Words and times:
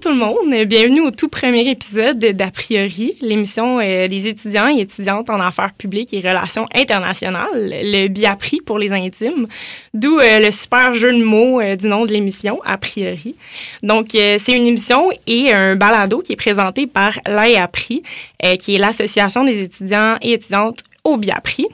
tout 0.00 0.08
le 0.08 0.14
monde. 0.14 0.66
Bienvenue 0.66 1.02
au 1.02 1.10
tout 1.10 1.28
premier 1.28 1.68
épisode 1.68 2.18
d'A 2.18 2.50
priori, 2.50 3.16
l'émission 3.20 3.80
euh, 3.80 4.08
des 4.08 4.28
étudiants 4.28 4.68
et 4.68 4.80
étudiantes 4.80 5.28
en 5.28 5.38
affaires 5.40 5.72
publiques 5.76 6.14
et 6.14 6.20
relations 6.20 6.64
internationales, 6.74 7.48
le 7.54 8.08
BIAPRI 8.08 8.60
pour 8.64 8.78
les 8.78 8.92
intimes, 8.92 9.46
d'où 9.92 10.18
euh, 10.18 10.40
le 10.40 10.50
super 10.52 10.94
jeu 10.94 11.12
de 11.12 11.22
mots 11.22 11.60
euh, 11.60 11.76
du 11.76 11.86
nom 11.86 12.06
de 12.06 12.12
l'émission, 12.12 12.60
A 12.64 12.78
priori. 12.78 13.36
Donc, 13.82 14.08
c'est 14.12 14.52
une 14.52 14.66
émission 14.66 15.10
et 15.26 15.52
un 15.52 15.76
balado 15.76 16.20
qui 16.20 16.32
est 16.32 16.36
présenté 16.36 16.86
par 16.86 17.18
l'AIAPRI, 17.26 18.02
qui 18.58 18.74
est 18.74 18.78
l'Association 18.78 19.44
des 19.44 19.62
étudiants 19.62 20.16
et 20.22 20.32
étudiantes 20.32 20.82
au 21.04 21.18
BIAPRI. 21.18 21.66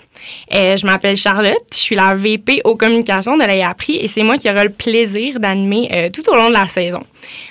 Euh, 0.52 0.77
je 0.77 0.87
m'appelle 0.87 1.16
Charlotte, 1.16 1.65
je 1.73 1.79
suis 1.79 1.97
la 1.97 2.15
VP 2.15 2.61
aux 2.65 2.77
communications 2.77 3.37
de 3.37 3.45
l'AIAPRI 3.45 3.97
et 3.97 4.09
c'est 4.09 4.23
moi 4.23 4.39
qui 4.39 4.51
aura 4.51 4.65
le 4.65 4.70
plaisir 4.70 5.41
d'animer 5.41 5.89
euh, 5.92 6.09
tout 6.11 6.29
au 6.30 6.34
long 6.34 6.48
de 6.48 6.55
la 6.55 6.69
saison. 6.69 7.02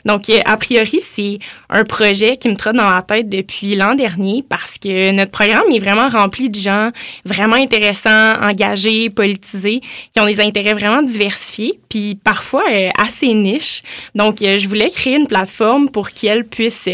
Donc, 0.06 0.30
euh, 0.30 0.40
a 0.46 0.58
priori, 0.58 1.02
c'est 1.02 1.40
un 1.70 1.84
projet 1.84 2.38
qui 2.38 2.50
me 2.50 2.56
trotte 2.56 2.76
dans 2.76 2.90
la 2.90 3.02
tête 3.02 3.30
depuis 3.30 3.76
l'an 3.76 3.96
dernier 3.96 4.44
parce 4.48 4.78
que 4.78 5.12
notre 5.12 5.32
programme 5.32 5.66
est 5.72 5.80
vraiment 5.80 6.08
rempli 6.08 6.50
de 6.50 6.60
gens 6.60 6.92
vraiment 7.26 7.56
intéressants, 7.56 8.34
engagés, 8.42 9.10
politisés, 9.10 9.82
qui 10.14 10.20
ont 10.20 10.26
des 10.26 10.40
intérêts 10.40 10.74
vraiment 10.74 11.02
diversifiés, 11.02 11.80
puis 11.90 12.16
parfois 12.16 12.64
assez 12.98 13.34
niches. 13.34 13.82
Donc, 14.14 14.38
je 14.40 14.68
voulais 14.68 14.90
créer 14.90 15.16
une 15.16 15.28
plateforme 15.28 15.90
pour 15.90 16.12
qu'elles 16.12 16.46
puissent 16.46 16.90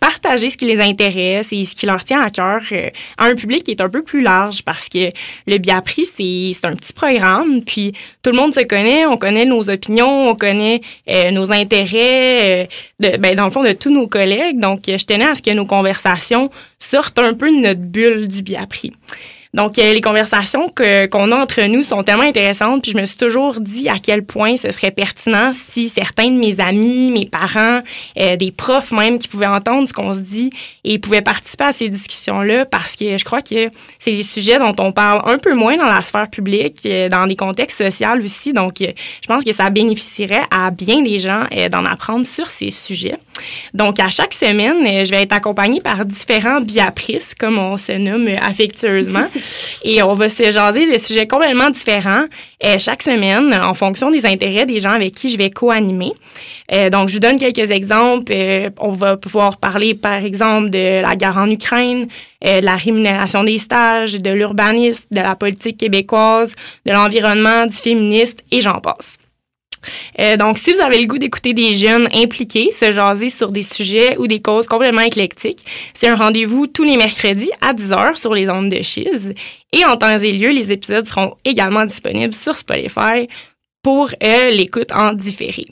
partager 0.00 0.50
ce 0.50 0.56
qui 0.56 0.66
les 0.66 0.80
intéresse 0.80 1.48
et 1.52 1.64
ce 1.64 1.74
qui 1.74 1.86
leur 1.86 2.04
tient 2.04 2.20
à 2.20 2.30
cœur 2.30 2.60
à 3.18 3.24
un 3.24 3.34
public 3.34 3.64
qui 3.64 3.70
est 3.70 3.80
un 3.80 3.88
peu 3.88 4.02
plus 4.02 4.22
large 4.22 4.62
parce 4.62 4.88
que 4.88 5.10
le 5.46 5.58
Biapri, 5.58 6.04
c'est 6.04 6.66
un 6.66 6.74
petit 6.74 6.92
programme, 6.92 7.62
puis 7.64 7.92
tout 8.22 8.30
le 8.30 8.36
monde 8.36 8.54
se 8.54 8.60
connaît, 8.60 9.06
on 9.06 9.16
connaît 9.16 9.44
nos 9.44 9.68
opinions, 9.70 10.30
on 10.30 10.34
connaît 10.34 10.80
euh, 11.08 11.30
nos 11.30 11.52
intérêts, 11.52 12.68
euh, 13.02 13.16
ben, 13.18 13.34
dans 13.34 13.44
le 13.44 13.50
fond, 13.50 13.62
de 13.62 13.72
tous 13.72 13.90
nos 13.90 14.06
collègues. 14.06 14.58
Donc, 14.58 14.82
je 14.86 15.04
tenais 15.04 15.26
à 15.26 15.34
ce 15.34 15.42
que 15.42 15.50
nos 15.50 15.66
conversations 15.66 16.50
sortent 16.78 17.18
un 17.18 17.34
peu 17.34 17.50
de 17.50 17.60
notre 17.60 17.80
bulle 17.80 18.28
du 18.28 18.42
Biapri. 18.42 18.92
Donc, 19.56 19.78
euh, 19.78 19.94
les 19.94 20.02
conversations 20.02 20.68
qu'on 20.68 21.32
a 21.32 21.36
entre 21.36 21.62
nous 21.62 21.82
sont 21.82 22.02
tellement 22.02 22.24
intéressantes, 22.24 22.82
puis 22.82 22.92
je 22.92 22.98
me 22.98 23.06
suis 23.06 23.16
toujours 23.16 23.58
dit 23.58 23.88
à 23.88 23.98
quel 23.98 24.22
point 24.22 24.58
ce 24.58 24.70
serait 24.70 24.90
pertinent 24.90 25.52
si 25.54 25.88
certains 25.88 26.30
de 26.30 26.36
mes 26.36 26.60
amis, 26.60 27.10
mes 27.10 27.24
parents, 27.24 27.80
euh, 28.18 28.36
des 28.36 28.52
profs 28.52 28.92
même 28.92 29.18
qui 29.18 29.28
pouvaient 29.28 29.46
entendre 29.46 29.88
ce 29.88 29.94
qu'on 29.94 30.12
se 30.12 30.20
dit 30.20 30.50
et 30.84 30.98
pouvaient 30.98 31.22
participer 31.22 31.64
à 31.64 31.72
ces 31.72 31.88
discussions-là, 31.88 32.66
parce 32.66 32.96
que 32.96 33.16
je 33.16 33.24
crois 33.24 33.40
que 33.40 33.70
c'est 33.98 34.12
des 34.12 34.22
sujets 34.22 34.58
dont 34.58 34.74
on 34.78 34.92
parle 34.92 35.22
un 35.24 35.38
peu 35.38 35.54
moins 35.54 35.78
dans 35.78 35.86
la 35.86 36.02
sphère 36.02 36.28
publique, 36.28 36.82
euh, 36.84 37.08
dans 37.08 37.26
des 37.26 37.36
contextes 37.36 37.78
sociaux 37.78 38.22
aussi. 38.22 38.52
Donc, 38.52 38.74
je 38.80 39.26
pense 39.26 39.42
que 39.42 39.52
ça 39.52 39.70
bénéficierait 39.70 40.44
à 40.50 40.70
bien 40.70 41.00
des 41.00 41.18
gens 41.18 41.44
d'en 41.70 41.86
apprendre 41.86 42.26
sur 42.26 42.50
ces 42.50 42.70
sujets. 42.70 43.16
Donc, 43.74 44.00
à 44.00 44.10
chaque 44.10 44.34
semaine, 44.34 45.04
je 45.04 45.10
vais 45.10 45.22
être 45.22 45.32
accompagnée 45.32 45.80
par 45.80 46.04
différents 46.04 46.60
biaprices, 46.60 47.34
comme 47.34 47.58
on 47.58 47.76
se 47.76 47.92
nomme 47.92 48.28
affectueusement. 48.40 49.26
Et 49.84 50.02
on 50.02 50.12
va 50.14 50.28
se 50.28 50.50
jaser 50.50 50.90
de 50.92 50.98
sujets 50.98 51.26
complètement 51.26 51.70
différents 51.70 52.24
euh, 52.64 52.78
chaque 52.78 53.02
semaine 53.02 53.52
en 53.52 53.74
fonction 53.74 54.10
des 54.10 54.24
intérêts 54.26 54.66
des 54.66 54.80
gens 54.80 54.92
avec 54.92 55.12
qui 55.14 55.30
je 55.30 55.38
vais 55.38 55.50
co-animer. 55.50 56.12
Euh, 56.72 56.90
donc, 56.90 57.08
je 57.08 57.14
vous 57.14 57.20
donne 57.20 57.38
quelques 57.38 57.70
exemples. 57.70 58.32
Euh, 58.32 58.70
on 58.78 58.92
va 58.92 59.16
pouvoir 59.16 59.58
parler, 59.58 59.94
par 59.94 60.24
exemple, 60.24 60.70
de 60.70 61.02
la 61.02 61.16
guerre 61.16 61.38
en 61.38 61.50
Ukraine, 61.50 62.06
de 62.42 62.64
la 62.64 62.76
rémunération 62.76 63.44
des 63.44 63.58
stages, 63.58 64.20
de 64.20 64.30
l'urbanisme, 64.30 65.06
de 65.10 65.20
la 65.20 65.36
politique 65.36 65.76
québécoise, 65.76 66.54
de 66.84 66.92
l'environnement, 66.92 67.66
du 67.66 67.76
féministe 67.76 68.42
et 68.50 68.60
j'en 68.60 68.80
passe. 68.80 69.18
Euh, 70.18 70.36
donc, 70.36 70.58
si 70.58 70.72
vous 70.72 70.80
avez 70.80 71.00
le 71.00 71.06
goût 71.06 71.18
d'écouter 71.18 71.52
des 71.52 71.74
jeunes 71.74 72.08
impliqués, 72.14 72.72
se 72.72 72.92
jaser 72.92 73.30
sur 73.30 73.52
des 73.52 73.62
sujets 73.62 74.16
ou 74.18 74.26
des 74.26 74.40
causes 74.40 74.66
complètement 74.66 75.02
éclectiques, 75.02 75.64
c'est 75.94 76.08
un 76.08 76.14
rendez-vous 76.14 76.66
tous 76.66 76.84
les 76.84 76.96
mercredis 76.96 77.50
à 77.60 77.74
10h 77.74 78.16
sur 78.16 78.34
les 78.34 78.48
ondes 78.48 78.68
de 78.68 78.82
Chiz. 78.82 79.34
Et 79.72 79.84
en 79.84 79.96
temps 79.96 80.18
et 80.18 80.32
lieu, 80.32 80.50
les 80.50 80.72
épisodes 80.72 81.06
seront 81.06 81.34
également 81.44 81.84
disponibles 81.84 82.34
sur 82.34 82.56
Spotify, 82.56 83.26
pour 83.86 84.10
euh, 84.20 84.50
l'écoute 84.50 84.90
en 84.90 85.12
différé. 85.12 85.64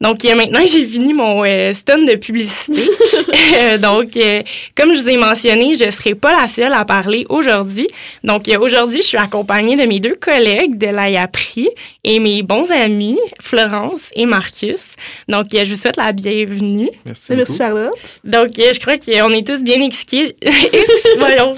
Donc 0.00 0.24
euh, 0.24 0.34
maintenant 0.34 0.60
j'ai 0.66 0.84
fini 0.84 1.12
mon 1.12 1.44
euh, 1.44 1.72
stun 1.72 1.98
de 1.98 2.16
publicité. 2.16 2.84
donc 3.80 4.18
comme 4.74 4.94
je 4.94 5.00
vous 5.00 5.08
ai 5.08 5.16
mentionné, 5.16 5.74
je 5.74 5.84
ne 5.84 5.90
serai 5.90 6.14
pas 6.14 6.40
la 6.40 6.48
seule 6.48 6.72
à 6.72 6.84
parler 6.84 7.24
aujourd'hui. 7.28 7.86
Donc 8.24 8.50
aujourd'hui, 8.60 9.02
je 9.02 9.06
suis 9.06 9.18
accompagnée 9.18 9.76
de 9.76 9.84
mes 9.84 10.00
deux 10.00 10.16
collègues 10.16 10.76
de 10.76 10.88
l'AIAPRI 10.88 11.68
et 12.02 12.18
mes 12.18 12.42
bons 12.42 12.70
amis 12.70 13.18
Florence 13.40 14.10
et 14.14 14.26
Marcus. 14.26 14.88
Donc 15.28 15.46
je 15.52 15.70
vous 15.70 15.76
souhaite 15.76 15.96
la 15.96 16.12
bienvenue. 16.12 16.90
Merci, 17.04 17.36
Merci 17.36 17.56
Charlotte. 17.56 17.92
Donc 18.24 18.48
je 18.56 18.80
crois 18.80 18.98
qu'on 18.98 19.32
est 19.32 19.46
tous 19.46 19.62
bien 19.62 19.80
excités. 19.80 20.36
Voyons. 21.18 21.54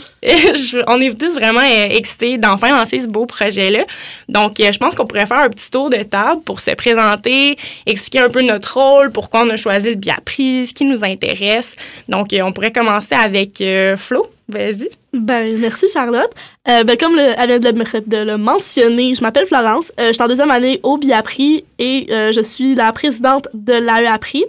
on 0.87 1.01
est 1.01 1.19
tous 1.19 1.35
vraiment 1.35 1.63
excités 1.63 2.37
d'enfin 2.37 2.77
lancer 2.77 3.01
ce 3.01 3.09
beau 3.09 3.25
projet-là. 3.25 3.85
Donc 4.29 4.57
je 4.59 4.79
pense 4.79 4.95
qu'on 4.95 5.07
pourrait 5.07 5.27
faire 5.27 5.39
un 5.39 5.49
petit 5.49 5.71
tour 5.71 5.89
de 5.89 6.03
table 6.03 6.43
pour 6.43 6.61
se 6.61 6.73
présenter, 6.73 7.57
expliquer 7.94 8.21
un 8.21 8.28
peu 8.28 8.43
notre 8.43 8.78
rôle, 8.78 9.10
pourquoi 9.10 9.43
on 9.43 9.50
a 9.50 9.56
choisi 9.56 9.91
le 9.91 9.97
Biapris, 9.97 10.69
ce 10.69 10.75
qui 10.75 10.84
nous 10.84 11.05
intéresse. 11.05 11.75
Donc, 12.09 12.32
euh, 12.32 12.43
on 12.43 12.53
pourrait 12.53 12.72
commencer 12.72 13.15
avec 13.15 13.60
euh, 13.60 13.97
Flo. 13.97 14.27
Vas-y. 14.49 14.91
Ben, 15.15 15.59
merci 15.59 15.87
Charlotte. 15.88 16.31
Euh, 16.69 16.84
ben, 16.84 16.97
comme 16.99 17.15
le, 17.15 17.32
elle 17.38 17.49
vient 17.49 17.72
de 18.06 18.16
le, 18.19 18.37
mentionner, 18.37 19.15
je 19.15 19.22
m'appelle 19.22 19.47
Florence. 19.47 19.91
je 19.99 20.12
suis 20.12 20.22
en 20.22 20.28
deuxième 20.28 20.50
année 20.50 20.81
au 20.82 20.99
Biapri 20.99 21.65
et 21.78 22.06
je 22.10 22.43
suis 22.43 22.75
la 22.75 22.93
présidente 22.93 23.49
de 23.55 23.72
l'AEAPRI. 23.72 24.44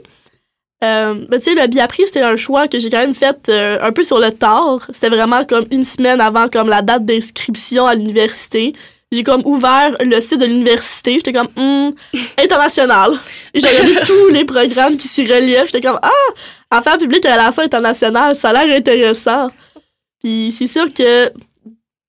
ben, 0.81 1.25
tu 1.31 1.39
sais, 1.39 1.55
le 1.55 1.67
Biapri, 1.67 2.03
c'était 2.07 2.21
un 2.21 2.35
choix 2.35 2.67
que 2.67 2.77
j'ai 2.79 2.89
quand 2.89 2.99
même 2.99 3.15
fait 3.15 3.49
un 3.49 3.91
peu 3.93 4.03
sur 4.03 4.19
le 4.19 4.31
tard. 4.31 4.85
C'était 4.91 5.09
vraiment 5.09 5.45
comme 5.45 5.65
une 5.71 5.85
semaine 5.85 6.19
avant 6.19 6.49
comme 6.49 6.67
la 6.67 6.81
date 6.81 7.05
d'inscription 7.05 7.85
à 7.85 7.95
l'université 7.95 8.73
j'ai 9.11 9.23
comme 9.23 9.41
ouvert 9.45 9.95
le 9.99 10.19
site 10.19 10.39
de 10.39 10.45
l'université. 10.45 11.13
J'étais 11.13 11.33
comme, 11.33 11.49
hmm, 11.55 11.91
international. 12.37 13.13
J'ai 13.53 13.67
regardé 13.67 13.95
tous 14.05 14.27
les 14.29 14.45
programmes 14.45 14.97
qui 14.97 15.07
s'y 15.07 15.23
reliaient. 15.23 15.65
J'étais 15.65 15.81
comme, 15.81 15.99
ah, 16.01 16.09
affaires 16.69 16.97
publiques 16.97 17.25
et 17.25 17.31
relations 17.31 17.63
internationales, 17.63 18.35
ça 18.35 18.49
a 18.49 18.65
l'air 18.65 18.77
intéressant. 18.77 19.49
Puis 20.23 20.53
c'est 20.57 20.67
sûr 20.67 20.91
que 20.93 21.31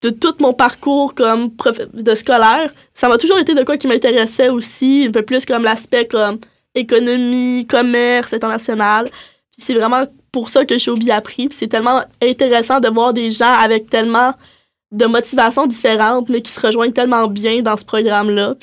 de 0.03 0.11
tout 0.11 0.35
mon 0.41 0.53
parcours 0.53 1.15
comme 1.15 1.55
prof 1.55 1.79
de 1.93 2.15
scolaire, 2.15 2.73
ça 2.95 3.09
m'a 3.09 3.19
toujours 3.19 3.39
été 3.39 3.55
de 3.55 3.63
quoi 3.63 3.77
qui 3.77 3.87
m'intéressait 3.87 4.49
aussi, 4.49 5.07
un 5.09 5.11
peu 5.11 5.23
plus 5.23 5.45
comme 5.45 5.65
l'aspect 5.65 6.07
comme 6.07 6.39
économie, 6.75 7.67
commerce 7.67 8.33
international. 8.33 9.11
Puis 9.53 9.65
c'est 9.67 9.75
vraiment 9.75 10.05
pour 10.33 10.49
ça 10.49 10.65
que 10.65 10.75
je 10.75 10.79
suis 10.79 10.91
au 10.91 10.97
Biapri. 10.97 11.49
Puis 11.49 11.59
c'est 11.59 11.69
tellement 11.69 12.03
intéressant 12.23 12.81
de 12.81 12.89
voir 12.89 13.13
des 13.13 13.31
gens 13.31 13.53
avec 13.53 13.89
tellement 13.89 14.35
de 14.93 15.07
motivations 15.07 15.67
différentes, 15.67 16.29
mais 16.29 16.41
qui 16.41 16.53
se 16.53 16.61
rejoignent 16.61 16.93
tellement 16.93 17.29
bien 17.29 17.63
dans 17.63 17.77
ce 17.77 17.85
programme-là. 17.85 18.55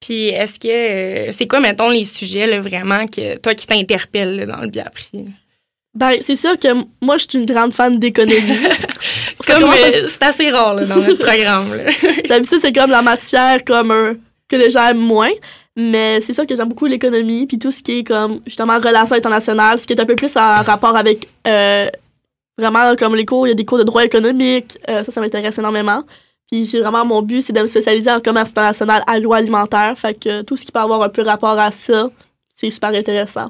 Puis 0.00 0.28
est-ce 0.28 0.58
que 0.58 0.68
euh, 0.68 1.32
c'est 1.36 1.46
quoi, 1.46 1.60
mettons, 1.60 1.90
les 1.90 2.04
sujets 2.04 2.46
là, 2.46 2.60
vraiment 2.60 3.06
que 3.06 3.38
toi 3.38 3.54
qui 3.54 3.66
t'interpelle 3.66 4.46
dans 4.46 4.60
le 4.60 4.68
Biapri? 4.68 5.26
Ben, 5.94 6.12
c'est 6.20 6.36
sûr 6.36 6.58
que 6.58 6.68
moi, 7.02 7.16
je 7.18 7.26
suis 7.28 7.38
une 7.38 7.46
grande 7.46 7.72
fan 7.72 7.98
d'économie. 7.98 8.38
comme 9.46 9.64
euh, 9.64 10.08
c'est 10.08 10.22
assez 10.22 10.50
rare 10.50 10.76
dans 10.76 10.96
notre 10.96 11.14
programme. 11.14 11.66
D'habitude, 12.28 12.58
c'est 12.60 12.72
comme 12.72 12.90
la 12.90 13.02
matière 13.02 13.64
comme 13.64 14.18
que 14.48 14.56
les 14.56 14.70
gens 14.70 14.88
aiment 14.88 14.98
moins. 14.98 15.32
Mais 15.76 16.20
c'est 16.20 16.32
sûr 16.32 16.44
que 16.44 16.56
j'aime 16.56 16.68
beaucoup 16.68 16.86
l'économie, 16.86 17.46
puis 17.46 17.56
tout 17.56 17.70
ce 17.70 17.82
qui 17.82 18.00
est 18.00 18.04
comme 18.04 18.40
justement 18.46 18.78
relations 18.80 19.14
internationales, 19.14 19.78
ce 19.78 19.86
qui 19.86 19.92
est 19.92 20.00
un 20.00 20.06
peu 20.06 20.16
plus 20.16 20.36
en 20.36 20.62
rapport 20.62 20.96
avec 20.96 21.28
euh, 21.46 21.88
vraiment, 22.58 22.94
comme 22.96 23.14
les 23.14 23.24
cours, 23.24 23.46
il 23.46 23.50
y 23.50 23.52
a 23.52 23.54
des 23.54 23.64
cours 23.64 23.78
de 23.78 23.84
droit 23.84 24.04
économique. 24.04 24.78
Euh, 24.88 25.04
ça, 25.04 25.12
ça 25.12 25.20
m'intéresse 25.20 25.58
énormément. 25.58 26.02
Puis 26.50 26.66
c'est 26.66 26.80
vraiment 26.80 27.04
mon 27.04 27.22
but, 27.22 27.42
c'est 27.42 27.52
de 27.52 27.60
me 27.60 27.66
spécialiser 27.66 28.10
en 28.10 28.20
commerce 28.20 28.50
international 28.50 29.02
agroalimentaire. 29.06 29.96
Fait 29.96 30.14
que 30.14 30.42
tout 30.42 30.56
ce 30.56 30.64
qui 30.64 30.72
peut 30.72 30.80
avoir 30.80 31.02
un 31.02 31.08
peu 31.08 31.22
rapport 31.22 31.58
à 31.58 31.70
ça, 31.70 32.10
c'est 32.54 32.70
super 32.70 32.90
intéressant. 32.90 33.48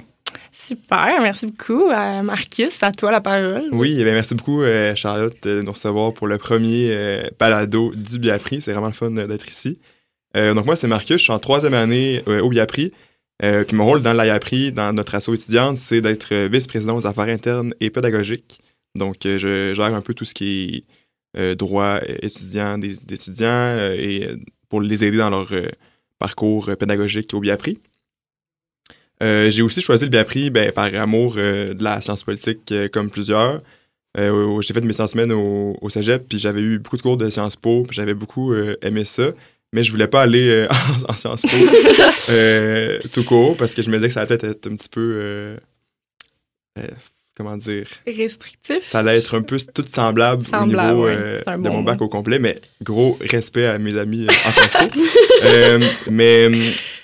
Super, 0.50 1.20
merci 1.22 1.46
beaucoup. 1.46 1.88
Euh, 1.88 2.22
Marcus, 2.22 2.82
à 2.82 2.92
toi 2.92 3.10
la 3.12 3.20
parole. 3.20 3.68
Oui, 3.72 3.94
eh 3.98 4.04
merci 4.04 4.34
beaucoup, 4.34 4.62
euh, 4.62 4.94
Charlotte, 4.94 5.36
de 5.42 5.62
nous 5.62 5.72
recevoir 5.72 6.12
pour 6.12 6.26
le 6.26 6.36
premier 6.38 7.22
balado 7.38 7.92
du 7.94 8.18
Biapri. 8.18 8.60
C'est 8.60 8.72
vraiment 8.72 8.88
le 8.88 8.92
fun 8.92 9.10
d'être 9.10 9.48
ici. 9.48 9.78
donc, 10.34 10.66
moi, 10.66 10.76
c'est 10.76 10.88
Marcus, 10.88 11.18
je 11.18 11.22
suis 11.22 11.32
en 11.32 11.38
troisième 11.38 11.74
année 11.74 12.22
au 12.26 12.48
Biapri. 12.48 12.92
puis 13.40 13.76
mon 13.76 13.86
rôle 13.86 14.02
dans 14.02 14.12
l'IAPRI, 14.12 14.72
dans 14.72 14.92
notre 14.92 15.14
asso 15.14 15.32
étudiante, 15.32 15.76
c'est 15.76 16.00
d'être 16.00 16.34
vice-président 16.48 16.96
aux 16.96 17.06
affaires 17.06 17.28
internes 17.28 17.72
et 17.80 17.90
pédagogiques. 17.90 18.60
Donc, 18.98 19.24
euh, 19.24 19.38
je 19.38 19.74
gère 19.74 19.94
un 19.94 20.02
peu 20.02 20.14
tout 20.14 20.24
ce 20.24 20.34
qui 20.34 20.84
est 21.34 21.38
euh, 21.38 21.54
droit 21.54 22.00
étudiant 22.22 22.78
des, 22.78 22.94
étudiants 22.94 23.48
euh, 23.48 23.94
et 23.96 24.28
pour 24.68 24.80
les 24.80 25.04
aider 25.04 25.16
dans 25.18 25.30
leur 25.30 25.50
parcours 26.18 26.70
pédagogique 26.78 27.32
au 27.32 27.40
Biapri. 27.40 27.78
j'ai 29.20 29.62
aussi 29.62 29.80
choisi 29.80 30.04
le 30.04 30.10
Biapri 30.10 30.50
ben, 30.50 30.72
par 30.72 30.94
amour 30.94 31.36
de 31.36 31.82
la 31.82 32.00
science 32.02 32.22
politique 32.22 32.74
comme 32.92 33.08
plusieurs. 33.08 33.62
j'ai 34.14 34.74
fait 34.74 34.82
mes 34.82 34.92
sciences 34.92 35.14
humaines 35.14 35.32
au, 35.32 35.78
au 35.80 35.88
cégep, 35.88 36.28
puis 36.28 36.38
j'avais 36.38 36.60
eu 36.60 36.78
beaucoup 36.78 36.98
de 36.98 37.02
cours 37.02 37.16
de 37.16 37.30
Sciences 37.30 37.56
Po, 37.56 37.84
puis 37.84 37.96
j'avais 37.96 38.12
beaucoup 38.12 38.52
aimé 38.82 39.06
ça. 39.06 39.32
mais 39.72 39.84
je 39.84 39.90
voulais 39.90 40.08
pas 40.08 40.22
aller 40.22 40.48
euh, 40.48 40.68
en, 41.08 41.12
en 41.12 41.16
Sciences 41.16 41.42
Po 41.42 41.48
euh, 42.30 43.00
tout 43.12 43.24
court 43.24 43.56
parce 43.56 43.74
que 43.74 43.82
je 43.82 43.90
me 43.90 43.96
disais 43.96 44.08
que 44.08 44.14
ça 44.14 44.20
allait 44.20 44.36
peut-être 44.36 44.44
être 44.44 44.66
un 44.70 44.76
petit 44.76 44.88
peu. 44.88 45.56
Comment 47.38 47.56
dire 47.56 47.86
Restrictif. 48.06 48.82
Ça 48.82 48.98
allait 48.98 49.16
être 49.16 49.36
un 49.36 49.42
peu 49.42 49.58
tout 49.72 49.84
semblable, 49.88 50.44
Semblable, 50.44 50.90
au 50.90 50.92
niveau 50.92 51.06
ouais. 51.06 51.40
euh, 51.46 51.56
de 51.56 51.68
mon 51.68 51.82
bac 51.82 52.02
au 52.02 52.08
complet, 52.08 52.38
mais 52.38 52.56
gros 52.82 53.16
respect 53.20 53.66
à 53.66 53.78
mes 53.78 53.96
amis 53.96 54.26
euh, 54.26 54.32
en 54.46 54.52
Sciences 54.52 54.72
Po. 54.72 55.00
Euh, 55.44 55.78
mais 56.10 56.50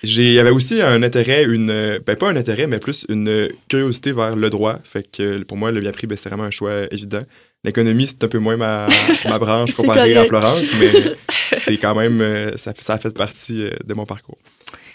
il 0.03 0.33
y 0.33 0.41
avait 0.41 0.51
aussi 0.51 0.83
un 0.83 1.05
intérêt, 1.05 1.45
une, 1.45 2.01
ben 2.05 2.17
pas 2.17 2.29
un 2.29 2.35
intérêt, 2.35 2.67
mais 2.67 2.81
plus 2.81 3.07
une 3.09 3.49
curiosité 3.69 4.11
vers 4.11 4.35
le 4.35 4.51
droit. 4.51 4.81
Fait 4.83 5.09
que 5.09 5.45
pour 5.45 5.57
moi, 5.57 5.71
le 5.71 5.81
bien 5.81 5.93
pris, 5.93 6.09
ben, 6.09 6.17
c'était 6.17 6.31
vraiment 6.31 6.43
un 6.43 6.51
choix 6.51 6.73
évident. 6.91 7.23
L'économie, 7.63 8.09
c'est 8.09 8.25
un 8.25 8.29
peu 8.29 8.41
moins 8.41 8.57
ma, 8.57 8.89
ma 9.25 9.39
branche 9.39 9.73
comparée 9.75 10.17
à. 10.17 10.25
Florence, 10.25 10.67
mais 10.81 11.15
c'est 11.59 11.77
quand 11.77 11.95
même, 11.95 12.51
ça, 12.57 12.73
a 12.89 12.99
fait 12.99 13.15
partie 13.15 13.71
de 13.85 13.95
mon 13.95 14.05
parcours. 14.05 14.39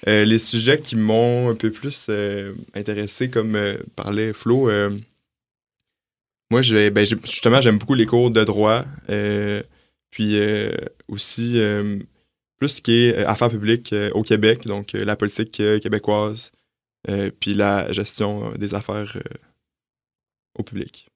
Euh, 0.08 0.24
les 0.24 0.38
sujets 0.38 0.80
qui 0.80 0.96
m'ont 0.96 1.50
un 1.50 1.56
peu 1.56 1.72
plus 1.72 2.08
euh, 2.10 2.54
intéressé, 2.74 3.30
comme 3.30 3.56
euh, 3.56 3.78
parlait 3.96 4.34
Flo, 4.34 4.70
moi, 6.52 6.62
ben, 6.62 7.06
j'ai- 7.06 7.18
justement, 7.26 7.62
j'aime 7.62 7.78
beaucoup 7.78 7.94
les 7.94 8.06
cours 8.06 8.32
de 8.32 8.44
droit, 8.44 8.82
euh, 9.10 9.62
puis 10.12 10.38
euh, 10.38 10.72
aussi 11.08 11.60
euh, 11.60 12.00
plus 12.58 12.70
ce 12.70 12.82
qui 12.82 13.06
est 13.06 13.18
affaires 13.26 13.50
publiques 13.50 13.94
au 14.14 14.24
Québec, 14.24 14.66
donc 14.66 14.94
la 14.94 15.16
politique 15.16 15.52
québécoise, 15.82 16.52
puis 17.40 17.54
la 17.54 17.92
gestion 17.92 18.52
des 18.58 18.76
affaires 18.76 19.18
au 20.58 20.64
public. 20.64 21.08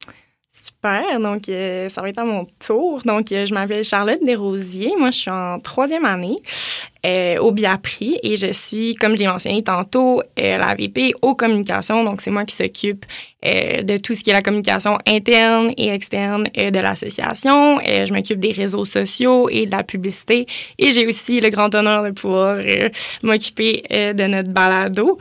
Super. 0.52 1.20
Donc, 1.20 1.46
ça 1.48 2.02
va 2.02 2.10
être 2.10 2.20
à 2.20 2.24
mon 2.24 2.46
tour. 2.60 3.02
Donc, 3.04 3.28
je 3.30 3.54
m'appelle 3.54 3.84
Charlotte 3.84 4.24
Desrosiers. 4.24 4.96
Moi, 4.98 5.12
je 5.12 5.18
suis 5.18 5.32
en 5.32 5.60
troisième 5.60 6.06
année 6.06 6.38
euh, 7.06 7.38
au 7.40 7.52
Biapri 7.52 8.18
et 8.24 8.36
je 8.38 8.52
suis, 8.52 8.96
comme 8.96 9.16
je 9.16 9.22
l'ai 9.22 9.28
mentionné 9.28 9.64
tantôt, 9.64 10.22
euh, 10.40 10.58
la 10.58 10.74
VP 10.76 11.14
aux 11.22 11.36
communications. 11.36 12.04
Donc, 12.04 12.22
c'est 12.22 12.32
moi 12.32 12.46
qui 12.46 12.56
s'occupe 12.56 13.06
euh, 13.46 13.82
de 13.84 13.98
tout 13.98 14.16
ce 14.16 14.24
qui 14.24 14.30
est 14.30 14.34
la 14.34 14.42
communication 14.42 14.98
interne 15.06 15.74
et 15.76 15.90
externe 15.90 16.48
euh, 16.58 16.72
de 16.72 16.80
l'association. 16.80 17.80
Euh, 17.80 18.06
je 18.06 18.14
m'occupe 18.14 18.40
des 18.40 18.52
réseaux 18.52 18.86
sociaux 18.86 19.50
et 19.50 19.66
de 19.66 19.72
la 19.72 19.84
publicité. 19.84 20.46
Et 20.80 20.92
j'ai 20.92 21.06
aussi 21.08 21.42
le 21.42 21.50
grand 21.50 21.74
honneur 21.76 22.04
de 22.04 22.12
pouvoir 22.12 22.58
m'occuper 23.22 23.84
de 23.90 24.28
notre 24.28 24.50
balado. 24.50 25.18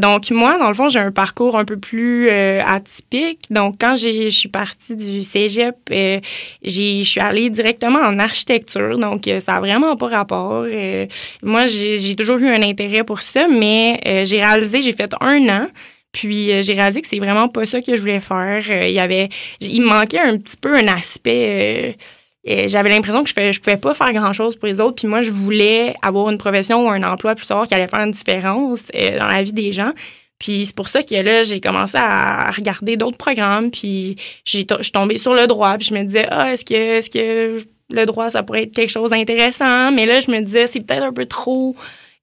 Donc, 0.00 0.30
moi, 0.30 0.58
dans 0.58 0.68
le 0.68 0.74
fond, 0.74 0.88
j'ai 0.88 0.98
un 0.98 1.12
parcours 1.12 1.56
un 1.56 1.64
peu 1.64 1.76
plus 1.76 2.30
atypique. 2.30 3.40
Donc, 3.50 3.76
quand 3.80 3.96
je 3.96 4.28
suis 4.30 4.48
partie 4.48 4.96
du 4.96 5.22
cégep, 5.22 5.76
je 5.90 7.02
suis 7.04 7.20
allée 7.20 7.50
directement 7.50 8.00
en 8.00 8.18
architecture. 8.18 8.98
Donc, 8.98 9.28
ça 9.40 9.52
n'a 9.52 9.60
vraiment 9.60 9.96
pas 9.96 10.08
rapport. 10.08 10.64
Euh, 10.88 11.06
moi, 11.42 11.66
j'ai 11.66 12.16
toujours 12.16 12.38
eu 12.38 12.48
un 12.48 12.62
intérêt 12.62 13.04
pour 13.04 13.20
ça, 13.20 13.48
mais 13.48 14.00
euh, 14.06 14.24
j'ai 14.24 14.40
réalisé, 14.40 14.82
j'ai 14.82 14.92
fait 14.92 15.12
un 15.20 15.48
an. 15.48 15.66
Puis 16.12 16.50
euh, 16.52 16.62
j'ai 16.62 16.72
réalisé 16.74 17.02
que 17.02 17.08
c'est 17.08 17.18
vraiment 17.18 17.48
pas 17.48 17.66
ça 17.66 17.80
que 17.80 17.94
je 17.94 18.00
voulais 18.00 18.20
faire. 18.20 18.62
Il 18.86 18.92
y 18.92 18.98
avait, 18.98 19.28
il 19.60 19.82
me 19.82 19.88
manquait 19.88 20.20
un 20.20 20.38
petit 20.38 20.56
peu 20.56 20.74
un 20.76 20.88
aspect. 20.88 21.96
j'avais 22.44 22.88
l'impression 22.88 23.22
que 23.22 23.30
je 23.30 23.40
ne 23.40 23.58
pouvais 23.58 23.76
pas 23.76 23.94
faire 23.94 24.12
grand-chose 24.12 24.56
pour 24.56 24.66
les 24.66 24.80
autres. 24.80 24.96
Puis 24.96 25.06
moi, 25.06 25.22
je 25.22 25.30
voulais 25.30 25.94
avoir 26.02 26.30
une 26.30 26.38
profession 26.38 26.86
ou 26.86 26.90
un 26.90 27.02
emploi 27.02 27.34
plus 27.34 27.46
tard 27.46 27.66
qui 27.66 27.74
allait 27.74 27.86
faire 27.86 28.00
une 28.00 28.12
différence 28.12 28.90
dans 28.94 29.28
la 29.28 29.42
vie 29.42 29.52
des 29.52 29.72
gens. 29.72 29.92
Puis 30.38 30.66
c'est 30.66 30.74
pour 30.74 30.88
ça 30.88 31.02
que 31.02 31.14
là, 31.16 31.42
j'ai 31.42 31.60
commencé 31.60 31.98
à 31.98 32.50
regarder 32.52 32.96
d'autres 32.96 33.18
programmes. 33.18 33.70
Puis 33.70 34.16
je 34.44 34.50
suis 34.58 34.66
tombée 34.92 35.18
sur 35.18 35.34
le 35.34 35.46
droit. 35.46 35.76
Puis 35.76 35.88
je 35.88 35.94
me 35.94 36.02
disais, 36.04 36.26
ah, 36.30 36.52
est-ce 36.52 36.64
que, 36.64 36.98
est-ce 36.98 37.10
que 37.10 37.64
le 37.90 38.04
droit, 38.06 38.30
ça 38.30 38.42
pourrait 38.42 38.64
être 38.64 38.74
quelque 38.74 38.90
chose 38.90 39.10
d'intéressant? 39.10 39.90
Mais 39.92 40.06
là, 40.06 40.20
je 40.20 40.30
me 40.30 40.40
disais, 40.40 40.66
c'est 40.66 40.80
peut-être 40.80 41.04
un 41.04 41.12
peu 41.12 41.26
trop 41.26 41.74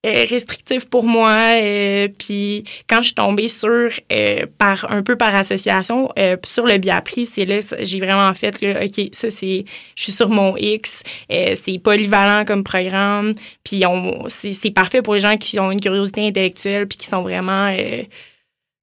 euh, 0.05 0.23
restrictif 0.29 0.85
pour 0.85 1.05
moi. 1.05 1.55
euh, 1.55 2.07
puis 2.15 2.63
quand 2.87 2.97
je 2.97 3.05
suis 3.05 3.15
tombée 3.15 3.47
sur, 3.47 3.89
euh, 4.11 4.45
par, 4.59 4.91
un 4.91 5.01
peu 5.01 5.15
par 5.15 5.33
association, 5.33 6.09
sur 6.45 6.67
le 6.67 6.77
Biapri, 6.77 7.25
c'est 7.25 7.45
là, 7.45 7.59
j'ai 7.79 7.99
vraiment 7.99 8.31
fait, 8.35 8.61
là, 8.61 8.83
OK, 8.83 9.09
ça, 9.13 9.31
c'est, 9.31 9.65
je 9.95 10.03
suis 10.03 10.11
sur 10.11 10.29
mon 10.29 10.55
X, 10.57 11.01
c'est 11.29 11.79
polyvalent 11.83 12.45
comme 12.45 12.63
programme, 12.63 13.33
puis 13.63 13.83
c'est, 14.27 14.71
parfait 14.71 15.01
pour 15.01 15.15
les 15.15 15.21
gens 15.21 15.37
qui 15.37 15.59
ont 15.59 15.71
une 15.71 15.81
curiosité 15.81 16.27
intellectuelle, 16.27 16.87
puis 16.87 16.97
qui 16.97 17.07
sont 17.07 17.23
vraiment, 17.23 17.75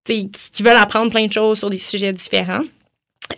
qui 0.05 0.62
veulent 0.62 0.76
apprendre 0.76 1.12
plein 1.12 1.26
de 1.26 1.32
choses 1.32 1.58
sur 1.58 1.70
des 1.70 1.79
sujets 1.79 2.12
différents. 2.12 2.62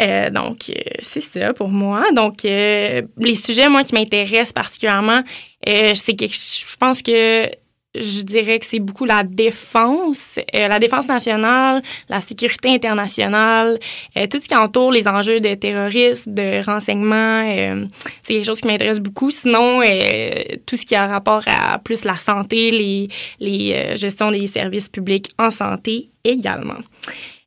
Euh, 0.01 0.31
donc, 0.31 0.71
euh, 0.71 0.81
c'est 1.01 1.21
ça 1.21 1.53
pour 1.53 1.69
moi. 1.69 2.05
Donc, 2.13 2.45
euh, 2.45 3.03
les 3.19 3.37
sujets, 3.37 3.69
moi, 3.69 3.85
qui 3.85 3.95
m'intéressent 3.95 4.53
particulièrement, 4.53 5.23
c'est 5.67 6.17
que 6.17 6.27
je 6.27 6.77
pense 6.79 7.01
que 7.01 7.49
je 7.95 8.23
dirais 8.23 8.59
que 8.59 8.67
c'est 8.67 8.81
beaucoup 8.81 9.05
la 9.05 9.23
défense, 9.23 10.41
la 10.53 10.81
défense 10.81 11.07
nationale, 11.07 11.81
la 12.09 12.21
sécurité 12.21 12.69
internationale, 12.69 13.79
tout 14.31 14.41
ce 14.43 14.49
qui 14.49 14.55
entoure 14.57 14.91
les 14.91 15.07
enjeux 15.07 15.39
de 15.39 15.55
terrorisme, 15.55 16.35
de 16.35 16.63
renseignement, 16.67 17.49
c'est 18.23 18.35
quelque 18.35 18.45
chose 18.45 18.61
qui 18.61 18.67
m'intéresse 18.67 18.99
beaucoup. 18.99 19.31
Sinon, 19.31 19.81
tout 20.67 20.77
ce 20.77 20.85
qui 20.85 20.97
a 20.97 21.07
rapport 21.07 21.45
à 21.47 21.79
plus 21.79 22.05
la 22.05 22.19
santé, 22.19 22.73
les, 22.73 23.09
les 23.39 23.97
gestions 23.97 24.33
des 24.33 24.49
services 24.49 24.89
publics 24.89 25.31
en 25.39 25.51
santé 25.51 26.11
également. 26.25 26.81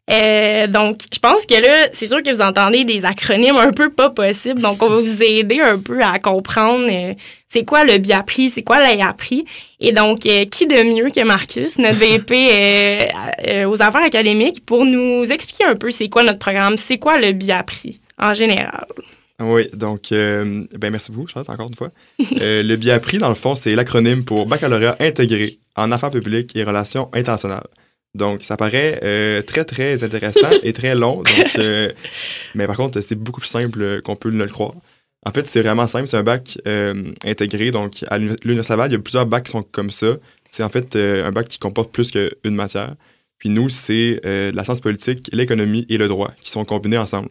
Euh, 0.09 0.67
donc, 0.67 1.01
je 1.13 1.19
pense 1.19 1.45
que 1.45 1.55
là, 1.55 1.89
c'est 1.91 2.07
sûr 2.07 2.23
que 2.23 2.33
vous 2.33 2.41
entendez 2.41 2.85
des 2.85 3.03
acronymes 3.03 3.57
un 3.57 3.71
peu 3.71 3.89
pas 3.89 4.09
possibles. 4.09 4.61
Donc, 4.61 4.81
on 4.81 4.89
va 4.89 5.01
vous 5.01 5.23
aider 5.23 5.59
un 5.59 5.77
peu 5.77 6.01
à 6.01 6.17
comprendre 6.19 6.87
euh, 6.89 7.13
c'est 7.49 7.65
quoi 7.65 7.83
le 7.83 7.97
BIAPRI, 7.97 8.49
c'est 8.49 8.63
quoi 8.63 8.79
l'AIAPRI. 8.79 9.45
Et 9.79 9.91
donc, 9.91 10.25
euh, 10.25 10.45
qui 10.45 10.65
de 10.65 10.81
mieux 10.83 11.09
que 11.09 11.23
Marcus, 11.25 11.77
notre 11.77 11.97
VP 11.97 12.49
euh, 12.51 13.05
euh, 13.47 13.65
aux 13.69 13.81
affaires 13.81 14.03
académiques, 14.03 14.65
pour 14.65 14.85
nous 14.85 15.23
expliquer 15.31 15.65
un 15.65 15.75
peu 15.75 15.91
c'est 15.91 16.07
quoi 16.09 16.23
notre 16.23 16.39
programme, 16.39 16.77
c'est 16.77 16.97
quoi 16.97 17.17
le 17.17 17.33
BIAPRI 17.33 17.99
en 18.17 18.33
général? 18.33 18.85
Oui, 19.39 19.69
donc, 19.73 20.11
euh, 20.11 20.65
ben 20.75 20.89
merci 20.89 21.11
beaucoup, 21.11 21.27
Charlotte, 21.27 21.49
encore 21.49 21.67
une 21.67 21.75
fois. 21.75 21.89
Euh, 22.41 22.63
le 22.63 22.75
BIAPRI, 22.75 23.19
dans 23.19 23.29
le 23.29 23.35
fond, 23.35 23.55
c'est 23.55 23.75
l'acronyme 23.75 24.25
pour 24.25 24.47
Baccalauréat 24.47 24.95
intégré 24.99 25.59
en 25.75 25.91
affaires 25.91 26.09
publiques 26.09 26.55
et 26.55 26.63
relations 26.63 27.09
internationales. 27.13 27.67
Donc, 28.17 28.43
ça 28.43 28.57
paraît 28.57 28.99
euh, 29.03 29.41
très, 29.41 29.63
très 29.65 30.03
intéressant 30.03 30.49
et 30.63 30.73
très 30.73 30.95
long. 30.95 31.17
Donc, 31.17 31.55
euh, 31.59 31.91
mais 32.55 32.67
par 32.67 32.75
contre, 32.75 32.99
c'est 33.01 33.15
beaucoup 33.15 33.39
plus 33.41 33.49
simple 33.49 34.01
qu'on 34.01 34.15
peut 34.15 34.29
ne 34.31 34.43
le 34.43 34.49
croire. 34.49 34.73
En 35.25 35.31
fait, 35.31 35.47
c'est 35.47 35.61
vraiment 35.61 35.87
simple. 35.87 36.07
C'est 36.07 36.17
un 36.17 36.23
bac 36.23 36.57
euh, 36.67 37.11
intégré. 37.25 37.71
Donc, 37.71 38.03
à 38.07 38.17
l'Uni- 38.17 38.35
l'Université 38.43 38.73
Laval, 38.73 38.91
il 38.91 38.93
y 38.93 38.97
a 38.97 38.99
plusieurs 38.99 39.25
bacs 39.25 39.45
qui 39.45 39.51
sont 39.51 39.63
comme 39.63 39.91
ça. 39.91 40.17
C'est 40.49 40.63
en 40.63 40.69
fait 40.69 40.95
un 40.95 41.31
bac 41.31 41.47
qui 41.47 41.59
comporte 41.59 41.91
plus 41.91 42.11
qu'une 42.11 42.55
matière. 42.55 42.95
Puis 43.37 43.49
nous, 43.49 43.69
c'est 43.69 44.21
la 44.23 44.63
science 44.63 44.79
politique, 44.81 45.29
l'économie 45.33 45.85
et 45.89 45.97
le 45.97 46.07
droit 46.07 46.31
qui 46.39 46.49
sont 46.49 46.65
combinés 46.65 46.97
ensemble. 46.97 47.29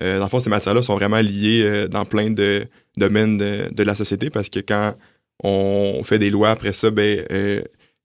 Dans 0.00 0.22
le 0.22 0.28
fond, 0.28 0.40
ces 0.40 0.50
matières-là 0.50 0.82
sont 0.82 0.94
vraiment 0.96 1.20
liées 1.20 1.86
dans 1.90 2.04
plein 2.06 2.30
de 2.30 2.66
domaines 2.96 3.36
de, 3.38 3.68
de 3.70 3.82
la 3.82 3.94
société 3.94 4.30
parce 4.30 4.48
que 4.48 4.60
quand 4.60 4.94
on 5.44 6.02
fait 6.04 6.18
des 6.18 6.30
lois, 6.30 6.50
après 6.50 6.72
ça, 6.72 6.90
ben, 6.90 7.24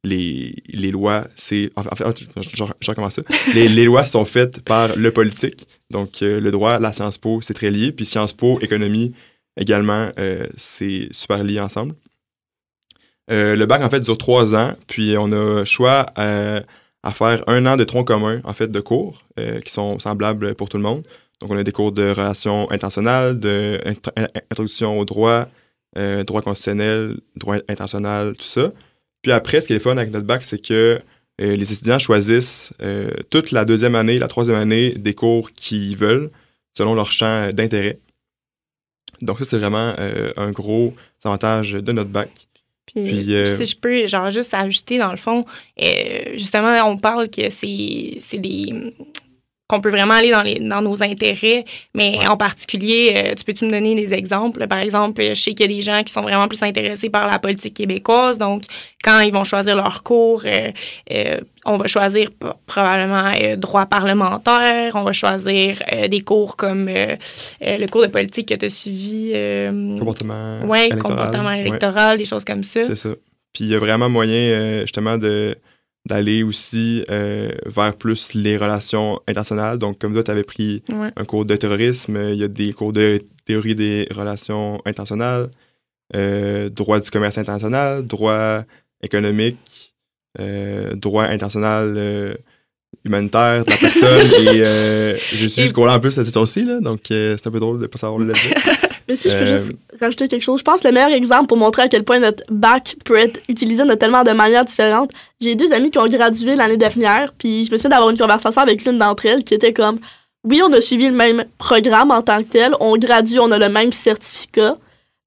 les, 0.03 0.91
lois, 0.91 1.27
c'est. 1.35 1.71
En 1.75 1.83
fait, 1.83 2.25
je, 2.41 2.63
ça. 3.09 3.21
Les, 3.53 3.85
lois 3.85 4.05
sont 4.05 4.25
faites 4.25 4.61
par 4.61 4.95
le 4.95 5.11
politique. 5.11 5.65
Donc, 5.89 6.21
euh, 6.21 6.39
le 6.39 6.51
droit, 6.51 6.77
la 6.77 6.91
Sciences 6.91 7.17
Po, 7.17 7.41
c'est 7.41 7.53
très 7.53 7.71
lié. 7.71 7.91
Puis 7.91 8.05
Sciences 8.05 8.33
Po, 8.33 8.59
économie, 8.59 9.13
également, 9.57 10.09
euh, 10.19 10.47
c'est 10.57 11.07
super 11.11 11.43
lié 11.43 11.59
ensemble. 11.59 11.95
Euh, 13.31 13.55
le 13.55 13.65
bac, 13.65 13.81
en 13.81 13.89
fait, 13.89 14.01
dure 14.01 14.17
trois 14.17 14.55
ans. 14.55 14.73
Puis, 14.87 15.15
on 15.17 15.31
a 15.31 15.63
choix 15.63 16.05
à 16.15 17.11
faire 17.13 17.43
un 17.47 17.65
an 17.65 17.77
de 17.77 17.85
tronc 17.85 18.03
commun, 18.03 18.41
en 18.43 18.53
fait, 18.53 18.67
de 18.67 18.79
cours 18.81 19.23
qui 19.65 19.71
sont 19.71 19.99
semblables 19.99 20.55
pour 20.55 20.67
tout 20.67 20.77
le 20.77 20.83
monde. 20.83 21.03
Donc, 21.39 21.51
on 21.51 21.57
a 21.57 21.63
des 21.63 21.71
cours 21.71 21.93
de 21.93 22.09
relations 22.09 22.69
internationales, 22.71 23.39
in- 23.85 24.27
introduction 24.51 24.99
au 24.99 25.05
droit, 25.05 25.47
droit 25.95 26.41
constitutionnel, 26.41 27.19
droit 27.37 27.55
international, 27.69 28.35
tout 28.35 28.43
ça. 28.45 28.73
Puis 29.23 29.31
après, 29.31 29.61
ce 29.61 29.67
qui 29.67 29.73
est 29.73 29.79
fun 29.79 29.97
avec 29.97 30.11
notre 30.11 30.27
bac, 30.27 30.43
c'est 30.43 30.61
que 30.61 30.99
euh, 31.41 31.55
les 31.55 31.73
étudiants 31.73 31.97
choisissent 31.97 32.71
euh, 32.83 33.09
toute 33.31 33.51
la 33.51 33.65
deuxième 33.65 33.95
année, 33.95 34.19
la 34.19 34.27
troisième 34.27 34.57
année 34.57 34.91
des 34.91 35.15
cours 35.15 35.51
qu'ils 35.53 35.97
veulent, 35.97 36.29
selon 36.77 36.93
leur 36.93 37.11
champ 37.11 37.49
d'intérêt. 37.51 37.99
Donc 39.21 39.39
ça, 39.39 39.45
c'est 39.45 39.57
vraiment 39.57 39.95
euh, 39.97 40.31
un 40.37 40.51
gros 40.51 40.93
avantage 41.23 41.71
de 41.71 41.91
notre 41.91 42.09
bac. 42.09 42.29
Puis, 42.85 43.03
Puis, 43.05 43.33
euh, 43.33 43.45
si 43.45 43.65
je 43.65 43.77
peux, 43.77 44.07
genre, 44.07 44.29
juste 44.29 44.53
ajouter, 44.53 44.97
dans 44.97 45.11
le 45.11 45.17
fond, 45.17 45.45
euh, 45.81 46.33
justement, 46.33 46.77
on 46.85 46.97
parle 46.97 47.29
que 47.29 47.49
c'est 47.49 48.37
des 48.37 48.93
qu'on 49.73 49.81
peut 49.81 49.89
vraiment 49.89 50.13
aller 50.13 50.29
dans, 50.31 50.43
les, 50.43 50.59
dans 50.59 50.81
nos 50.81 51.01
intérêts. 51.01 51.65
Mais 51.95 52.27
en 52.27 52.37
particulier, 52.37 53.13
euh, 53.15 53.35
tu 53.35 53.43
peux-tu 53.43 53.65
me 53.65 53.71
donner 53.71 53.95
des 53.95 54.13
exemples? 54.13 54.67
Par 54.67 54.79
exemple, 54.79 55.21
je 55.23 55.33
sais 55.33 55.53
qu'il 55.53 55.71
y 55.71 55.73
a 55.73 55.75
des 55.75 55.81
gens 55.81 56.03
qui 56.03 56.13
sont 56.13 56.21
vraiment 56.21 56.47
plus 56.47 56.61
intéressés 56.61 57.09
par 57.09 57.27
la 57.27 57.39
politique 57.39 57.73
québécoise. 57.73 58.37
Donc, 58.37 58.63
quand 59.03 59.19
ils 59.21 59.33
vont 59.33 59.43
choisir 59.43 59.75
leur 59.75 60.03
cours, 60.03 60.43
euh, 60.45 60.71
euh, 61.11 61.39
on 61.65 61.77
va 61.77 61.87
choisir 61.87 62.29
probablement 62.67 63.31
droit 63.57 63.85
parlementaire, 63.85 64.91
on 64.95 65.03
va 65.03 65.11
choisir 65.11 65.81
des 66.09 66.21
cours 66.21 66.57
comme 66.57 66.87
le 66.87 67.87
cours 67.87 68.01
de 68.01 68.07
politique 68.07 68.49
que 68.49 68.55
tu 68.55 68.65
as 68.65 68.69
suivi. 68.69 69.31
comportement 69.97 70.59
ouais, 70.65 70.87
électoral. 70.87 71.15
comportement 71.15 71.51
électoral, 71.51 72.17
des 72.17 72.25
choses 72.25 72.43
comme 72.43 72.63
ça. 72.63 72.83
C'est 72.83 72.97
ça. 72.97 73.09
Puis 73.53 73.65
il 73.65 73.69
y 73.69 73.75
a 73.75 73.79
vraiment 73.79 74.09
moyen, 74.09 74.81
justement, 74.81 75.17
de 75.17 75.55
d'aller 76.05 76.43
aussi 76.43 77.03
euh, 77.09 77.49
vers 77.65 77.95
plus 77.95 78.33
les 78.33 78.57
relations 78.57 79.21
internationales. 79.27 79.79
Donc, 79.79 79.99
comme 79.99 80.13
toi, 80.13 80.23
tu 80.23 80.31
avais 80.31 80.43
pris 80.43 80.83
un 80.89 81.25
cours 81.25 81.45
de 81.45 81.55
terrorisme, 81.55 82.17
il 82.31 82.35
y 82.35 82.43
a 82.43 82.47
des 82.47 82.73
cours 82.73 82.93
de 82.93 83.21
théorie 83.45 83.75
des 83.75 84.07
relations 84.13 84.81
internationales, 84.85 85.49
euh, 86.15 86.69
droit 86.69 86.99
du 86.99 87.09
commerce 87.09 87.37
international, 87.37 88.05
droit 88.05 88.63
économique, 89.01 89.93
euh, 90.39 90.93
droit 90.95 91.23
international 91.25 92.37
humanitaire 93.05 93.63
de 93.63 93.69
la 93.69 93.77
personne. 93.77 94.27
et 94.39 95.17
j'ai 95.33 95.49
suivi 95.49 95.69
ce 95.69 95.73
cours-là 95.73 95.95
en 95.95 95.99
plus 95.99 96.11
cette 96.11 96.25
session-ci, 96.25 96.65
donc 96.81 97.01
c'est 97.07 97.47
un 97.47 97.51
peu 97.51 97.59
drôle 97.59 97.77
de 97.77 97.83
ne 97.83 97.87
pas 97.87 97.97
savoir 97.97 98.19
le 98.19 98.33
dire. 98.33 98.53
Mais 99.07 99.15
si 99.15 99.29
je 99.29 99.37
peux 99.37 99.45
juste 99.45 99.71
rajouter 99.99 100.27
quelque 100.27 100.43
chose, 100.43 100.59
je 100.59 100.63
pense 100.63 100.81
que 100.81 100.87
le 100.87 100.93
meilleur 100.93 101.11
exemple 101.11 101.47
pour 101.47 101.57
montrer 101.57 101.83
à 101.83 101.87
quel 101.87 102.03
point 102.03 102.19
notre 102.19 102.43
bac 102.49 102.95
peut 103.05 103.17
être 103.17 103.41
utilisé 103.49 103.85
de 103.85 103.93
tellement 103.93 104.23
de 104.23 104.31
manières 104.31 104.65
différentes, 104.65 105.11
j'ai 105.41 105.55
deux 105.55 105.71
amis 105.73 105.91
qui 105.91 105.99
ont 105.99 106.07
gradué 106.07 106.55
l'année 106.55 106.77
dernière, 106.77 107.33
puis 107.37 107.65
je 107.65 107.71
me 107.71 107.77
souviens 107.77 107.91
d'avoir 107.91 108.09
une 108.09 108.17
conversation 108.17 108.61
avec 108.61 108.85
l'une 108.85 108.97
d'entre 108.97 109.25
elles 109.25 109.43
qui 109.43 109.53
était 109.53 109.73
comme 109.73 109.99
oui, 110.45 110.61
on 110.63 110.71
a 110.73 110.81
suivi 110.81 111.07
le 111.07 111.15
même 111.15 111.45
programme 111.57 112.11
en 112.11 112.21
tant 112.21 112.39
que 112.39 112.49
tel, 112.49 112.75
on 112.79 112.97
gradue, 112.97 113.39
on 113.39 113.51
a 113.51 113.57
le 113.57 113.69
même 113.69 113.93
certificat, 113.93 114.75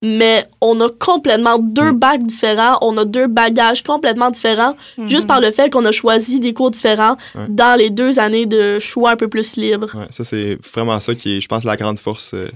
mais 0.04 0.47
on 0.61 0.78
a 0.80 0.88
complètement 0.90 1.59
deux 1.59 1.92
mm. 1.92 1.99
bacs 1.99 2.23
différents, 2.23 2.78
on 2.83 2.97
a 2.99 3.04
deux 3.04 3.26
bagages 3.26 3.83
complètement 3.83 4.30
différents, 4.30 4.76
mm-hmm. 4.99 5.09
juste 5.09 5.26
par 5.26 5.40
le 5.40 5.50
fait 5.50 5.71
qu'on 5.71 5.85
a 5.87 5.92
choisi 5.92 6.38
des 6.38 6.52
cours 6.52 6.71
différents 6.71 7.16
dans 7.49 7.78
les 7.78 7.88
deux 7.88 8.18
années 8.18 8.47
de 8.47 8.78
choix 8.78 9.12
un 9.12 9.16
peu 9.16 9.28
plus 9.28 9.56
libre. 9.56 9.87
Ouais, 9.95 10.06
ça, 10.11 10.25
c'est 10.25 10.59
vraiment 10.75 11.00
ça 11.00 11.14
qui 11.14 11.37
est, 11.37 11.40
je 11.40 11.49
pense, 11.49 11.64
la 11.64 11.76
grande 11.76 11.99
force 11.99 12.35
euh, 12.35 12.50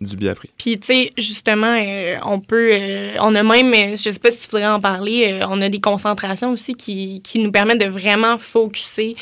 du 0.00 0.16
bien 0.16 0.32
appris. 0.32 0.50
Puis, 0.58 0.78
tu 0.78 0.86
sais, 0.86 1.12
justement, 1.16 1.76
euh, 1.78 2.16
on 2.24 2.40
peut. 2.40 2.70
Euh, 2.72 3.14
on 3.20 3.34
a 3.34 3.42
même, 3.42 3.72
euh, 3.72 3.96
je 3.96 4.10
sais 4.10 4.18
pas 4.18 4.30
si 4.30 4.42
tu 4.42 4.50
voudrais 4.50 4.68
en 4.68 4.80
parler, 4.80 5.40
on 5.48 5.60
a 5.60 5.68
des 5.68 5.80
concentrations 5.80 6.50
aussi 6.50 6.74
qui, 6.74 7.20
qui 7.22 7.38
nous 7.38 7.52
permettent 7.52 7.80
de 7.80 7.86
vraiment 7.86 8.38
focuser. 8.38 9.16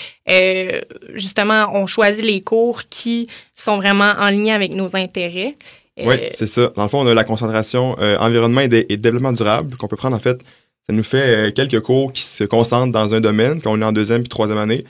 justement, 1.14 1.70
on 1.74 1.86
choisit 1.86 2.24
les 2.24 2.40
cours 2.40 2.82
qui 2.88 3.28
sont 3.54 3.76
vraiment 3.76 4.14
en 4.18 4.30
lien 4.30 4.54
avec 4.54 4.74
nos 4.74 4.96
intérêts. 4.96 5.56
Oui, 5.98 6.16
c'est 6.32 6.46
ça. 6.46 6.72
Dans 6.76 6.84
le 6.84 6.88
fond, 6.88 7.00
on 7.00 7.06
a 7.06 7.14
la 7.14 7.24
concentration 7.24 7.96
environnement 7.98 8.62
et, 8.62 8.86
et, 8.88 8.96
développement 8.96 9.32
durable 9.32 9.76
qu'on 9.76 9.88
peut 9.88 9.96
prendre. 9.96 10.16
En 10.16 10.20
fait, 10.20 10.40
ça 10.88 10.94
nous 10.94 11.02
fait 11.02 11.54
quelques 11.54 11.80
cours 11.80 12.12
qui 12.12 12.22
se 12.22 12.44
concentrent 12.44 12.92
dans 12.92 13.12
un 13.12 13.20
domaine, 13.20 13.60
qu'on 13.60 13.80
est 13.82 13.84
en 13.84 13.92
deuxième 13.92 14.22
puis 14.22 14.28
troisième 14.28 14.58
année. 14.58 14.84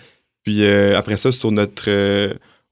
Puis 0.45 0.67
après 0.67 1.17
ça, 1.17 1.33
sur 1.33 1.50
notre 1.50 1.90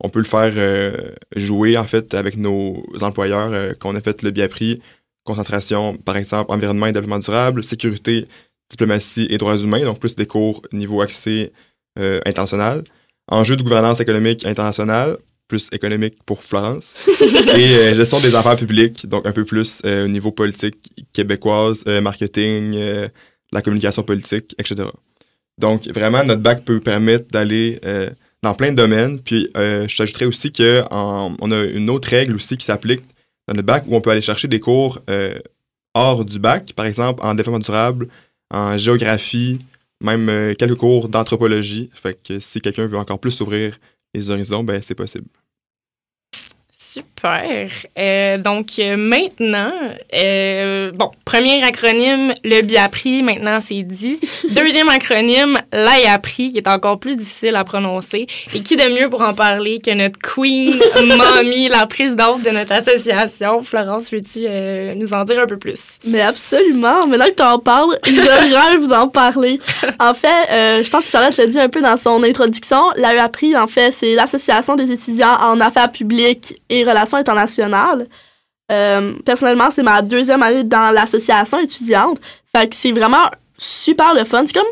on 0.01 0.09
peut 0.09 0.21
le 0.21 0.25
faire 0.25 0.53
euh, 0.57 1.13
jouer 1.37 1.77
en 1.77 1.85
fait 1.85 2.15
avec 2.15 2.37
nos 2.37 2.85
employeurs 3.01 3.53
euh, 3.53 3.73
qu'on 3.75 3.97
a 3.97 4.01
fait 4.01 4.23
le 4.23 4.31
bien 4.31 4.49
pris, 4.49 4.81
concentration 5.25 5.97
par 5.97 6.17
exemple 6.17 6.53
environnement 6.53 6.87
et 6.87 6.93
développement 6.93 7.19
durable, 7.19 7.65
sécurité, 7.65 8.29
diplomatie 8.71 9.27
et 9.31 9.39
droits 9.39 9.57
humains, 9.57 9.85
donc 9.85 9.99
plus 9.99 10.15
des 10.15 10.27
cours 10.27 10.63
niveau 10.73 11.01
accès 11.01 11.53
euh, 11.99 12.21
international, 12.27 12.85
enjeux 13.29 13.57
de 13.57 13.63
gouvernance 13.63 14.01
économique 14.01 14.47
internationale, 14.47 15.19
plus 15.49 15.69
économique 15.73 16.23
pour 16.25 16.43
Florence, 16.43 16.95
et 17.57 17.95
gestion 17.95 18.21
des 18.21 18.35
affaires 18.35 18.57
publiques, 18.57 19.07
donc 19.09 19.27
un 19.27 19.33
peu 19.33 19.45
plus 19.45 19.81
au 19.85 20.07
niveau 20.07 20.31
politique 20.31 20.77
québécoise, 21.15 21.87
marketing, 21.87 22.79
la 23.51 23.63
communication 23.63 24.03
politique, 24.03 24.55
etc. 24.59 24.91
Donc 25.57 25.87
vraiment 25.89 26.23
notre 26.23 26.43
bac 26.43 26.67
peut 26.67 26.81
permettre 26.81 27.29
d'aller 27.29 27.81
dans 28.43 28.55
plein 28.55 28.71
de 28.71 28.77
domaines. 28.77 29.21
Puis 29.21 29.51
euh, 29.57 29.87
je 29.89 29.97
t'ajouterais 29.97 30.27
aussi 30.27 30.53
qu'on 30.53 31.53
a 31.53 31.65
une 31.65 31.91
autre 31.91 32.09
règle 32.09 32.37
aussi 32.37 32.57
qui 32.57 32.65
s'applique 32.65 33.03
dans 33.47 33.55
le 33.55 33.63
bac 33.63 33.85
où 33.87 33.97
on 33.97 34.01
peut 34.01 34.11
aller 34.11 34.21
chercher 34.21 34.49
des 34.49 34.61
cours 34.61 35.01
euh, 35.09 35.39
hors 35.95 36.25
du 36.25 36.39
bac, 36.39 36.73
par 36.75 36.87
exemple 36.87 37.21
en 37.25 37.35
développement 37.35 37.61
durable, 37.61 38.09
en 38.51 38.77
géographie, 38.79 39.59
même 40.03 40.29
euh, 40.29 40.55
quelques 40.55 40.77
cours 40.77 41.09
d'anthropologie. 41.09 41.91
Fait 41.95 42.19
que 42.23 42.39
si 42.39 42.61
quelqu'un 42.61 42.87
veut 42.87 42.99
encore 42.99 43.19
plus 43.19 43.33
s'ouvrir 43.33 43.79
les 44.15 44.31
horizons, 44.31 44.65
ben 44.65 44.81
c'est 44.83 44.95
possible. 44.95 45.27
Super. 47.19 47.69
Euh, 47.99 48.39
donc 48.39 48.79
euh, 48.79 48.97
maintenant, 48.97 49.73
euh, 50.15 50.93
bon, 50.93 51.11
premier 51.25 51.63
acronyme, 51.63 52.35
le 52.45 52.63
BIAPRI, 52.63 53.23
maintenant 53.23 53.59
c'est 53.61 53.83
dit. 53.83 54.21
Deuxième 54.51 54.89
acronyme, 54.89 55.61
l'AIAPRI, 55.73 56.53
qui 56.53 56.59
est 56.59 56.69
encore 56.69 56.99
plus 56.99 57.17
difficile 57.17 57.57
à 57.57 57.65
prononcer. 57.65 58.27
Et 58.55 58.63
qui 58.63 58.77
de 58.77 58.89
mieux 58.89 59.11
pour 59.11 59.23
en 59.23 59.35
parler 59.35 59.81
que 59.81 59.91
notre 59.93 60.19
queen 60.19 60.79
mommy, 61.07 61.69
la 61.69 61.87
présidente 61.87 62.43
de 62.43 62.51
notre 62.51 62.73
association. 62.73 63.63
Florence, 63.63 64.11
veux-tu 64.11 64.47
nous 64.97 65.13
en 65.13 65.25
dire 65.25 65.41
un 65.41 65.47
peu 65.47 65.57
plus? 65.57 65.99
Mais 66.05 66.21
absolument. 66.21 67.07
Maintenant 67.07 67.27
que 67.27 67.35
tu 67.35 67.43
en 67.43 67.59
parles, 67.59 67.99
je 68.05 68.13
rêve 68.73 68.89
d'en 68.89 69.09
parler. 69.09 69.61
En 69.99 70.15
fait, 70.15 70.83
je 70.83 70.89
pense 70.89 71.07
que 71.07 71.11
Charlotte 71.11 71.37
l'a 71.37 71.47
dit 71.47 71.61
un 71.61 71.69
peu 71.69 71.81
dans 71.81 71.97
son 71.97 72.23
introduction. 72.23 72.91
L'AIAPRI, 72.97 73.57
en 73.57 73.67
fait, 73.67 73.91
c'est 73.91 74.15
l'Association 74.15 74.77
des 74.77 74.91
étudiants 74.93 75.37
en 75.41 75.61
affaires 75.61 75.91
publiques 75.91 76.61
et 76.69 76.85
relations 76.89 77.17
internationales. 77.17 78.09
Euh, 78.71 79.15
personnellement, 79.25 79.71
c'est 79.71 79.83
ma 79.83 80.03
deuxième 80.03 80.43
année 80.43 80.65
dans 80.65 80.93
l'association 80.93 81.59
étudiante. 81.59 82.19
Fait 82.55 82.69
que 82.69 82.77
c'est 82.77 82.93
vraiment 82.93 83.31
super 83.57 84.15
le 84.15 84.25
fun. 84.25 84.45
C'est 84.47 84.53
comme, 84.53 84.67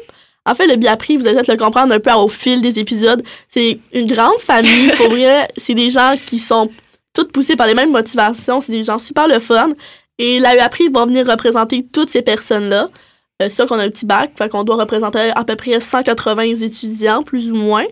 en 0.44 0.54
fait, 0.54 0.66
le 0.66 0.76
Biapri, 0.76 1.16
vous 1.16 1.26
allez 1.26 1.36
peut-être 1.36 1.52
le 1.52 1.56
comprendre 1.56 1.94
un 1.94 2.00
peu 2.00 2.12
au 2.12 2.28
fil 2.28 2.60
des 2.60 2.78
épisodes. 2.78 3.22
C'est 3.48 3.78
une 3.92 4.06
grande 4.06 4.38
famille. 4.40 4.92
Pour 4.96 5.08
vrai, 5.08 5.48
c'est 5.56 5.74
des 5.74 5.90
gens 5.90 6.16
qui 6.26 6.38
sont 6.38 6.70
toutes 7.14 7.32
poussés 7.32 7.56
par 7.56 7.66
les 7.66 7.74
mêmes 7.74 7.92
motivations. 7.92 8.60
C'est 8.60 8.72
des 8.72 8.84
gens 8.84 8.98
super 8.98 9.28
le 9.28 9.38
fun. 9.38 9.70
Et 10.18 10.38
la 10.38 10.56
UAPRI 10.56 10.88
va 10.88 11.06
venir 11.06 11.26
représenter 11.26 11.86
toutes 11.90 12.10
ces 12.10 12.22
personnes-là. 12.22 12.88
C'est 13.40 13.46
euh, 13.46 13.50
sûr 13.50 13.66
qu'on 13.66 13.78
a 13.78 13.84
un 13.84 13.90
petit 13.90 14.06
bac, 14.06 14.32
fait 14.36 14.48
qu'on 14.48 14.64
doit 14.64 14.76
représenter 14.76 15.30
à 15.34 15.44
peu 15.44 15.56
près 15.56 15.78
180 15.78 16.42
étudiants, 16.62 17.22
plus 17.22 17.52
ou 17.52 17.56
moins. 17.56 17.84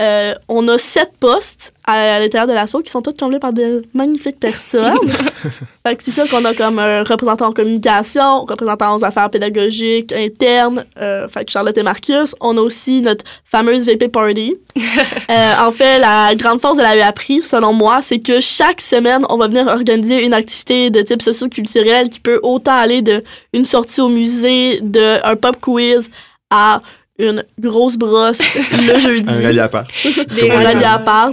Euh, 0.00 0.32
on 0.48 0.68
a 0.68 0.78
sept 0.78 1.10
postes 1.18 1.74
à, 1.84 2.20
l'intérieur 2.20 2.46
de 2.46 2.52
l'assaut 2.52 2.78
qui 2.82 2.90
sont 2.90 3.02
tous 3.02 3.14
comblés 3.14 3.40
par 3.40 3.52
de 3.52 3.82
magnifiques 3.94 4.38
personnes. 4.38 4.96
fait 5.86 5.96
que 5.96 6.04
c'est 6.04 6.12
ça 6.12 6.28
qu'on 6.28 6.44
a 6.44 6.54
comme 6.54 6.78
un 6.78 7.02
représentant 7.02 7.48
en 7.48 7.52
communication, 7.52 8.42
représentant 8.44 8.96
aux 8.96 9.04
affaires 9.04 9.28
pédagogiques 9.28 10.12
internes, 10.12 10.84
euh, 11.00 11.26
fait 11.26 11.46
que 11.46 11.50
Charlotte 11.50 11.76
et 11.76 11.82
Marcus. 11.82 12.36
On 12.40 12.56
a 12.56 12.60
aussi 12.60 13.02
notre 13.02 13.24
fameuse 13.44 13.86
VP 13.86 14.06
Party. 14.06 14.54
euh, 14.76 15.54
en 15.58 15.72
fait, 15.72 15.98
la 15.98 16.32
grande 16.36 16.60
force 16.60 16.76
de 16.76 16.82
la 16.82 16.96
UAPRI, 16.96 17.42
selon 17.42 17.72
moi, 17.72 17.98
c'est 18.00 18.20
que 18.20 18.40
chaque 18.40 18.80
semaine, 18.80 19.26
on 19.28 19.36
va 19.36 19.48
venir 19.48 19.66
organiser 19.66 20.24
une 20.24 20.32
activité 20.32 20.90
de 20.90 21.00
type 21.00 21.22
socio-culturel 21.22 22.08
qui 22.08 22.20
peut 22.20 22.38
autant 22.44 22.76
aller 22.76 23.02
de 23.02 23.24
une 23.52 23.64
sortie 23.64 24.00
au 24.00 24.08
musée, 24.08 24.78
de 24.80 25.26
un 25.26 25.34
pop 25.34 25.56
quiz 25.60 26.08
à 26.50 26.82
une 27.18 27.44
grosse 27.58 27.96
brosse 27.96 28.40
le 28.72 28.98
jeudi. 28.98 29.30
un 29.30 29.42
rallye 29.42 29.60
à 29.60 29.68
part. 29.68 29.86
Des 30.34 30.50
rallyes 30.50 30.84
à 30.84 30.98
part. 30.98 31.32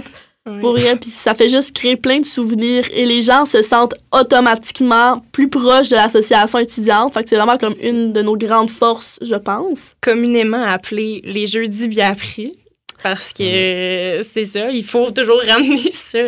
Pour 0.60 0.74
rien, 0.76 0.96
puis 0.96 1.10
ça 1.10 1.34
fait 1.34 1.48
juste 1.48 1.72
créer 1.72 1.96
plein 1.96 2.20
de 2.20 2.24
souvenirs 2.24 2.84
et 2.92 3.04
les 3.04 3.20
gens 3.20 3.46
se 3.46 3.62
sentent 3.62 3.96
automatiquement 4.12 5.20
plus 5.32 5.48
proches 5.48 5.88
de 5.88 5.96
l'association 5.96 6.60
étudiante. 6.60 7.12
Fait 7.14 7.24
que 7.24 7.30
c'est 7.30 7.36
vraiment 7.36 7.58
comme 7.58 7.74
une 7.82 8.12
de 8.12 8.22
nos 8.22 8.36
grandes 8.36 8.70
forces, 8.70 9.18
je 9.22 9.34
pense. 9.34 9.96
Communément 10.00 10.62
appelé 10.62 11.20
les 11.24 11.48
jeudis 11.48 11.88
bien 11.88 12.14
pris. 12.14 12.56
Parce 13.02 13.32
que 13.32 14.20
c'est 14.22 14.44
ça, 14.44 14.70
il 14.70 14.84
faut 14.84 15.10
toujours 15.10 15.40
ramener 15.46 15.90
ça 15.92 16.18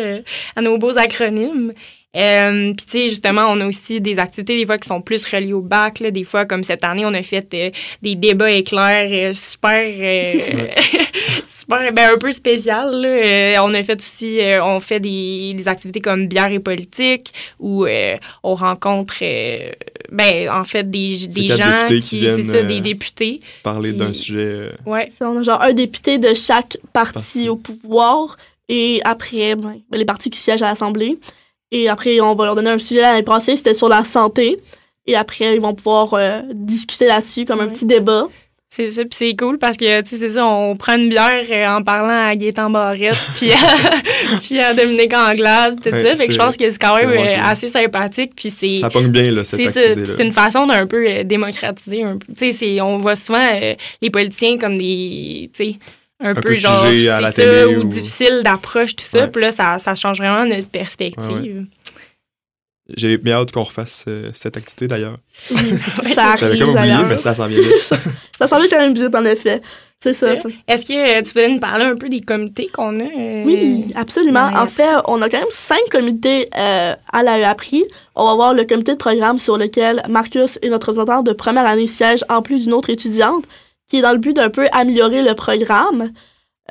à 0.55 0.61
nos 0.61 0.77
beaux 0.77 0.97
acronymes. 0.97 1.71
Euh, 2.17 2.73
Puis, 2.75 2.85
tu 2.87 2.91
sais, 2.91 3.09
justement, 3.09 3.45
on 3.49 3.59
a 3.61 3.67
aussi 3.67 4.01
des 4.01 4.17
activités, 4.17 4.57
des 4.57 4.65
fois, 4.65 4.79
qui 4.79 4.87
sont 4.87 5.01
plus 5.01 5.23
reliées 5.25 5.53
au 5.53 5.61
bac. 5.61 5.99
Là. 5.99 6.09
Des 6.09 6.23
fois, 6.23 6.45
comme 6.45 6.63
cette 6.63 6.83
année, 6.83 7.05
on 7.05 7.13
a 7.13 7.21
fait 7.21 7.53
euh, 7.53 7.69
des 8.01 8.15
débats 8.15 8.49
éclairs 8.49 9.09
euh, 9.11 9.33
super, 9.33 9.77
euh, 9.77 10.67
super, 11.47 11.93
ben, 11.93 12.13
un 12.15 12.17
peu 12.17 12.31
spécial. 12.31 12.89
on 13.61 13.73
a 13.75 13.83
fait 13.83 14.01
aussi, 14.01 14.39
on 14.63 14.79
fait 14.79 14.99
des, 14.99 15.53
des, 15.53 15.67
activités 15.67 16.01
comme 16.01 16.25
bière 16.25 16.51
et 16.51 16.59
politique, 16.59 17.31
où 17.59 17.85
on 18.43 18.55
rencontre, 18.55 19.23
ben, 20.11 20.49
en 20.49 20.63
fait, 20.63 20.89
des, 20.89 21.27
des 21.27 21.49
gens 21.49 21.85
qui, 22.01 22.21
c'est 22.21 22.43
ça, 22.43 22.63
des 22.63 22.81
députés. 22.81 23.39
Parler 23.61 23.93
d'un 23.93 24.13
sujet. 24.13 24.71
Ouais. 24.87 25.11
on 25.21 25.37
a 25.37 25.43
genre 25.43 25.61
un 25.61 25.73
député 25.73 26.17
de 26.17 26.33
chaque 26.33 26.77
parti, 26.91 27.49
au 27.49 27.55
pouvoir. 27.55 28.35
Et 28.67 28.99
après, 29.03 29.55
ben, 29.55 29.79
les 29.91 30.05
partis 30.05 30.31
qui 30.31 30.39
siègent 30.39 30.63
à 30.63 30.69
l'Assemblée. 30.69 31.19
Et 31.71 31.87
après, 31.89 32.19
on 32.21 32.35
va 32.35 32.45
leur 32.45 32.55
donner 32.55 32.71
un 32.71 32.77
sujet 32.79 33.01
l'année 33.01 33.23
passée, 33.23 33.55
c'était 33.55 33.73
sur 33.73 33.89
la 33.89 34.03
santé. 34.03 34.57
Et 35.05 35.15
après, 35.15 35.55
ils 35.55 35.61
vont 35.61 35.73
pouvoir 35.73 36.13
euh, 36.13 36.41
discuter 36.53 37.05
là-dessus 37.07 37.45
comme 37.45 37.59
un 37.61 37.67
petit 37.67 37.85
débat. 37.85 38.27
C'est 38.71 38.91
ça, 38.91 39.01
puis 39.01 39.09
c'est 39.13 39.35
cool 39.35 39.57
parce 39.57 39.77
que, 39.77 40.01
tu 40.01 40.09
sais, 40.11 40.17
c'est 40.17 40.29
ça, 40.29 40.45
on 40.45 40.75
prend 40.75 40.95
une 40.95 41.09
bière 41.09 41.43
euh, 41.49 41.67
en 41.77 41.81
parlant 41.81 42.27
à 42.29 42.35
Gaétan 42.35 42.69
Barrette, 42.69 43.17
puis 43.35 43.51
à, 43.51 43.57
puis 44.41 44.59
à 44.59 44.75
Dominique 44.75 45.11
Anglade, 45.11 45.81
tout 45.81 45.89
Ouais, 45.89 46.03
ça. 46.03 46.15
Fait 46.15 46.27
que 46.27 46.33
je 46.33 46.37
pense 46.37 46.55
que 46.55 46.69
c'est 46.69 46.77
quand 46.77 46.95
même 46.95 47.09
euh, 47.09 47.41
assez 47.43 47.67
sympathique, 47.67 48.33
puis 48.35 48.51
c'est... 48.55 48.79
Ça 48.81 48.91
pogne 48.91 49.07
bien, 49.09 49.31
là, 49.31 49.43
cette 49.43 49.71
C'est 49.71 50.05
c'est 50.05 50.23
une 50.23 50.31
façon 50.31 50.67
d'un 50.67 50.85
peu 50.85 51.03
euh, 51.03 51.23
démocratiser 51.23 52.03
un 52.03 52.17
peu. 52.17 52.27
Tu 52.31 52.35
sais, 52.37 52.51
c'est- 52.51 52.79
on 52.81 52.97
voit 52.99 53.15
souvent 53.15 53.43
euh, 53.43 53.73
les 54.03 54.11
politiciens 54.11 54.59
comme 54.59 54.77
des, 54.77 55.49
tu 55.51 55.63
sais, 55.63 55.75
un, 56.19 56.33
peu, 56.33 56.41
peu 56.41 56.55
genre, 56.55 56.85
à 56.85 57.21
la 57.21 57.31
ça, 57.31 57.43
télé 57.43 57.75
ou, 57.75 57.81
ou- 57.81 57.83
difficile 57.85 58.41
d'approche, 58.43 58.95
tout 58.95 59.05
ça. 59.05 59.19
Ouais. 59.21 59.27
Puis 59.27 59.41
là, 59.41 59.51
ça, 59.51 59.79
ça 59.79 59.95
change 59.95 60.17
vraiment 60.17 60.45
notre 60.45 60.67
perspective. 60.67 61.65
J'ai 62.97 63.17
bien 63.19 63.35
hâte 63.35 63.51
qu'on 63.51 63.61
refasse 63.63 64.05
euh, 64.07 64.31
cette 64.33 64.57
activité, 64.57 64.87
d'ailleurs. 64.87 65.17
Ça 66.15 66.35
J'avais 66.39 66.43
arrive 66.43 66.59
comme 66.59 66.69
oublié, 66.75 66.95
mais 67.07 67.19
ça 67.19 67.35
s'en 67.35 67.45
vient 67.45 67.61
vite. 67.61 67.93
Ça 68.39 68.47
semblait 68.47 68.67
quand 68.67 68.79
même 68.79 68.95
vite, 68.95 69.13
en 69.13 69.25
effet. 69.25 69.61
C'est 70.01 70.13
ça. 70.13 70.33
Est-ce 70.67 70.87
que 70.87 71.19
euh, 71.19 71.21
tu 71.21 71.33
voulais 71.33 71.49
nous 71.49 71.59
parler 71.59 71.83
un 71.85 71.95
peu 71.95 72.07
des 72.09 72.21
comités 72.21 72.67
qu'on 72.73 72.99
a? 72.99 73.03
euh, 73.03 73.43
Oui, 73.45 73.91
absolument. 73.95 74.47
Ouais. 74.49 74.57
En 74.57 74.65
fait, 74.65 74.87
on 75.07 75.21
a 75.21 75.29
quand 75.29 75.37
même 75.37 75.47
cinq 75.51 75.81
comités 75.91 76.47
euh, 76.57 76.95
à 77.13 77.21
la 77.21 77.37
EAPRI. 77.37 77.83
On 78.15 78.25
va 78.25 78.33
voir 78.33 78.53
le 78.55 78.63
comité 78.63 78.93
de 78.93 78.97
programme 78.97 79.37
sur 79.37 79.57
lequel 79.57 80.01
Marcus 80.09 80.57
et 80.63 80.69
notre 80.69 80.87
représentant 80.87 81.21
de 81.21 81.33
première 81.33 81.67
année 81.67 81.85
siègent 81.85 82.23
en 82.29 82.41
plus 82.41 82.63
d'une 82.63 82.73
autre 82.73 82.89
étudiante, 82.89 83.43
qui 83.89 83.97
est 83.97 84.01
dans 84.01 84.13
le 84.13 84.17
but 84.19 84.33
d'un 84.33 84.49
peu 84.49 84.67
améliorer 84.71 85.21
le 85.23 85.33
programme. 85.35 86.11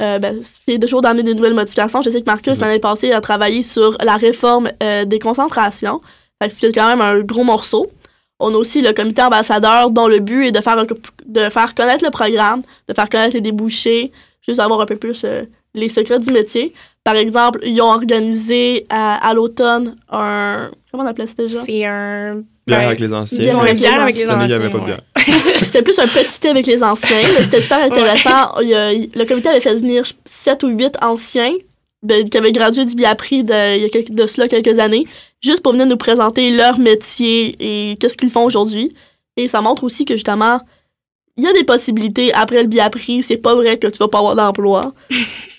Euh, 0.01 0.19
ben, 0.21 0.39
c'est 0.67 0.79
toujours 0.79 1.03
d'amener 1.03 1.25
des 1.25 1.35
nouvelles 1.35 1.55
modifications. 1.55 2.01
Je 2.01 2.11
sais 2.11 2.21
que 2.21 2.27
Marcus, 2.27 2.55
Mhm. 2.55 2.61
l'année 2.61 2.79
passée, 2.79 3.13
a 3.13 3.21
travaillé 3.21 3.63
sur 3.63 3.99
la 4.03 4.17
réforme 4.17 4.71
euh, 4.83 5.05
des 5.05 5.19
concentrations. 5.19 6.01
Fait 6.41 6.49
que 6.49 6.55
c'est 6.55 6.73
quand 6.73 6.87
même 6.87 7.01
un 7.01 7.19
gros 7.21 7.43
morceau. 7.45 7.89
On 8.39 8.55
a 8.55 8.57
aussi 8.57 8.81
le 8.81 8.93
comité 8.93 9.21
ambassadeur 9.23 9.91
dont 9.91 10.07
le 10.07 10.21
but 10.21 10.47
est 10.47 10.53
de 10.53 10.61
faire, 10.61 10.77
de 11.27 11.41
faire 11.51 11.75
connaître 11.75 12.05
le 12.05 12.11
programme, 12.11 12.63
de 12.89 12.95
faire 12.95 13.09
connaître 13.09 13.35
les 13.35 13.41
débouchés, 13.41 14.13
juste 14.41 14.59
d'avoir 14.59 14.81
un 14.81 14.87
peu 14.87 14.95
plus 14.95 15.23
euh, 15.25 15.43
les 15.75 15.89
secrets 15.89 16.21
du 16.21 16.31
métier. 16.31 16.73
Par 17.03 17.17
exemple, 17.17 17.59
ils 17.65 17.83
ont 17.83 17.91
organisé 17.91 18.87
à, 18.91 19.27
à 19.29 19.35
l'automne 19.35 19.97
un... 20.11 20.71
Comment 20.93 21.03
on 21.03 21.07
appelait 21.07 21.27
ça 21.27 21.35
déjà? 21.37 21.61
C'est 21.63 21.85
un... 21.85 22.43
Bière 22.69 22.79
ben, 22.81 22.87
avec 22.87 23.01
les 23.01 23.13
anciens. 23.13 23.39
bière 23.39 23.57
ouais, 23.57 23.63
avec 23.63 23.77
bière 23.79 24.01
avec 24.03 24.15
les 24.15 24.21
Cette 24.21 24.31
année, 24.31 24.45
il 24.45 24.49
n'y 24.49 24.55
anciens, 24.55 24.67
avait 24.67 24.71
pas 24.71 24.79
de 24.79 24.83
ouais. 24.85 24.97
bière. 25.47 25.63
C'était 25.63 25.83
plus 25.83 25.99
un 25.99 26.07
petit 26.07 26.39
thé 26.41 26.49
avec 26.49 26.67
les 26.67 26.83
anciens. 26.83 27.17
mais 27.37 27.43
C'était 27.43 27.63
super 27.63 27.79
intéressant. 27.83 28.61
Il 28.61 29.11
le 29.15 29.25
comité 29.25 29.49
avait 29.49 29.61
fait 29.61 29.75
venir 29.75 30.05
7 30.27 30.63
ou 30.63 30.69
8 30.69 30.97
anciens 31.03 31.53
ben, 32.03 32.29
qui 32.29 32.39
avaient 32.39 32.53
gradué 32.53 32.85
du 32.85 32.95
Biapri 32.95 33.43
de, 33.43 33.77
il 33.77 33.83
y 33.83 33.85
a 33.85 33.89
quelques- 33.89 34.13
de 34.13 34.27
cela 34.29 34.47
quelques 34.47 34.79
années, 34.79 35.05
juste 35.43 35.63
pour 35.63 35.73
venir 35.73 35.87
nous 35.87 35.97
présenter 35.97 36.51
leur 36.53 36.79
métier 36.79 37.57
et 37.59 37.97
qu'est-ce 37.97 38.17
qu'ils 38.17 38.31
font 38.31 38.45
aujourd'hui. 38.45 38.95
Et 39.37 39.49
ça 39.49 39.61
montre 39.61 39.83
aussi 39.85 40.05
que 40.05 40.15
justement, 40.15 40.61
il 41.37 41.45
y 41.45 41.47
a 41.49 41.53
des 41.53 41.65
possibilités 41.65 42.33
après 42.35 42.63
le 42.63 42.69
Biapri. 42.69 43.23
C'est 43.23 43.37
pas 43.37 43.55
vrai 43.55 43.79
que 43.79 43.87
tu 43.89 43.99
vas 43.99 44.09
pas 44.09 44.19
avoir 44.19 44.37
d'emploi. 44.37 44.93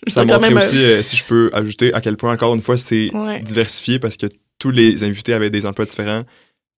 Ça 0.07 0.21
un- 0.21 0.55
aussi, 0.57 0.77
euh, 0.83 1.03
si 1.03 1.15
je 1.17 1.23
peux 1.25 1.49
ajouter, 1.53 1.93
à 1.93 2.01
quel 2.01 2.15
point, 2.17 2.33
encore 2.33 2.53
une 2.55 2.61
fois, 2.61 2.77
c'est 2.77 3.09
Ouais. 3.13 3.41
diversifié 3.41 3.99
parce 3.99 4.17
que 4.17 4.27
tous 4.59 4.71
les 4.71 5.03
invités 5.03 5.33
avaient 5.33 5.49
des 5.49 5.65
emplois 5.65 5.85
différents. 5.85 6.23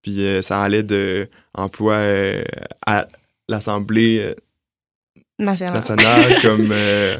Puis 0.01 0.25
euh, 0.25 0.41
ça 0.41 0.61
allait 0.61 0.83
de 0.83 1.29
emploi 1.53 1.93
euh, 1.95 2.43
à 2.85 3.05
l'Assemblée 3.49 4.19
euh, 4.19 4.33
National. 5.39 5.73
nationale 5.75 6.39
comme 6.41 6.69
euh, 6.71 7.17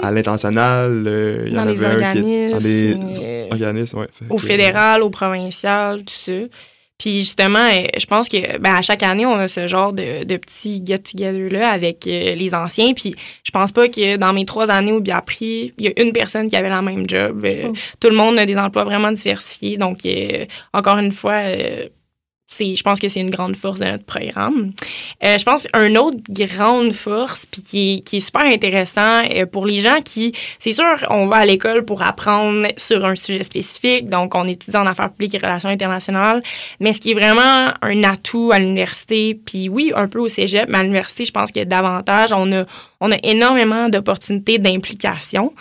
à 0.00 0.10
l'international. 0.10 1.04
euh, 1.06 1.44
Il 1.46 1.52
y 1.52 1.56
Dans 1.56 1.62
en 1.62 1.64
les 1.66 1.84
avait 1.84 2.04
un 2.04 2.10
qui 2.12 2.18
est 2.18 2.50
dans 2.52 2.58
des 2.58 2.92
organismes, 2.94 3.24
euh, 3.24 3.48
organismes, 3.50 3.98
ouais. 3.98 4.06
Fait 4.12 4.24
au 4.30 4.38
fédéral, 4.38 5.02
au 5.02 5.10
provincial, 5.10 5.98
tout 6.04 6.14
ça. 6.14 6.32
Puis 6.98 7.18
justement, 7.20 7.68
je 7.98 8.06
pense 8.06 8.28
que 8.28 8.58
ben, 8.58 8.74
à 8.76 8.82
chaque 8.82 9.02
année, 9.02 9.26
on 9.26 9.34
a 9.34 9.48
ce 9.48 9.66
genre 9.66 9.92
de, 9.92 10.22
de 10.22 10.36
petits 10.36 10.82
get-together-là 10.86 11.68
avec 11.70 12.06
euh, 12.06 12.36
les 12.36 12.54
anciens. 12.54 12.92
Puis 12.94 13.16
je 13.44 13.50
pense 13.50 13.72
pas 13.72 13.88
que 13.88 14.16
dans 14.16 14.32
mes 14.32 14.44
trois 14.44 14.70
années 14.70 14.92
au 14.92 15.00
Biapri, 15.00 15.74
il 15.78 15.84
y 15.84 15.88
a 15.88 15.92
une 16.00 16.12
personne 16.12 16.46
qui 16.48 16.54
avait 16.54 16.68
la 16.68 16.80
même 16.82 17.08
job. 17.08 17.44
Euh, 17.44 17.64
Oh. 17.66 17.72
Tout 17.98 18.08
le 18.08 18.14
monde 18.14 18.38
a 18.38 18.46
des 18.46 18.56
emplois 18.56 18.84
vraiment 18.84 19.10
diversifiés. 19.10 19.78
Donc, 19.78 20.06
euh, 20.06 20.46
encore 20.72 20.98
une 20.98 21.10
fois, 21.10 21.40
je 22.58 22.82
pense 22.82 23.00
que 23.00 23.08
c'est 23.08 23.20
une 23.20 23.30
grande 23.30 23.56
force 23.56 23.78
de 23.78 23.84
notre 23.84 24.04
programme. 24.04 24.70
Euh, 25.22 25.38
je 25.38 25.44
pense 25.44 25.66
qu'une 25.66 25.98
autre 25.98 26.18
grande 26.28 26.92
force, 26.92 27.46
puis 27.46 27.62
qui 27.62 28.02
est, 28.12 28.20
super 28.20 28.42
intéressant 28.42 29.22
euh, 29.24 29.46
pour 29.46 29.66
les 29.66 29.80
gens 29.80 30.00
qui, 30.04 30.32
c'est 30.58 30.72
sûr, 30.72 30.84
on 31.10 31.26
va 31.26 31.36
à 31.36 31.46
l'école 31.46 31.84
pour 31.84 32.02
apprendre 32.02 32.66
sur 32.76 33.04
un 33.04 33.14
sujet 33.16 33.42
spécifique, 33.42 34.08
donc 34.08 34.34
on 34.34 34.46
étudie 34.46 34.76
en 34.76 34.86
affaires 34.86 35.10
publiques 35.10 35.34
et 35.34 35.38
relations 35.38 35.70
internationales, 35.70 36.42
mais 36.80 36.92
ce 36.92 37.00
qui 37.00 37.12
est 37.12 37.14
vraiment 37.14 37.72
un 37.80 38.04
atout 38.04 38.50
à 38.52 38.58
l'université, 38.58 39.34
puis 39.34 39.68
oui, 39.68 39.92
un 39.94 40.08
peu 40.08 40.20
au 40.20 40.28
cégep, 40.28 40.68
mais 40.68 40.78
à 40.78 40.82
l'université, 40.82 41.24
je 41.24 41.32
pense 41.32 41.52
que 41.52 41.64
davantage, 41.64 42.32
on 42.32 42.52
a, 42.52 42.64
on 43.00 43.10
a 43.10 43.16
énormément 43.22 43.88
d'opportunités 43.88 44.58
d'implication. 44.58 45.52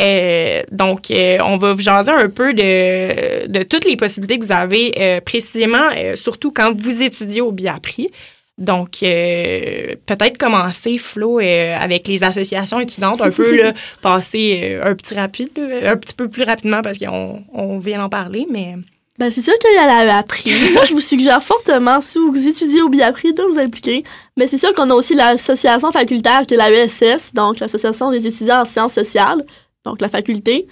Euh, 0.00 0.62
donc, 0.70 1.10
euh, 1.10 1.38
on 1.44 1.56
va 1.56 1.72
vous 1.72 1.80
jaser 1.80 2.10
un 2.10 2.28
peu 2.28 2.54
de, 2.54 3.46
de 3.46 3.62
toutes 3.64 3.84
les 3.84 3.96
possibilités 3.96 4.38
que 4.38 4.44
vous 4.44 4.52
avez, 4.52 4.92
euh, 4.98 5.20
précisément, 5.20 5.88
surtout 6.14 6.52
quand 6.52 6.72
vous 6.72 7.02
étudiez 7.02 7.40
au 7.40 7.52
Biapri. 7.52 8.10
Donc, 8.58 8.98
peut-être 9.00 10.36
commencer, 10.36 10.98
Flo, 10.98 11.38
avec 11.38 12.08
les 12.08 12.24
associations 12.24 12.80
étudiantes, 12.80 13.20
un 13.20 13.30
peu 13.30 13.56
là, 13.56 13.72
passer 14.02 14.78
un 14.82 14.94
petit 14.96 15.14
rapide, 15.14 15.50
un 15.56 15.96
petit 15.96 16.14
peu 16.14 16.28
plus 16.28 16.42
rapidement 16.42 16.82
parce 16.82 16.98
qu'on 16.98 17.44
on 17.52 17.78
vient 17.78 17.98
d'en 17.98 18.08
parler, 18.08 18.48
mais 18.50 18.74
Ben, 19.16 19.30
c'est 19.30 19.42
sûr 19.42 19.54
qu'il 19.60 19.72
y 19.72 19.76
a 19.76 20.04
la 20.04 20.18
appris. 20.18 20.50
Moi, 20.72 20.82
je 20.82 20.92
vous 20.92 21.00
suggère 21.00 21.40
fortement, 21.40 22.00
si 22.00 22.18
vous 22.18 22.48
étudiez 22.48 22.82
au 22.82 22.88
Biapri, 22.88 23.32
de 23.32 23.42
vous 23.42 23.60
impliquer. 23.60 24.02
Mais 24.36 24.48
c'est 24.48 24.58
sûr 24.58 24.72
qu'on 24.74 24.90
a 24.90 24.94
aussi 24.94 25.14
l'association 25.14 25.92
facultaire 25.92 26.42
qui 26.42 26.54
est 26.54 26.56
la 26.56 26.72
ESS, 26.72 27.34
donc 27.34 27.60
l'Association 27.60 28.10
des 28.10 28.26
étudiants 28.26 28.62
en 28.62 28.64
sciences 28.64 28.94
sociales, 28.94 29.44
donc 29.88 30.00
la 30.00 30.08
faculté, 30.08 30.66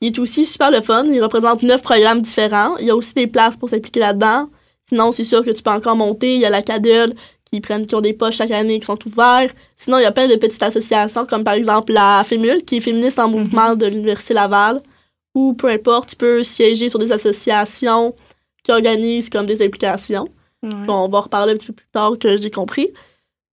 qui 0.00 0.08
est 0.08 0.18
aussi 0.18 0.44
super 0.44 0.70
le 0.70 0.80
fun. 0.80 1.04
Il 1.04 1.22
représente 1.22 1.62
neuf 1.62 1.82
programmes 1.82 2.22
différents. 2.22 2.76
Il 2.78 2.86
y 2.86 2.90
a 2.90 2.96
aussi 2.96 3.14
des 3.14 3.26
places 3.26 3.56
pour 3.56 3.68
s'impliquer 3.68 4.00
là-dedans. 4.00 4.48
Sinon, 4.88 5.12
c'est 5.12 5.24
sûr 5.24 5.44
que 5.44 5.50
tu 5.50 5.62
peux 5.62 5.70
encore 5.70 5.96
monter. 5.96 6.34
Il 6.34 6.40
y 6.40 6.46
a 6.46 6.50
la 6.50 6.62
CADEL 6.62 7.14
qui 7.44 7.60
prennent, 7.60 7.86
qui 7.86 7.94
ont 7.94 8.00
des 8.00 8.12
poches 8.12 8.36
chaque 8.36 8.50
année 8.50 8.78
qui 8.78 8.86
sont 8.86 8.98
ouverts. 9.06 9.50
Sinon, 9.76 9.98
il 9.98 10.02
y 10.02 10.06
a 10.06 10.12
plein 10.12 10.28
de 10.28 10.36
petites 10.36 10.62
associations, 10.62 11.26
comme 11.26 11.44
par 11.44 11.54
exemple 11.54 11.92
la 11.92 12.22
FEMUL, 12.24 12.62
qui 12.64 12.76
est 12.76 12.80
féministe 12.80 13.18
en 13.18 13.28
mouvement 13.28 13.74
de 13.74 13.86
l'Université 13.86 14.34
Laval 14.34 14.80
ou 15.34 15.54
peu 15.54 15.68
importe, 15.68 16.10
tu 16.10 16.16
peux 16.16 16.42
siéger 16.42 16.88
sur 16.88 16.98
des 16.98 17.12
associations 17.12 18.14
qui 18.64 18.72
organisent 18.72 19.30
comme 19.30 19.46
des 19.46 19.64
implications. 19.64 20.28
On 20.62 21.08
va 21.08 21.18
en 21.18 21.20
reparler 21.20 21.52
un 21.52 21.56
petit 21.56 21.68
peu 21.68 21.74
plus 21.74 21.86
tard 21.92 22.18
que 22.18 22.36
j'ai 22.36 22.50
compris. 22.50 22.88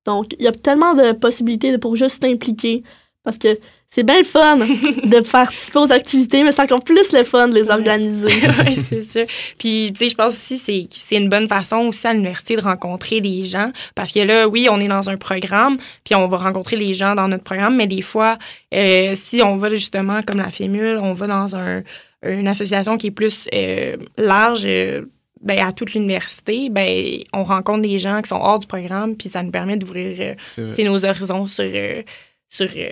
Donc, 0.06 0.34
il 0.40 0.44
y 0.44 0.48
a 0.48 0.52
tellement 0.52 0.94
de 0.94 1.12
possibilités 1.12 1.78
pour 1.78 1.96
juste 1.96 2.22
t'impliquer 2.22 2.84
parce 3.24 3.38
que 3.38 3.60
c'est 3.96 4.04
bien 4.04 4.18
le 4.18 4.26
fun 4.26 4.58
de 4.58 5.32
participer 5.32 5.80
aux 5.80 5.90
activités, 5.90 6.44
mais 6.44 6.52
c'est 6.52 6.62
encore 6.62 6.84
plus 6.84 7.14
le 7.14 7.24
fun 7.24 7.48
de 7.48 7.56
les 7.56 7.70
organiser. 7.70 8.28
oui, 8.66 8.78
c'est 8.90 9.04
ça. 9.04 9.22
Puis, 9.58 9.94
tu 9.94 10.00
sais, 10.00 10.10
je 10.10 10.16
pense 10.16 10.34
aussi 10.34 10.58
c'est 10.58 10.82
que 10.84 10.96
c'est 10.98 11.16
une 11.16 11.30
bonne 11.30 11.48
façon 11.48 11.78
aussi 11.78 12.06
à 12.06 12.12
l'université 12.12 12.58
de 12.58 12.62
rencontrer 12.62 13.22
des 13.22 13.46
gens. 13.46 13.72
Parce 13.96 14.12
que 14.12 14.20
là, 14.20 14.50
oui, 14.50 14.68
on 14.70 14.82
est 14.82 14.90
dans 14.90 15.10
un 15.10 15.16
programme, 15.16 15.78
puis 16.04 16.14
on 16.14 16.28
va 16.28 16.36
rencontrer 16.36 16.76
les 16.76 16.94
gens 16.94 17.16
dans 17.16 17.30
notre 17.30 17.46
programme, 17.46 17.78
mais 17.78 17.88
des 17.88 18.02
fois, 18.02 18.38
euh, 18.74 19.14
si 19.16 19.42
on 19.42 19.56
va 19.56 19.70
justement 19.70 20.20
comme 20.24 20.40
la 20.40 20.52
FEMUL, 20.52 20.98
on 21.02 21.14
va 21.14 21.28
dans 21.28 21.56
un, 21.56 21.82
une 22.22 22.50
association 22.50 22.98
qui 22.98 23.08
est 23.08 23.12
plus 23.12 23.48
euh, 23.54 23.96
large, 24.18 24.64
euh, 24.66 25.06
ben, 25.42 25.66
à 25.66 25.72
toute 25.72 25.94
l'université, 25.94 26.70
ben, 26.70 27.20
on 27.32 27.44
rencontre 27.46 27.84
des 27.84 27.98
gens 27.98 28.22
qui 28.22 28.28
sont 28.28 28.42
hors 28.42 28.60
du 28.60 28.68
programme, 28.68 29.16
puis 29.16 29.30
ça 29.30 29.42
nous 29.42 29.52
permet 29.52 29.78
d'ouvrir 29.78 30.36
euh, 30.58 30.84
nos 30.84 31.06
horizons 31.06 31.48
sur, 31.48 31.64
euh, 31.64 32.04
sur 32.50 32.68
euh, 32.76 32.90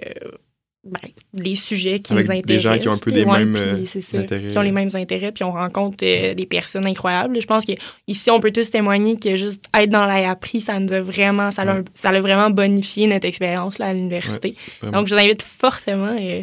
ben, 0.86 1.00
les 1.34 1.56
sujets 1.56 2.00
qui 2.00 2.12
Avec 2.12 2.26
nous 2.26 2.32
intéressent. 2.34 2.46
des 2.48 2.60
gens 2.60 2.78
qui 2.78 2.88
ont 2.90 2.92
un 2.94 2.98
peu 2.98 3.12
les 3.12 3.24
Ouais, 3.24 3.46
mêmes, 3.46 3.54
puis 3.54 4.02
euh, 4.16 4.20
intérêts. 4.20 4.50
Qui 4.50 4.58
ont 4.58 4.62
les 4.62 4.72
mêmes 4.74 4.90
intérêts, 4.96 5.32
puis 5.32 5.44
on 5.46 5.54
rencontre 5.54 5.98
euh, 6.04 6.34
des 6.34 6.46
personnes 6.46 6.86
incroyables. 6.86 7.40
Je 7.40 7.48
pense 7.48 7.64
qu'ici, 7.64 8.30
on 8.32 8.40
peut 8.42 8.52
tous 8.52 8.70
témoigner 8.70 9.18
que 9.18 9.38
juste 9.38 9.64
être 9.74 9.90
dans 9.90 10.06
l'APRI, 10.06 10.60
ça 10.60 10.80
nous 10.80 10.92
a 10.92 11.00
vraiment, 11.02 11.52
ça 11.52 11.64
l'a, 11.64 11.76
Ouais. 11.76 11.84
ça 11.94 12.12
l'a 12.12 12.20
vraiment 12.20 12.50
bonifié 12.50 13.08
notre 13.08 13.26
expérience 13.26 13.80
là, 13.80 13.88
à 13.88 13.94
l'université. 13.94 14.56
Donc, 14.82 15.08
je 15.08 15.16
vous 15.16 15.20
invite 15.22 15.42
fortement 15.42 16.18
euh, 16.20 16.42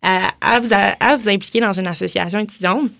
à, 0.00 0.30
à 0.40 0.58
vous, 0.60 0.72
à, 0.72 0.96
à 0.98 1.16
vous 1.16 1.28
impliquer 1.28 1.60
dans 1.60 1.72
une 1.78 1.86
association 1.86 2.38
étudiante. 2.38 2.90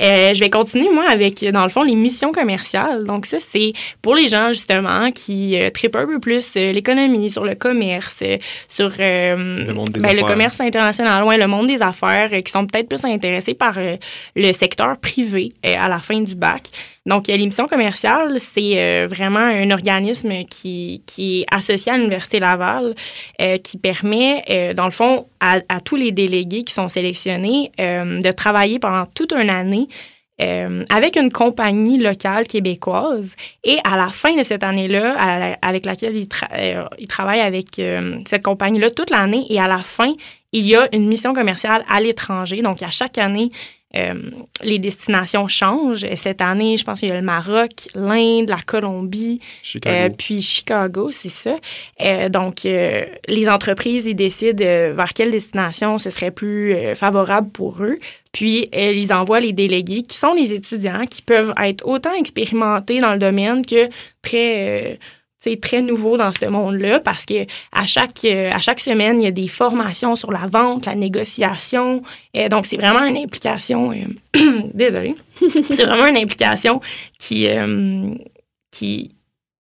Euh, 0.00 0.34
je 0.34 0.40
vais 0.40 0.50
continuer, 0.50 0.90
moi, 0.90 1.08
avec, 1.08 1.44
dans 1.44 1.64
le 1.64 1.68
fond, 1.68 1.82
les 1.82 1.94
missions 1.94 2.32
commerciales. 2.32 3.04
Donc, 3.04 3.26
ça, 3.26 3.38
c'est 3.40 3.72
pour 4.02 4.14
les 4.14 4.28
gens, 4.28 4.48
justement, 4.48 5.10
qui 5.12 5.56
euh, 5.56 5.70
trippent 5.70 5.96
un 5.96 6.06
peu 6.06 6.20
plus 6.20 6.56
euh, 6.56 6.72
l'économie, 6.72 7.30
sur 7.30 7.44
le 7.44 7.54
commerce, 7.54 8.20
euh, 8.22 8.38
sur 8.68 8.92
euh, 9.00 9.64
Le 9.66 9.72
monde 9.72 9.90
des 9.90 10.00
ben, 10.00 10.16
le 10.16 10.22
commerce 10.22 10.60
international, 10.60 11.24
ouais, 11.24 11.38
le 11.38 11.46
monde 11.46 11.66
des 11.66 11.82
affaires, 11.82 12.30
qui 12.30 12.50
sont 12.50 12.66
peut-être 12.66 12.88
plus 12.88 13.04
intéressés 13.04 13.54
par 13.54 13.78
le 14.36 14.52
secteur 14.52 14.96
privé 14.98 15.52
à 15.62 15.88
la 15.88 16.00
fin 16.00 16.20
du 16.20 16.34
bac. 16.34 16.62
Donc, 17.06 17.26
l'émission 17.28 17.68
commerciale, 17.68 18.40
c'est 18.40 18.78
euh, 18.78 19.06
vraiment 19.06 19.40
un 19.40 19.70
organisme 19.70 20.44
qui, 20.44 21.02
est 21.18 21.44
associé 21.54 21.92
à 21.92 21.98
l'Université 21.98 22.40
Laval, 22.40 22.94
euh, 23.42 23.58
qui 23.58 23.76
permet, 23.76 24.42
euh, 24.48 24.72
dans 24.72 24.86
le 24.86 24.90
fond, 24.90 25.26
à, 25.40 25.60
tous 25.84 25.96
les 25.96 26.12
délégués 26.12 26.62
qui 26.62 26.72
sont 26.72 26.88
sélectionnés 26.88 27.70
de 27.78 28.32
travailler 28.32 28.78
pendant 28.78 29.04
toute 29.04 29.32
une 29.32 29.50
année 29.50 29.88
avec 30.38 31.16
une 31.16 31.30
compagnie 31.30 31.98
locale 31.98 32.46
québécoise. 32.46 33.36
Et 33.62 33.78
à 33.84 33.96
la 33.96 34.08
fin 34.10 34.34
de 34.34 34.42
cette 34.42 34.64
année-là, 34.64 35.56
avec 35.60 35.84
laquelle 35.84 36.16
il, 36.16 36.26
euh, 36.52 36.84
il 36.98 37.08
travaille 37.08 37.40
avec 37.40 37.80
cette 38.24 38.42
compagnie-là 38.42 38.88
toute 38.88 39.10
l'année, 39.10 39.44
et 39.50 39.60
à 39.60 39.68
la 39.68 39.80
fin, 39.80 40.12
il 40.54 40.66
y 40.66 40.76
a 40.76 40.88
une 40.94 41.06
mission 41.08 41.34
commerciale 41.34 41.84
à 41.88 42.00
l'étranger. 42.00 42.62
Donc, 42.62 42.80
à 42.82 42.90
chaque 42.92 43.18
année, 43.18 43.50
euh, 43.96 44.14
les 44.62 44.78
destinations 44.78 45.48
changent. 45.48 46.06
Cette 46.14 46.40
année, 46.40 46.76
je 46.76 46.84
pense 46.84 47.00
qu'il 47.00 47.08
y 47.08 47.12
a 47.12 47.16
le 47.16 47.26
Maroc, 47.26 47.88
l'Inde, 47.96 48.48
la 48.48 48.60
Colombie, 48.64 49.40
euh, 49.86 50.08
puis 50.16 50.42
Chicago, 50.42 51.10
c'est 51.10 51.28
ça. 51.28 51.56
Euh, 52.00 52.28
donc, 52.28 52.62
les 52.62 53.48
entreprises, 53.48 54.06
ils 54.06 54.14
décident 54.14 54.64
vers 54.64 55.12
quelle 55.12 55.32
destination 55.32 55.98
ce 55.98 56.10
serait 56.10 56.30
plus 56.30 56.94
favorable 56.94 57.50
pour 57.50 57.82
eux. 57.82 57.98
Puis, 58.30 58.68
ils 58.72 59.12
envoient 59.12 59.40
les 59.40 59.52
délégués, 59.52 60.02
qui 60.02 60.16
sont 60.16 60.34
les 60.34 60.52
étudiants, 60.52 61.06
qui 61.06 61.22
peuvent 61.22 61.52
être 61.60 61.84
autant 61.84 62.14
expérimentés 62.14 63.00
dans 63.00 63.12
le 63.12 63.18
domaine 63.18 63.66
que 63.66 63.88
très 64.22 65.00
c'est 65.44 65.60
très 65.60 65.82
nouveau 65.82 66.16
dans 66.16 66.32
ce 66.32 66.46
monde-là 66.46 67.00
parce 67.00 67.26
que 67.26 67.44
à 67.72 67.86
chaque, 67.86 68.24
euh, 68.24 68.50
à 68.50 68.60
chaque 68.60 68.80
semaine, 68.80 69.20
il 69.20 69.24
y 69.24 69.28
a 69.28 69.30
des 69.30 69.48
formations 69.48 70.16
sur 70.16 70.32
la 70.32 70.46
vente, 70.46 70.86
la 70.86 70.94
négociation. 70.94 72.02
et 72.32 72.48
donc, 72.48 72.64
c'est 72.64 72.78
vraiment 72.78 73.04
une 73.04 73.18
implication. 73.18 73.92
Euh, 73.92 74.70
désolée. 74.74 75.14
c'est 75.36 75.84
vraiment 75.84 76.06
une 76.06 76.16
implication 76.16 76.80
qui, 77.18 77.46
euh, 77.46 78.14
qui, 78.70 79.14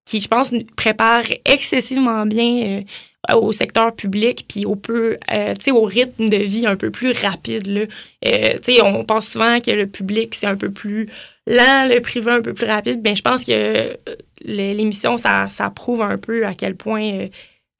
qui, 0.05 0.21
je 0.21 0.27
pense, 0.29 0.51
prépare 0.77 1.23
excessivement 1.43 2.25
bien 2.25 2.83
au 3.33 3.53
secteur 3.53 3.95
public 3.95 4.45
puis 4.49 4.65
au 4.65 4.75
peu 4.75 5.17
au 5.71 5.83
rythme 5.83 6.27
de 6.27 6.35
vie 6.35 6.67
un 6.67 6.75
peu 6.75 6.91
plus 6.91 7.13
rapide 7.13 7.67
là. 7.67 7.85
on 8.83 9.05
pense 9.05 9.27
souvent 9.27 9.61
que 9.61 9.71
le 9.71 9.87
public 9.87 10.35
c'est 10.35 10.45
un 10.45 10.57
peu 10.57 10.71
plus 10.71 11.07
lent 11.47 11.87
le 11.87 11.99
privé 11.99 12.31
un 12.31 12.41
peu 12.41 12.53
plus 12.53 12.67
rapide 12.67 13.01
ben 13.01 13.15
je 13.15 13.21
pense 13.21 13.43
que 13.43 13.97
l'émission, 14.41 15.17
ça, 15.17 15.47
ça, 15.49 15.69
prouve 15.69 16.01
un 16.01 16.17
peu 16.17 16.45
à 16.45 16.53
quel 16.53 16.75
point 16.75 17.13
euh, 17.13 17.27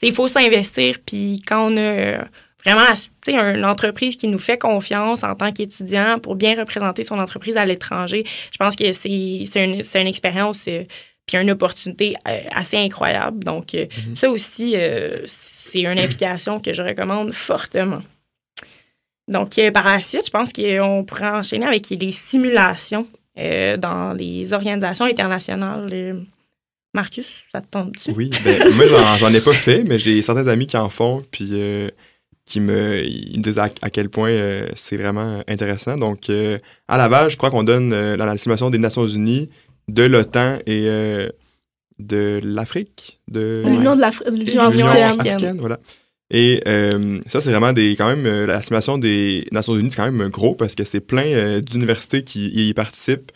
il 0.01 0.13
faut 0.13 0.27
s'investir. 0.27 0.97
Puis 1.05 1.41
quand 1.45 1.71
on 1.71 1.77
a 1.77 1.81
euh, 1.81 2.21
vraiment 2.65 2.85
une 3.27 3.65
entreprise 3.65 4.15
qui 4.15 4.27
nous 4.27 4.37
fait 4.37 4.57
confiance 4.57 5.23
en 5.23 5.35
tant 5.35 5.51
qu'étudiant 5.51 6.19
pour 6.19 6.35
bien 6.35 6.57
représenter 6.57 7.03
son 7.03 7.19
entreprise 7.19 7.57
à 7.57 7.65
l'étranger, 7.65 8.23
je 8.51 8.57
pense 8.57 8.75
que 8.75 8.91
c'est 8.91 9.09
une, 9.09 9.81
une, 9.81 10.07
expérience 10.07 10.65
euh, 10.67 10.83
puis 11.25 11.37
une 11.37 11.51
opportunité 11.51 12.15
assez 12.25 12.75
incroyable. 12.75 13.45
Donc, 13.45 13.67
mm-hmm. 13.67 14.15
ça 14.15 14.29
aussi, 14.29 14.75
c'est 15.25 15.79
une 15.79 15.97
implication 15.97 16.59
que 16.59 16.73
je 16.73 16.81
recommande 16.81 17.31
fortement. 17.31 18.01
Donc, 19.29 19.57
par 19.73 19.85
la 19.85 20.01
suite, 20.01 20.25
je 20.25 20.29
pense 20.29 20.51
qu'on 20.51 21.05
pourrait 21.07 21.29
enchaîner 21.29 21.65
avec 21.65 21.89
les 21.91 22.11
simulations 22.11 23.07
dans 23.35 24.13
les 24.17 24.53
organisations 24.53 25.05
internationales. 25.05 26.25
Marcus, 26.93 27.27
ça 27.51 27.61
te 27.61 27.67
tente-tu? 27.71 28.11
Oui, 28.11 28.29
ben, 28.43 28.61
moi, 28.75 28.85
j'en 29.17 29.33
ai 29.33 29.41
pas 29.41 29.53
fait, 29.53 29.83
mais 29.83 29.97
j'ai 29.97 30.21
certains 30.21 30.47
amis 30.47 30.67
qui 30.67 30.77
en 30.77 30.89
font, 30.89 31.23
puis 31.31 31.49
euh, 31.53 31.89
qui 32.45 32.59
me, 32.59 33.03
ils 33.03 33.37
me 33.37 33.43
disent 33.43 33.57
à, 33.57 33.69
quel 33.69 34.09
point 34.09 34.29
euh, 34.29 34.67
c'est 34.75 34.97
vraiment 34.97 35.41
intéressant. 35.47 35.97
Donc, 35.97 36.29
euh, 36.29 36.59
à 36.87 36.97
Laval, 36.97 37.31
je 37.31 37.37
crois 37.37 37.49
qu'on 37.49 37.63
donne 37.63 37.89
dans 37.89 38.25
la 38.25 38.37
simulation 38.37 38.69
des 38.69 38.77
Nations 38.77 39.07
Unies, 39.07 39.49
de 39.87 40.03
l'OTAN 40.03 40.59
et 40.67 40.87
de 41.99 42.39
l'Afrique. 42.43 43.19
De 43.27 43.63
l'Union 43.65 43.95
de 43.95 44.71
l'Union 44.71 44.87
africaine. 44.87 45.57
Voilà. 45.59 45.79
Et 46.33 46.61
ça, 47.27 47.39
c'est 47.41 47.51
vraiment 47.51 47.73
des. 47.73 47.95
Quand 47.95 48.13
même, 48.13 48.27
la 48.45 48.61
simulation 48.61 48.97
des 48.97 49.45
Nations 49.51 49.75
Unies, 49.75 49.91
c'est 49.91 49.97
quand 49.97 50.11
même 50.11 50.29
gros 50.29 50.55
parce 50.55 50.75
que 50.75 50.83
c'est 50.83 50.99
plein 50.99 51.61
d'universités 51.61 52.23
qui 52.23 52.69
y 52.69 52.73
participent. 52.73 53.31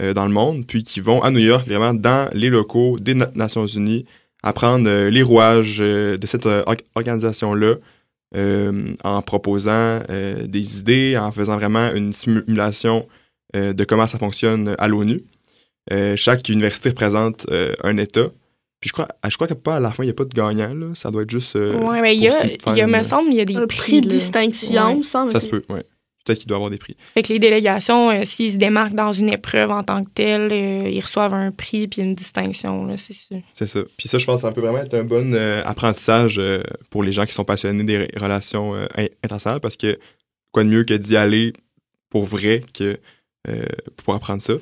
Euh, 0.00 0.14
dans 0.14 0.24
le 0.24 0.32
monde, 0.32 0.66
puis 0.66 0.82
qui 0.82 1.00
vont 1.00 1.22
à 1.22 1.30
New 1.30 1.40
York, 1.40 1.68
vraiment 1.68 1.92
dans 1.92 2.30
les 2.32 2.48
locaux 2.48 2.96
des 2.98 3.12
Nations 3.12 3.66
Unies, 3.66 4.06
apprendre 4.42 4.88
euh, 4.88 5.10
les 5.10 5.22
rouages 5.22 5.82
euh, 5.82 6.16
de 6.16 6.26
cette 6.26 6.48
organisation-là, 6.94 7.76
en 9.04 9.20
proposant 9.20 10.00
des 10.08 10.78
idées, 10.78 11.18
en 11.18 11.32
faisant 11.32 11.58
vraiment 11.58 11.92
une 11.92 12.14
simulation 12.14 13.06
de 13.52 13.84
comment 13.84 14.06
ça 14.06 14.18
fonctionne 14.18 14.74
à 14.78 14.88
l'ONU. 14.88 15.20
chaque 16.16 16.48
université 16.48 16.88
représente 16.88 17.46
un 17.84 17.98
État. 17.98 18.30
Puis 18.82 18.88
je 18.88 18.92
crois, 18.92 19.08
je 19.26 19.34
crois 19.36 19.46
que 19.46 19.54
pas 19.54 19.76
à 19.76 19.80
la 19.80 19.92
fin, 19.92 20.02
il 20.02 20.06
n'y 20.06 20.10
a 20.10 20.14
pas 20.14 20.26
de 20.26 20.34
gagnant. 20.34 20.74
Là. 20.74 20.88
Ça 20.94 21.10
doit 21.10 21.22
être 21.22 21.30
juste. 21.30 21.54
oui, 21.56 22.00
mais 22.02 22.14
il 22.14 22.22
y 22.22 22.28
a, 22.28 22.44
il 22.44 22.76
y 22.76 22.82
a, 22.82 22.86
me 22.86 23.02
semble, 23.02 23.30
il 23.30 23.36
y 23.36 23.40
a 23.40 23.46
des 23.46 23.54
prix. 23.54 23.66
prix 23.66 24.00
de 24.02 24.08
distinction, 24.08 25.02
ça, 25.02 25.26
ça 25.30 25.40
se 25.40 25.48
peut, 25.48 25.62
oui 25.70 25.80
peut-être 26.24 26.38
qu'il 26.38 26.48
doit 26.48 26.56
avoir 26.56 26.70
des 26.70 26.78
prix. 26.78 26.96
Fait 27.14 27.22
que 27.22 27.28
les 27.28 27.38
délégations, 27.38 28.10
euh, 28.10 28.24
s'ils 28.24 28.52
se 28.52 28.56
démarquent 28.56 28.94
dans 28.94 29.12
une 29.12 29.28
épreuve 29.28 29.70
en 29.70 29.82
tant 29.82 30.04
que 30.04 30.10
telle, 30.10 30.52
euh, 30.52 30.88
ils 30.88 31.00
reçoivent 31.00 31.34
un 31.34 31.50
prix 31.50 31.88
puis 31.88 32.02
une 32.02 32.14
distinction, 32.14 32.88
c'est 32.96 33.14
ça. 33.14 33.36
C'est 33.52 33.66
ça. 33.66 33.80
Puis 33.96 34.08
ça, 34.08 34.18
je 34.18 34.26
pense 34.26 34.42
que 34.42 34.48
ça 34.48 34.52
peut 34.52 34.60
vraiment 34.60 34.78
être 34.78 34.94
un 34.94 35.04
bon 35.04 35.34
euh, 35.34 35.62
apprentissage 35.64 36.40
pour 36.90 37.02
les 37.02 37.12
gens 37.12 37.26
qui 37.26 37.32
sont 37.32 37.44
passionnés 37.44 37.84
des 37.84 38.08
relations 38.16 38.74
internationales 39.22 39.60
parce 39.60 39.76
que 39.76 39.98
quoi 40.52 40.64
de 40.64 40.68
mieux 40.68 40.84
que 40.84 40.94
d'y 40.94 41.16
aller 41.16 41.52
pour 42.10 42.24
vrai 42.24 42.62
que 42.72 42.98
pour 43.96 44.14
apprendre 44.14 44.42
ça? 44.42 44.54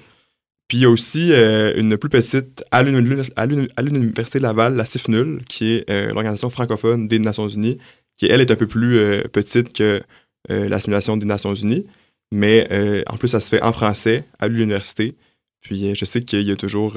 Puis 0.70 0.78
il 0.78 0.82
y 0.82 0.84
a 0.84 0.90
aussi 0.90 1.32
une 1.32 1.98
plus 1.98 2.08
petite, 2.08 2.62
à 2.70 2.84
l'Université 2.84 4.38
Laval, 4.38 4.76
la 4.76 4.84
CIFNUL, 4.84 5.40
qui 5.48 5.72
est 5.74 5.90
l'organisation 6.12 6.48
francophone 6.48 7.08
des 7.08 7.18
Nations 7.18 7.48
Unies, 7.48 7.78
qui, 8.16 8.26
elle, 8.26 8.40
est 8.40 8.52
un 8.52 8.54
peu 8.54 8.68
plus 8.68 8.96
petite 9.32 9.72
que 9.72 10.00
euh, 10.50 10.68
la 10.68 10.80
simulation 10.80 11.16
des 11.16 11.26
Nations 11.26 11.54
Unies. 11.54 11.86
Mais 12.32 12.66
euh, 12.70 13.02
en 13.08 13.16
plus, 13.16 13.28
ça 13.28 13.40
se 13.40 13.48
fait 13.48 13.62
en 13.62 13.72
français 13.72 14.24
à 14.38 14.48
l'université. 14.48 15.16
Puis 15.60 15.88
euh, 15.88 15.94
je 15.94 16.04
sais 16.04 16.22
qu'il 16.22 16.42
y 16.42 16.50
a 16.50 16.56
toujours 16.56 16.96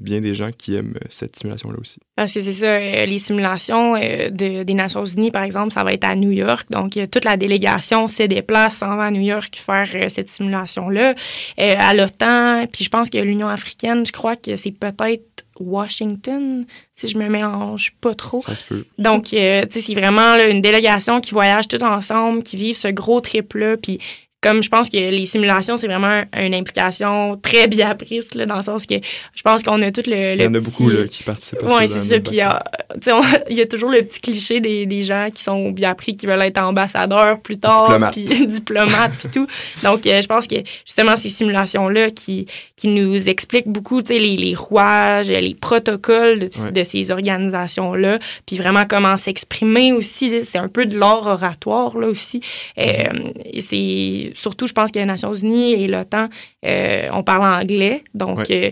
bien 0.00 0.20
des 0.20 0.34
gens 0.34 0.50
qui 0.56 0.74
aiment 0.74 0.94
cette 1.10 1.36
simulation-là 1.36 1.76
aussi. 1.80 1.98
Parce 2.16 2.32
que 2.32 2.40
c'est 2.42 2.52
ça, 2.52 2.78
les 2.78 3.18
simulations 3.18 3.94
de, 3.94 4.62
des 4.62 4.74
Nations 4.74 5.04
Unies, 5.04 5.30
par 5.30 5.42
exemple, 5.42 5.72
ça 5.72 5.82
va 5.82 5.92
être 5.92 6.04
à 6.04 6.14
New 6.14 6.30
York. 6.30 6.66
Donc, 6.70 6.98
toute 7.10 7.24
la 7.24 7.36
délégation 7.36 8.06
se 8.08 8.22
déplace, 8.22 8.76
s'en 8.76 8.96
va 8.96 9.04
à 9.04 9.10
New 9.10 9.20
York 9.20 9.56
faire 9.56 10.10
cette 10.10 10.28
simulation-là. 10.28 11.14
à 11.58 11.94
l'OTAN, 11.94 12.66
puis 12.72 12.84
je 12.84 12.90
pense 12.90 13.10
que 13.10 13.18
l'Union 13.18 13.48
africaine, 13.48 14.06
je 14.06 14.12
crois 14.12 14.36
que 14.36 14.56
c'est 14.56 14.72
peut-être 14.72 15.34
Washington, 15.60 16.66
si 16.92 17.08
je 17.08 17.18
me 17.18 17.28
mélange 17.28 17.94
pas 18.00 18.14
trop. 18.14 18.40
Ça 18.40 18.56
se 18.56 18.64
peut. 18.64 18.84
Donc, 18.98 19.32
euh, 19.32 19.64
tu 19.66 19.80
sais, 19.80 19.86
c'est 19.86 19.94
vraiment 19.94 20.34
une 20.36 20.60
délégation 20.60 21.20
qui 21.20 21.32
voyage 21.32 21.68
tout 21.68 21.82
ensemble, 21.82 22.42
qui 22.42 22.56
vivent 22.56 22.76
ce 22.76 22.88
gros 22.88 23.20
trip-là. 23.20 23.76
Puis, 23.76 24.00
comme 24.44 24.62
je 24.62 24.68
pense 24.68 24.90
que 24.90 24.98
les 24.98 25.24
simulations, 25.24 25.76
c'est 25.76 25.86
vraiment 25.86 26.22
une 26.36 26.54
implication 26.54 27.38
très 27.38 27.66
bien 27.66 27.94
prise, 27.94 28.34
là, 28.34 28.44
dans 28.44 28.56
le 28.56 28.62
sens 28.62 28.84
que 28.84 28.96
je 29.34 29.42
pense 29.42 29.62
qu'on 29.62 29.80
a 29.80 29.90
tout 29.90 30.02
le. 30.06 30.34
il 30.34 30.42
y 30.42 30.46
en 30.46 30.52
a 30.52 30.60
beaucoup 30.60 30.90
là, 30.90 31.08
qui 31.08 31.22
participent 31.22 31.62
à 31.62 31.78
Oui, 31.78 31.88
c'est 31.88 32.02
ça. 32.02 32.20
Puis 32.20 32.36
il 33.50 33.56
y 33.56 33.60
a 33.62 33.66
toujours 33.66 33.88
le 33.88 34.02
petit 34.02 34.20
cliché 34.20 34.60
des, 34.60 34.84
des, 34.84 35.02
gens 35.02 35.28
qui 35.34 35.42
sont 35.42 35.70
bien 35.70 35.94
pris, 35.94 36.14
qui 36.14 36.26
veulent 36.26 36.42
être 36.42 36.58
ambassadeurs 36.58 37.40
plus 37.40 37.56
tard, 37.56 38.10
puis 38.12 38.24
diplomates, 38.46 39.12
puis 39.18 39.28
tout. 39.30 39.46
Donc, 39.82 40.06
euh, 40.06 40.20
je 40.20 40.26
pense 40.26 40.46
que 40.46 40.56
justement, 40.84 41.16
ces 41.16 41.30
simulations-là 41.30 42.10
qui, 42.10 42.46
qui 42.76 42.88
nous 42.88 43.30
expliquent 43.30 43.68
beaucoup 43.68 44.02
les, 44.06 44.36
les 44.36 44.54
rouages, 44.54 45.28
les 45.28 45.54
protocoles 45.54 46.38
de, 46.38 46.70
de 46.70 46.84
ces 46.84 47.10
organisations-là, 47.10 48.18
puis 48.46 48.58
vraiment 48.58 48.84
comment 48.86 49.16
s'exprimer 49.16 49.94
aussi. 49.94 50.44
C'est 50.44 50.58
un 50.58 50.68
peu 50.68 50.84
de 50.84 50.98
l'art 50.98 51.26
oratoire 51.26 51.96
là 51.96 52.08
aussi. 52.08 52.42
Euh, 52.76 52.82
mm-hmm. 52.82 53.60
c'est 53.62 54.33
surtout, 54.34 54.66
je 54.66 54.72
pense 54.72 54.90
que 54.90 54.98
les 54.98 55.04
Nations 55.04 55.34
Unies 55.34 55.72
et 55.72 55.86
l'OTAN, 55.86 56.28
euh, 56.64 57.08
on 57.12 57.22
parle 57.22 57.44
anglais. 57.44 58.04
Donc, 58.14 58.50
euh, 58.50 58.70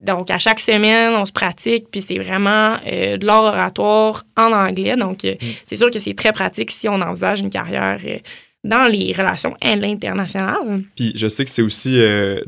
donc, 0.00 0.30
à 0.30 0.38
chaque 0.38 0.60
semaine, 0.60 1.14
on 1.14 1.26
se 1.26 1.32
pratique, 1.32 1.86
puis 1.90 2.00
c'est 2.00 2.18
vraiment 2.18 2.76
euh, 2.86 3.16
de 3.16 3.26
l'art 3.26 3.44
oratoire 3.44 4.24
en 4.36 4.52
anglais. 4.52 4.96
Donc, 4.96 5.24
mm. 5.24 5.36
c'est 5.66 5.76
sûr 5.76 5.90
que 5.90 5.98
c'est 5.98 6.14
très 6.14 6.32
pratique 6.32 6.70
si 6.70 6.88
on 6.88 7.00
envisage 7.00 7.40
une 7.40 7.50
carrière 7.50 7.98
dans 8.64 8.86
les 8.86 9.12
relations 9.12 9.54
internationales. 9.62 10.82
Puis 10.94 11.12
je 11.14 11.26
sais 11.28 11.44
que 11.44 11.50
c'est 11.50 11.62
aussi 11.62 12.00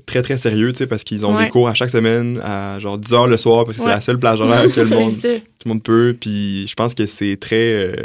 très, 0.06 0.22
très 0.22 0.38
sérieux, 0.38 0.72
tu 0.72 0.78
sais, 0.78 0.86
parce 0.86 1.02
qu'ils 1.02 1.24
ont 1.24 1.38
des 1.38 1.48
cours 1.48 1.68
à 1.68 1.74
chaque 1.74 1.90
semaine 1.90 2.40
à 2.44 2.78
genre 2.78 2.98
10 2.98 3.12
heures 3.14 3.26
le 3.28 3.36
soir, 3.36 3.64
parce 3.64 3.78
que 3.78 3.82
c'est 3.82 3.88
la 3.88 4.00
seule 4.00 4.18
plage 4.18 4.40
horaire 4.40 4.72
que 4.72 4.80
le 4.80 4.86
monde, 4.96 5.12
tout 5.18 5.28
le 5.66 5.68
monde 5.68 5.82
peut. 5.82 6.16
Puis 6.20 6.66
je 6.68 6.74
pense 6.74 6.94
que 6.94 7.06
c'est 7.06 7.36
très 7.36 7.96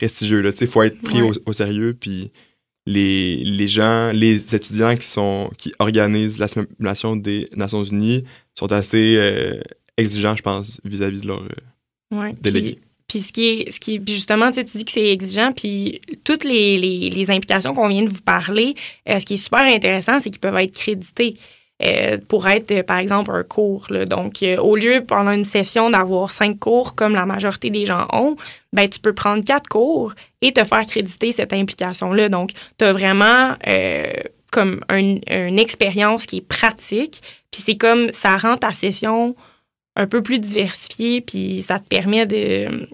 prestigieux, 0.00 0.40
là, 0.40 0.50
tu 0.50 0.58
sais, 0.58 0.64
il 0.64 0.70
faut 0.70 0.82
être 0.82 1.00
pris 1.02 1.20
au, 1.20 1.32
au, 1.44 1.52
sérieux, 1.52 1.94
puis 1.98 2.32
les, 2.90 3.36
les 3.44 3.68
gens, 3.68 4.10
les 4.12 4.54
étudiants 4.54 4.96
qui, 4.96 5.06
sont, 5.06 5.50
qui 5.56 5.72
organisent 5.78 6.38
la 6.38 6.48
simulation 6.48 7.16
des 7.16 7.48
Nations 7.54 7.84
Unies 7.84 8.24
sont 8.58 8.70
assez 8.72 9.14
euh, 9.16 9.60
exigeants, 9.96 10.34
je 10.34 10.42
pense, 10.42 10.80
vis-à-vis 10.84 11.20
de 11.20 11.28
leurs 11.28 11.44
euh, 12.12 12.32
délégués. 12.40 12.78
Puis, 13.06 13.20
ce 13.20 13.32
qui 13.32 13.46
est, 13.46 13.70
ce 13.70 13.80
qui 13.80 14.00
justement, 14.06 14.50
tu, 14.50 14.62
dis 14.62 14.84
que 14.84 14.92
c'est 14.92 15.10
exigeant, 15.10 15.52
puis 15.52 16.00
toutes 16.24 16.44
les, 16.44 16.78
les, 16.78 17.10
les 17.10 17.30
implications 17.30 17.74
qu'on 17.74 17.88
vient 17.88 18.02
de 18.02 18.08
vous 18.08 18.22
parler, 18.22 18.74
euh, 19.08 19.18
ce 19.18 19.24
qui 19.24 19.34
est 19.34 19.44
super 19.44 19.60
intéressant, 19.60 20.20
c'est 20.20 20.30
qu'ils 20.30 20.40
peuvent 20.40 20.56
être 20.56 20.74
crédités. 20.74 21.34
Euh, 21.82 22.18
pour 22.28 22.46
être, 22.46 22.72
euh, 22.72 22.82
par 22.82 22.98
exemple, 22.98 23.30
un 23.30 23.42
cours. 23.42 23.86
Donc, 24.06 24.42
euh, 24.42 24.58
au 24.58 24.76
lieu, 24.76 25.02
pendant 25.06 25.30
une 25.32 25.44
session, 25.46 25.88
d'avoir 25.88 26.30
cinq 26.30 26.58
cours 26.58 26.94
comme 26.94 27.14
la 27.14 27.24
majorité 27.24 27.70
des 27.70 27.86
gens 27.86 28.06
ont, 28.12 28.36
ben, 28.74 28.86
tu 28.86 29.00
peux 29.00 29.14
prendre 29.14 29.42
quatre 29.42 29.66
cours 29.68 30.12
et 30.42 30.52
te 30.52 30.62
faire 30.64 30.84
créditer 30.84 31.32
cette 31.32 31.54
implication-là. 31.54 32.28
Donc, 32.28 32.50
tu 32.78 32.84
as 32.84 32.92
vraiment 32.92 33.54
comme 34.52 34.84
un- 34.88 35.20
une 35.48 35.58
expérience 35.58 36.26
qui 36.26 36.38
est 36.38 36.46
pratique. 36.46 37.22
Puis 37.50 37.62
c'est 37.64 37.76
comme 37.76 38.12
ça 38.12 38.36
rend 38.36 38.56
ta 38.56 38.72
session 38.74 39.34
un 39.96 40.06
peu 40.06 40.22
plus 40.22 40.38
diversifiée, 40.38 41.20
puis 41.20 41.62
ça 41.62 41.78
te 41.78 41.86
permet 41.88 42.26
de. 42.26 42.88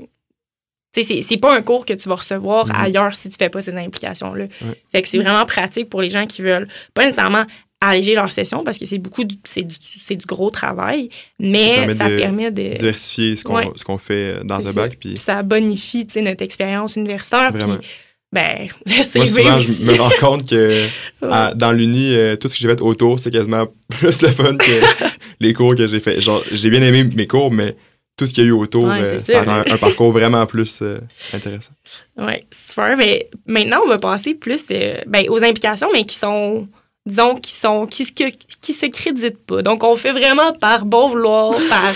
Tu 0.93 1.03
sais, 1.03 1.23
c'est- 1.23 1.37
pas 1.37 1.55
un 1.55 1.61
cours 1.61 1.85
que 1.85 1.93
tu 1.93 2.09
vas 2.09 2.15
recevoir 2.15 2.67
Mhm. 2.69 2.75
ailleurs 2.77 3.15
si 3.15 3.29
tu 3.29 3.37
fais 3.37 3.51
pas 3.51 3.61
ces 3.61 3.75
implications-là. 3.77 4.47
Fait 4.93 5.03
que 5.03 5.09
c'est 5.09 5.19
vraiment 5.19 5.45
pratique 5.45 5.91
pour 5.91 6.01
les 6.01 6.09
gens 6.09 6.27
qui 6.27 6.41
veulent 6.41 6.69
pas 6.95 7.05
nécessairement 7.05 7.45
alléger 7.81 8.15
leur 8.15 8.33
session 8.33 8.65
parce 8.65 8.79
que 8.79 8.87
c'est 8.87 8.99
beaucoup 8.99 9.25
du, 9.25 9.37
c'est 9.45 9.63
du, 9.63 9.75
c'est 10.03 10.17
du 10.17 10.27
gros 10.27 10.51
travail, 10.51 11.09
mais 11.39 11.75
permet 11.77 11.95
ça 11.95 12.09
de 12.11 12.17
permet 12.17 12.51
de. 12.51 12.75
Diversifier 12.75 13.37
ce 13.37 13.45
qu'on 13.45 13.57
Ouais. 13.57 13.71
ce 13.77 13.85
qu'on 13.85 13.99
fait 13.99 14.41
dans 14.45 14.61
C'est 14.61 14.69
un 14.69 14.73
bac. 14.73 14.97
Puis 14.99 15.17
ça 15.19 15.43
bonifie 15.43 16.07
notre 16.23 16.43
expérience 16.43 16.97
universitaire. 16.97 17.53
Puis, 17.53 17.67
ben, 18.33 18.69
le 18.87 18.95
moi, 18.95 19.03
CV 19.05 19.27
souvent, 19.27 19.57
aussi. 19.57 19.75
je 19.81 19.87
me 19.87 19.95
rends 19.95 20.11
compte 20.21 20.49
que 20.49 20.85
Ouais. 21.23 21.29
à- 21.31 21.55
dans 21.55 21.73
l'uni, 21.73 22.15
euh, 22.15 22.37
tout 22.37 22.49
ce 22.49 22.55
que 22.55 22.61
j'ai 22.61 22.69
fait 22.69 22.81
autour, 22.81 23.21
c'est 23.21 23.31
quasiment 23.31 23.67
plus 23.89 24.21
le 24.23 24.31
fun 24.31 24.57
que 24.57 24.81
les 25.41 25.53
cours 25.53 25.75
que 25.75 25.87
j'ai 25.87 26.01
fait. 26.01 26.21
Genre, 26.21 26.43
j'ai 26.53 26.71
bien 26.71 26.83
aimé 26.83 27.05
mes 27.05 27.27
cours, 27.27 27.53
mais 27.53 27.77
tout 28.17 28.25
ce 28.27 28.33
qu'il 28.33 28.45
y 28.45 28.47
a 28.47 28.49
eu 28.49 28.53
autour, 28.53 28.85
Ouais, 28.85 29.01
euh, 29.03 29.19
ça 29.21 29.43
rend 29.43 29.63
un 29.71 29.77
parcours 29.77 30.11
vraiment 30.11 30.45
plus 30.47 30.79
euh, 30.81 30.99
intéressant. 31.35 31.73
Oui, 32.17 32.33
super. 32.51 32.97
Mais 32.97 33.27
maintenant, 33.47 33.81
on 33.85 33.89
va 33.89 33.99
passer 33.99 34.35
plus 34.35 34.65
euh, 34.71 34.97
ben, 35.07 35.27
aux 35.29 35.45
implications, 35.45 35.89
mais 35.93 36.05
qui 36.05 36.17
sont, 36.17 36.67
disons, 37.07 37.37
qui 37.37 37.55
sont, 37.55 37.87
qui, 37.87 38.05
se- 38.05 38.13
qui 38.13 38.73
se 38.73 38.87
créditent 38.87 39.39
pas. 39.47 39.63
Donc, 39.63 39.83
on 39.85 39.97
fait 39.97 40.11
vraiment 40.13 40.53
par 40.53 40.85
bon 40.85 41.09
vouloir, 41.09 41.53
par, 41.71 41.95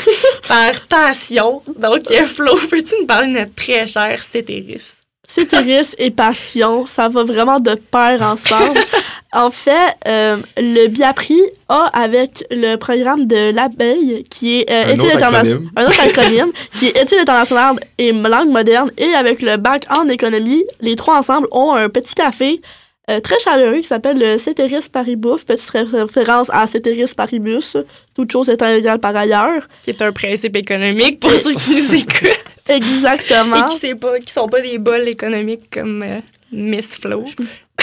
par 0.49 0.81
passion. 0.89 1.63
Donc, 1.79 2.11
Flo, 2.27 2.55
peux-tu 2.71 2.95
nous 3.01 3.07
parler 3.07 3.29
de 3.35 3.39
notre 3.41 3.55
très 3.55 3.87
cher 3.87 4.23
Cétéris? 4.23 4.83
Cétéris 5.27 5.95
et 5.99 6.11
passion, 6.11 6.87
ça 6.87 7.09
va 7.09 7.23
vraiment 7.23 7.61
de 7.61 7.75
pair 7.77 8.21
ensemble. 8.23 8.81
en 9.33 9.49
fait, 9.51 9.95
euh, 10.09 10.39
le 10.57 10.89
Biapri 10.89 11.41
a 11.69 11.85
avec 11.93 12.45
le 12.51 12.75
programme 12.75 13.27
de 13.27 13.53
l'abeille, 13.55 14.25
qui 14.29 14.59
est 14.61 14.71
euh, 14.71 14.87
Un 14.87 14.95
études 14.95 15.05
autre 15.05 15.15
interna- 15.19 15.39
acronyme. 15.39 15.71
un 15.77 15.87
autre 15.87 16.01
acronyme, 16.01 16.51
qui 16.77 16.87
est 16.87 17.01
études 17.01 17.19
internationales 17.21 17.77
et 17.99 18.11
langue 18.11 18.49
moderne, 18.51 18.91
et 18.99 19.15
avec 19.15 19.41
le 19.43 19.57
bac 19.57 19.85
en 19.97 20.09
économie, 20.09 20.65
les 20.81 20.97
trois 20.97 21.19
ensemble 21.19 21.47
ont 21.53 21.75
un 21.75 21.89
petit 21.89 22.15
café 22.15 22.61
euh, 23.09 23.21
très 23.21 23.39
chaleureux 23.39 23.77
qui 23.79 23.85
s'appelle 23.85 24.19
le 24.19 24.37
Cétéris 24.39 24.89
Paris 24.93 25.17
Bouffe, 25.17 25.45
petite 25.47 25.71
ré- 25.71 25.83
référence 25.83 26.49
à 26.53 26.67
Cétéris 26.67 27.13
Paribus, 27.17 27.77
toute 28.15 28.31
chose 28.31 28.49
étant 28.49 28.69
égale 28.69 28.99
par 28.99 29.17
ailleurs. 29.17 29.67
Qui 29.83 29.91
est 29.91 30.03
un 30.03 30.13
principe 30.13 30.57
économique 30.57 31.19
pour 31.21 31.31
ceux 31.33 31.55
qui 31.55 31.71
nous 31.77 31.95
écoutent 31.95 32.39
Exactement. 32.69 33.67
et 33.69 33.79
qui 33.81 33.87
ne 33.89 34.31
sont 34.33 34.49
pas 34.49 34.61
des 34.61 34.79
bols 34.79 35.09
économiques 35.09 35.71
comme 35.73 36.03
euh, 36.03 36.17
Miss 36.53 36.95
Flo. 36.97 37.25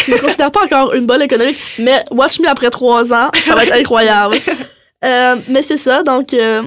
Je 0.05 0.11
ne 0.13 0.17
considère 0.19 0.51
pas 0.51 0.63
encore 0.65 0.93
une 0.93 1.05
bonne 1.05 1.21
économique, 1.23 1.57
mais 1.79 2.03
Watch 2.11 2.39
Me 2.39 2.47
après 2.47 2.69
trois 2.69 3.11
ans, 3.13 3.29
ça 3.45 3.55
va 3.55 3.63
être 3.65 3.73
incroyable. 3.79 4.37
Euh, 5.05 5.35
mais 5.47 5.61
c'est 5.61 5.77
ça, 5.77 6.01
donc 6.01 6.33
euh, 6.33 6.63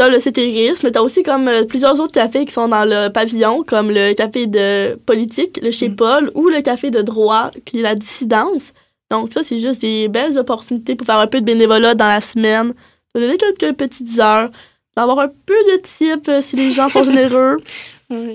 t'as 0.00 0.08
le 0.08 0.18
Cétéris, 0.18 0.78
mais 0.82 0.92
t'as 0.92 1.02
aussi 1.02 1.22
comme 1.22 1.46
euh, 1.46 1.64
plusieurs 1.64 2.00
autres 2.00 2.12
cafés 2.12 2.46
qui 2.46 2.54
sont 2.54 2.68
dans 2.68 2.86
le 2.86 3.10
pavillon, 3.12 3.62
comme 3.64 3.90
le 3.90 4.14
café 4.14 4.46
de 4.46 4.94
politique, 5.04 5.60
le 5.62 5.72
chez 5.72 5.90
Mm. 5.90 5.96
Paul, 5.96 6.30
ou 6.34 6.48
le 6.48 6.62
café 6.62 6.90
de 6.90 7.02
droit, 7.02 7.50
qui 7.66 7.80
est 7.80 7.82
la 7.82 7.94
dissidence. 7.94 8.72
Donc 9.10 9.30
ça, 9.34 9.42
c'est 9.42 9.58
juste 9.58 9.82
des 9.82 10.08
belles 10.08 10.38
opportunités 10.38 10.94
pour 10.94 11.06
faire 11.06 11.18
un 11.18 11.26
peu 11.26 11.40
de 11.40 11.44
bénévolat 11.44 11.94
dans 11.94 12.06
la 12.06 12.22
semaine, 12.22 12.72
donner 13.14 13.36
quelques 13.36 13.76
petites 13.76 14.18
heures, 14.18 14.48
d'avoir 14.96 15.18
un 15.18 15.28
peu 15.28 15.58
de 15.70 15.82
type 15.82 16.28
euh, 16.30 16.40
si 16.40 16.56
les 16.56 16.70
gens 16.70 16.88
sont 16.88 17.04
généreux. 17.10 17.58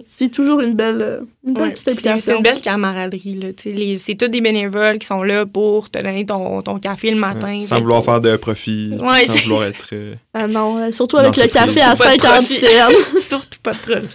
C'est 0.06 0.30
toujours 0.32 0.62
une 0.62 0.74
belle, 0.74 1.02
euh, 1.02 1.20
une 1.46 1.54
belle 1.54 1.72
petite 1.72 1.84
c'est- 1.86 1.92
implication. 1.92 2.20
C'est 2.32 2.38
une 2.38 2.44
belle 2.44 2.62
camaraderie. 2.62 3.54
C'est 3.98 4.16
tous 4.16 4.28
des 4.28 4.42
bénévoles 4.42 5.00
qui 5.00 5.08
sont 5.08 5.22
là 5.24 5.46
pour 5.46 5.90
te 5.90 6.00
donner 6.02 6.26
ton, 6.26 6.62
ton 6.62 6.80
café 6.80 7.12
le 7.12 7.18
matin. 7.18 7.60
Sans 7.60 7.82
vouloir 7.82 8.00
que- 8.02 8.06
faire 8.06 8.22
de 8.22 8.36
profit, 8.38 8.94
Ouais, 9.00 9.26
sans 9.26 9.34
vouloir 9.44 9.66
être... 9.66 9.88
euh, 9.94 10.14
Ah 10.34 10.48
non, 10.48 10.78
euh, 10.78 10.92
surtout 10.92 11.18
avec 11.18 11.36
le 11.36 11.48
café 11.48 11.82
à 11.82 11.96
Surtout 11.96 12.04
pas 12.04 12.16
de 12.16 12.22
50 12.22 12.46
profit. 12.46 12.56
cents. 12.66 13.20
Surtout 13.28 13.60
pas 13.64 13.74
de 13.74 13.78
profit. 13.78 14.08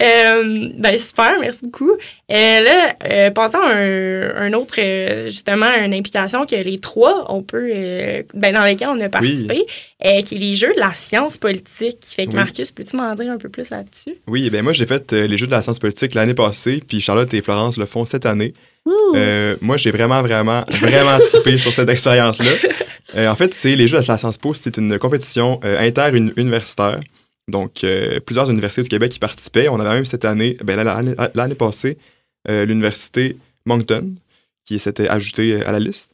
Euh, 0.00 0.68
ben 0.78 0.98
super, 0.98 1.38
merci 1.40 1.64
beaucoup. 1.64 1.90
Euh, 1.92 2.60
là, 2.60 2.94
euh, 3.10 3.30
passons 3.30 3.58
à 3.58 3.72
un, 3.74 4.36
un 4.36 4.52
autre, 4.52 4.76
justement, 5.28 5.70
une 5.84 5.94
implication 5.94 6.46
que 6.46 6.56
les 6.56 6.78
trois, 6.78 7.26
on 7.32 7.42
peut, 7.42 7.68
euh, 7.74 8.22
ben, 8.34 8.54
dans 8.54 8.64
lesquelles 8.64 8.88
on 8.90 9.00
a 9.00 9.08
participé, 9.08 9.64
euh, 10.04 10.22
qui 10.22 10.34
est 10.34 10.38
les 10.38 10.54
jeux 10.54 10.74
de 10.74 10.80
la 10.80 10.94
science 10.94 11.36
politique. 11.38 11.98
Fait 12.02 12.26
que 12.26 12.30
Oui. 12.30 12.36
Marcus, 12.36 12.70
peux-tu 12.70 12.96
m'en 12.96 13.14
dire 13.14 13.30
un 13.30 13.38
peu 13.38 13.48
plus 13.48 13.70
là-dessus? 13.70 14.16
Oui, 14.26 14.50
ben 14.50 14.62
moi, 14.62 14.72
j'ai 14.72 14.86
fait 14.86 15.12
euh, 15.12 15.26
les 15.26 15.36
Jeux 15.36 15.46
de 15.46 15.52
la 15.52 15.62
science 15.62 15.78
politique 15.78 16.14
l'année 16.14 16.34
passée, 16.34 16.82
puis 16.86 17.00
Charlotte 17.00 17.32
et 17.32 17.40
Florence 17.40 17.78
le 17.78 17.86
font 17.86 18.04
cette 18.04 18.26
année. 18.26 18.52
Euh, 19.14 19.56
moi, 19.62 19.76
j'ai 19.78 19.90
vraiment, 19.90 20.20
vraiment, 20.20 20.64
vraiment 20.80 21.18
trippé 21.32 21.56
sur 21.56 21.72
cette 21.72 21.88
expérience-là. 21.88 23.30
En 23.30 23.34
fait, 23.34 23.54
c'est 23.54 23.76
les 23.76 23.88
Jeux 23.88 24.00
de 24.00 24.06
la 24.06 24.18
Sciences 24.18 24.38
Po, 24.38 24.54
c'est 24.54 24.76
une 24.76 24.98
compétition 24.98 25.60
inter-universitaire. 25.62 27.00
Donc, 27.48 27.86
plusieurs 28.26 28.50
universités 28.50 28.82
du 28.82 28.88
Québec 28.88 29.12
qui 29.12 29.18
participaient. 29.18 29.68
On 29.68 29.78
avait 29.78 29.94
même 29.94 30.04
cette 30.04 30.24
année, 30.24 30.56
ben, 30.62 30.82
l'année 30.82 31.14
l'année 31.34 31.54
passée, 31.54 31.96
l'université 32.48 33.36
Moncton 33.66 34.14
qui 34.64 34.78
s'était 34.78 35.08
ajoutée 35.08 35.64
à 35.64 35.72
la 35.72 35.78
liste. 35.78 36.10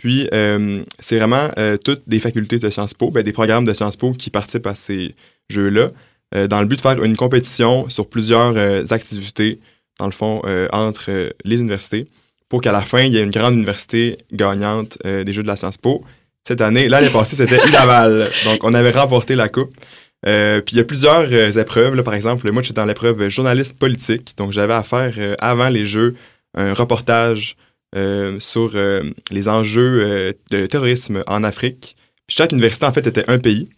Puis, 0.00 0.26
euh, 0.32 0.82
c'est 0.98 1.18
vraiment 1.18 1.50
euh, 1.58 1.76
toutes 1.76 2.04
des 2.06 2.20
facultés 2.20 2.58
de 2.58 2.70
Sciences 2.70 2.94
Po, 2.94 3.10
ben, 3.10 3.22
des 3.22 3.34
programmes 3.34 3.66
de 3.66 3.74
Sciences 3.74 3.98
Po 3.98 4.14
qui 4.14 4.30
participent 4.30 4.66
à 4.66 4.74
ces 4.74 5.14
jeux-là, 5.50 5.90
euh, 6.34 6.46
dans 6.46 6.62
le 6.62 6.66
but 6.66 6.76
de 6.76 6.80
faire 6.80 7.04
une 7.04 7.16
compétition 7.16 7.86
sur 7.90 8.08
plusieurs 8.08 8.56
activités, 8.94 9.60
dans 9.98 10.06
le 10.06 10.12
fond, 10.12 10.40
entre 10.72 11.10
les 11.44 11.58
universités 11.58 12.06
pour 12.48 12.62
qu'à 12.62 12.72
la 12.72 12.80
fin, 12.80 13.02
il 13.02 13.12
y 13.12 13.18
ait 13.18 13.22
une 13.22 13.30
grande 13.30 13.52
université 13.54 14.16
gagnante 14.32 14.96
des 15.04 15.32
Jeux 15.34 15.42
de 15.42 15.46
la 15.46 15.56
Sciences 15.56 15.76
Po. 15.76 16.02
Cette 16.48 16.62
année, 16.62 16.88
l'année 16.88 17.10
passée, 17.10 17.36
c'était 17.36 17.58
Laval. 17.70 18.30
Donc, 18.46 18.64
on 18.64 18.72
avait 18.72 18.92
remporté 18.92 19.36
la 19.36 19.50
coupe. 19.50 19.74
Puis 20.22 20.72
il 20.72 20.78
y 20.78 20.80
a 20.80 20.84
plusieurs 20.84 21.58
épreuves. 21.58 21.94
Là, 21.94 22.02
par 22.02 22.14
exemple, 22.14 22.50
moi, 22.50 22.62
j'étais 22.62 22.80
dans 22.80 22.86
l'épreuve 22.86 23.28
journaliste 23.28 23.78
politique. 23.78 24.32
Donc, 24.38 24.52
j'avais 24.52 24.72
à 24.72 24.82
faire, 24.82 25.36
avant 25.40 25.68
les 25.68 25.84
Jeux, 25.84 26.14
un 26.54 26.72
reportage 26.72 27.56
sur 27.94 28.72
euh, 28.74 29.02
les 29.30 29.48
enjeux 29.48 30.00
euh, 30.02 30.32
de 30.50 30.66
terrorisme 30.66 31.24
en 31.26 31.42
Afrique. 31.42 31.96
Chaque 32.28 32.52
université, 32.52 32.86
en 32.86 32.92
fait, 32.92 33.06
était 33.06 33.28
un 33.28 33.38
pays. 33.38 33.68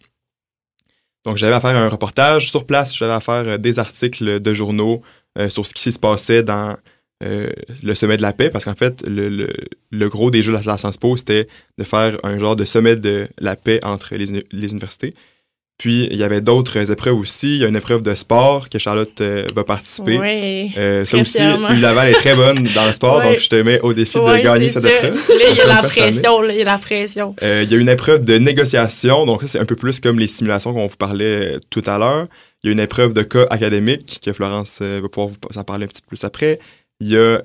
Donc, 1.25 1.37
j'avais 1.37 1.55
à 1.55 1.61
faire 1.61 1.75
un 1.75 1.89
reportage 1.89 2.51
sur 2.51 2.65
place. 2.65 2.95
J'avais 2.95 3.13
à 3.13 3.19
faire 3.19 3.47
euh, 3.47 3.57
des 3.57 3.79
articles 3.79 4.39
de 4.39 4.53
journaux 4.53 5.01
euh, 5.37 5.49
sur 5.49 5.65
ce 5.65 5.73
qui 5.73 5.91
se 5.91 5.99
passait 5.99 6.43
dans 6.43 6.77
euh, 7.23 7.49
le 7.81 7.93
sommet 7.95 8.17
de 8.17 8.21
la 8.21 8.33
paix, 8.33 8.49
parce 8.49 8.65
qu'en 8.65 8.75
fait, 8.75 9.03
le, 9.07 10.09
gros 10.09 10.29
des 10.29 10.41
Jeux 10.41 10.51
de 10.51 10.57
la 10.57 10.77
Sciences 10.77 10.97
Po, 10.97 11.15
c'était 11.15 11.47
de 11.77 11.83
faire 11.83 12.17
un 12.23 12.37
genre 12.37 12.55
de 12.55 12.65
sommet 12.65 12.95
de 12.95 13.29
la 13.39 13.55
paix 13.55 13.79
entre 13.83 14.15
les 14.15 14.69
universités. 14.69 15.15
Puis, 15.77 16.07
il 16.11 16.17
y 16.17 16.23
avait 16.23 16.41
d'autres 16.41 16.91
épreuves 16.91 17.17
aussi. 17.17 17.55
Il 17.55 17.61
y 17.61 17.65
a 17.65 17.67
une 17.67 17.75
épreuve 17.75 18.03
de 18.03 18.13
sport 18.13 18.69
que 18.69 18.77
Charlotte 18.77 19.19
euh, 19.21 19.45
va 19.55 19.63
participer. 19.63 20.17
Ouais. 20.17 20.69
Euh, 20.77 21.03
ça 21.03 21.17
aussi, 21.17 21.39
Laval 21.39 22.11
est 22.11 22.13
très 22.13 22.35
bonne 22.35 22.69
dans 22.75 22.85
le 22.85 22.93
sport, 22.93 23.21
donc 23.21 23.39
je 23.39 23.49
te 23.49 23.55
mets 23.55 23.81
au 23.81 23.91
défi 23.93 24.17
de 24.17 24.43
gagner 24.43 24.69
cette 24.69 24.83
ça. 24.83 24.93
épreuve. 24.93 25.13
Là, 25.29 25.45
il 25.49 25.57
y 25.57 25.61
a 25.61 25.65
la 25.67 25.75
pression, 25.83 26.41
là, 26.41 26.53
il 26.53 26.59
y 26.59 26.61
a 26.61 26.65
la 26.65 26.77
pression. 26.77 27.35
Euh, 27.41 27.63
il 27.65 27.71
y 27.71 27.75
a 27.75 27.79
une 27.79 27.89
épreuve 27.89 28.23
de 28.23 28.37
négociation, 28.37 29.25
donc 29.25 29.41
ça, 29.41 29.47
c'est 29.47 29.59
un 29.59 29.65
peu 29.65 29.75
plus 29.75 29.99
comme 29.99 30.19
les 30.19 30.27
simulations 30.27 30.73
qu'on 30.73 30.87
vous 30.87 30.95
parlait 30.95 31.55
euh, 31.55 31.59
tout 31.69 31.83
à 31.87 31.97
l'heure. 31.97 32.27
Il 32.63 32.67
y 32.67 32.69
a 32.69 32.73
une 32.73 32.79
épreuve 32.79 33.13
de 33.13 33.23
cas 33.23 33.47
académique 33.49 34.21
que 34.23 34.31
Florence 34.31 34.81
va 34.81 35.09
pouvoir 35.09 35.27
vous 35.27 35.59
en 35.59 35.63
parler 35.65 35.83
un 35.83 35.87
petit 35.87 36.01
peu 36.01 36.07
plus 36.09 36.23
après. 36.23 36.59
Il 37.01 37.09
y 37.09 37.17
a 37.17 37.39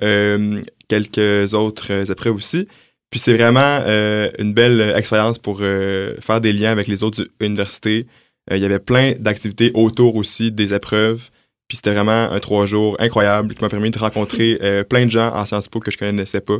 quelques 0.87 1.55
autres 1.55 2.09
épreuves 2.09 2.37
aussi. 2.37 2.69
Puis 3.11 3.21
c'est 3.21 3.35
vraiment 3.35 3.81
euh, 3.87 4.31
une 4.39 4.53
belle 4.53 4.93
expérience 4.95 5.39
pour 5.39 5.59
euh, 5.61 6.15
faire 6.21 6.41
des 6.41 6.53
liens 6.53 6.73
avec 6.73 6.89
les 6.89 7.03
autres 7.03 7.27
universités. 7.41 8.07
Euh, 8.51 8.57
il 8.57 8.63
y 8.63 8.67
avait 8.67 8.79
plein 8.79 9.13
d'activités 9.19 9.71
autour 9.75 10.17
aussi 10.17 10.53
des 10.53 10.75
épreuves. 10.75 11.31
Puis 11.69 11.77
c'était 11.77 11.93
vraiment 11.93 12.31
un 12.31 12.41
trois 12.41 12.67
jours 12.67 12.97
incroyable 12.99 13.55
qui 13.55 13.63
m'a 13.63 13.69
permis 13.69 13.91
de 13.91 13.99
rencontrer 13.99 14.59
plein 14.89 15.05
de 15.05 15.11
gens 15.11 15.35
en 15.35 15.45
Sciences 15.45 15.69
Po 15.69 15.81
que 15.81 15.91
je 15.91 15.99
connaissais 15.99 16.41
pas. 16.41 16.59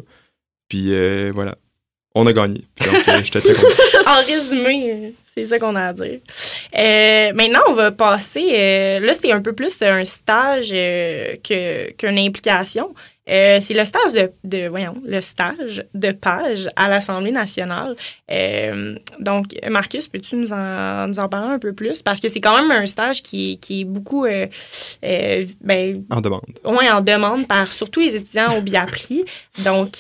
Puis 0.69 0.93
voilà, 1.31 1.57
on 2.15 2.27
a 2.27 2.33
gagné. 2.35 2.63
Donc, 2.85 3.25
j'étais 3.25 3.41
très 3.41 3.55
content. 3.55 3.69
En 4.07 4.25
résumé, 4.25 5.15
c'est 5.27 5.47
ça 5.47 5.59
qu'on 5.59 5.75
a 5.75 5.89
à 5.89 5.93
dire. 5.95 6.21
Maintenant, 7.35 7.61
on 7.69 7.73
va 7.73 7.91
passer. 7.91 9.01
là, 9.01 9.15
c'est 9.15 9.33
un 9.33 9.41
peu 9.41 9.55
plus 9.55 9.81
un 9.81 10.05
stage 10.05 10.69
que, 10.69 11.91
qu'une 11.93 12.19
implication. 12.19 12.95
Euh, 13.29 13.59
c'est 13.61 13.75
le 13.75 13.85
stage 13.85 14.13
de, 14.13 14.31
de, 14.45 14.69
voyons, 14.69 14.95
le 15.05 15.21
stage 15.21 15.85
de 15.95 16.13
page 16.13 16.69
à 16.77 16.89
l'Assemblée 16.89 17.31
nationale. 17.31 17.95
Euh, 18.31 18.95
donc, 19.21 19.47
Marcus, 19.69 20.09
peux-tu 20.09 20.37
nous 20.37 20.53
en, 20.53 21.09
nous 21.09 21.19
en 21.19 21.29
parler 21.29 21.53
un 21.55 21.59
peu 21.59 21.73
plus? 21.73 22.01
Parce 22.03 22.21
que 22.21 22.29
c'est 22.29 22.41
quand 22.41 22.57
même 22.57 22.71
un 22.71 22.87
stage 22.87 23.23
qui, 23.23 23.59
qui 23.59 23.83
est 23.83 23.85
beaucoup, 23.85 24.25
euh, 24.25 24.47
ben, 25.03 26.05
En 26.11 26.21
demande. 26.21 26.43
ouais, 26.65 26.91
en 26.91 27.01
demande 27.01 27.47
par 27.47 27.71
surtout 27.71 28.01
les 28.01 28.17
étudiants 28.17 28.57
au 28.57 28.63
Biapri. 28.63 29.25
Donc, 29.65 29.99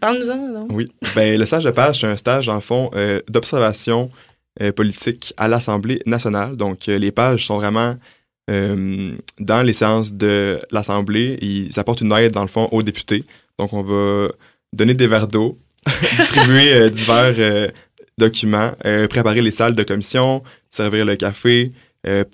parle-nous-en. 0.00 0.52
donc. 0.52 0.70
Oui. 0.72 0.88
Ben, 1.14 1.38
le 1.38 1.44
stage 1.44 1.64
de 1.64 1.70
page, 1.70 2.00
c'est 2.00 2.06
un 2.06 2.16
stage, 2.16 2.46
dans 2.46 2.54
le 2.54 2.60
fond, 2.60 2.90
d'observation 3.28 4.10
politique 4.76 5.34
à 5.36 5.48
l'Assemblée 5.48 6.00
nationale. 6.06 6.56
Donc, 6.56 6.86
les 6.86 7.10
pages 7.10 7.46
sont 7.46 7.56
vraiment 7.56 7.96
euh, 8.50 9.16
dans 9.40 9.62
les 9.62 9.72
séances 9.72 10.12
de 10.12 10.60
l'Assemblée. 10.70 11.38
Ils 11.40 11.78
apportent 11.78 12.02
une 12.02 12.12
aide, 12.12 12.32
dans 12.32 12.42
le 12.42 12.48
fond, 12.48 12.68
aux 12.72 12.82
députés. 12.82 13.24
Donc, 13.58 13.72
on 13.72 13.82
va 13.82 14.28
donner 14.72 14.94
des 14.94 15.06
verres 15.06 15.28
d'eau 15.28 15.58
distribuer 16.18 16.72
euh, 16.72 16.90
divers 16.90 17.34
euh, 17.38 17.68
documents, 18.18 18.72
préparer 19.10 19.40
les 19.40 19.50
salles 19.50 19.74
de 19.74 19.82
commission, 19.82 20.42
servir 20.70 21.04
le 21.04 21.16
café, 21.16 21.72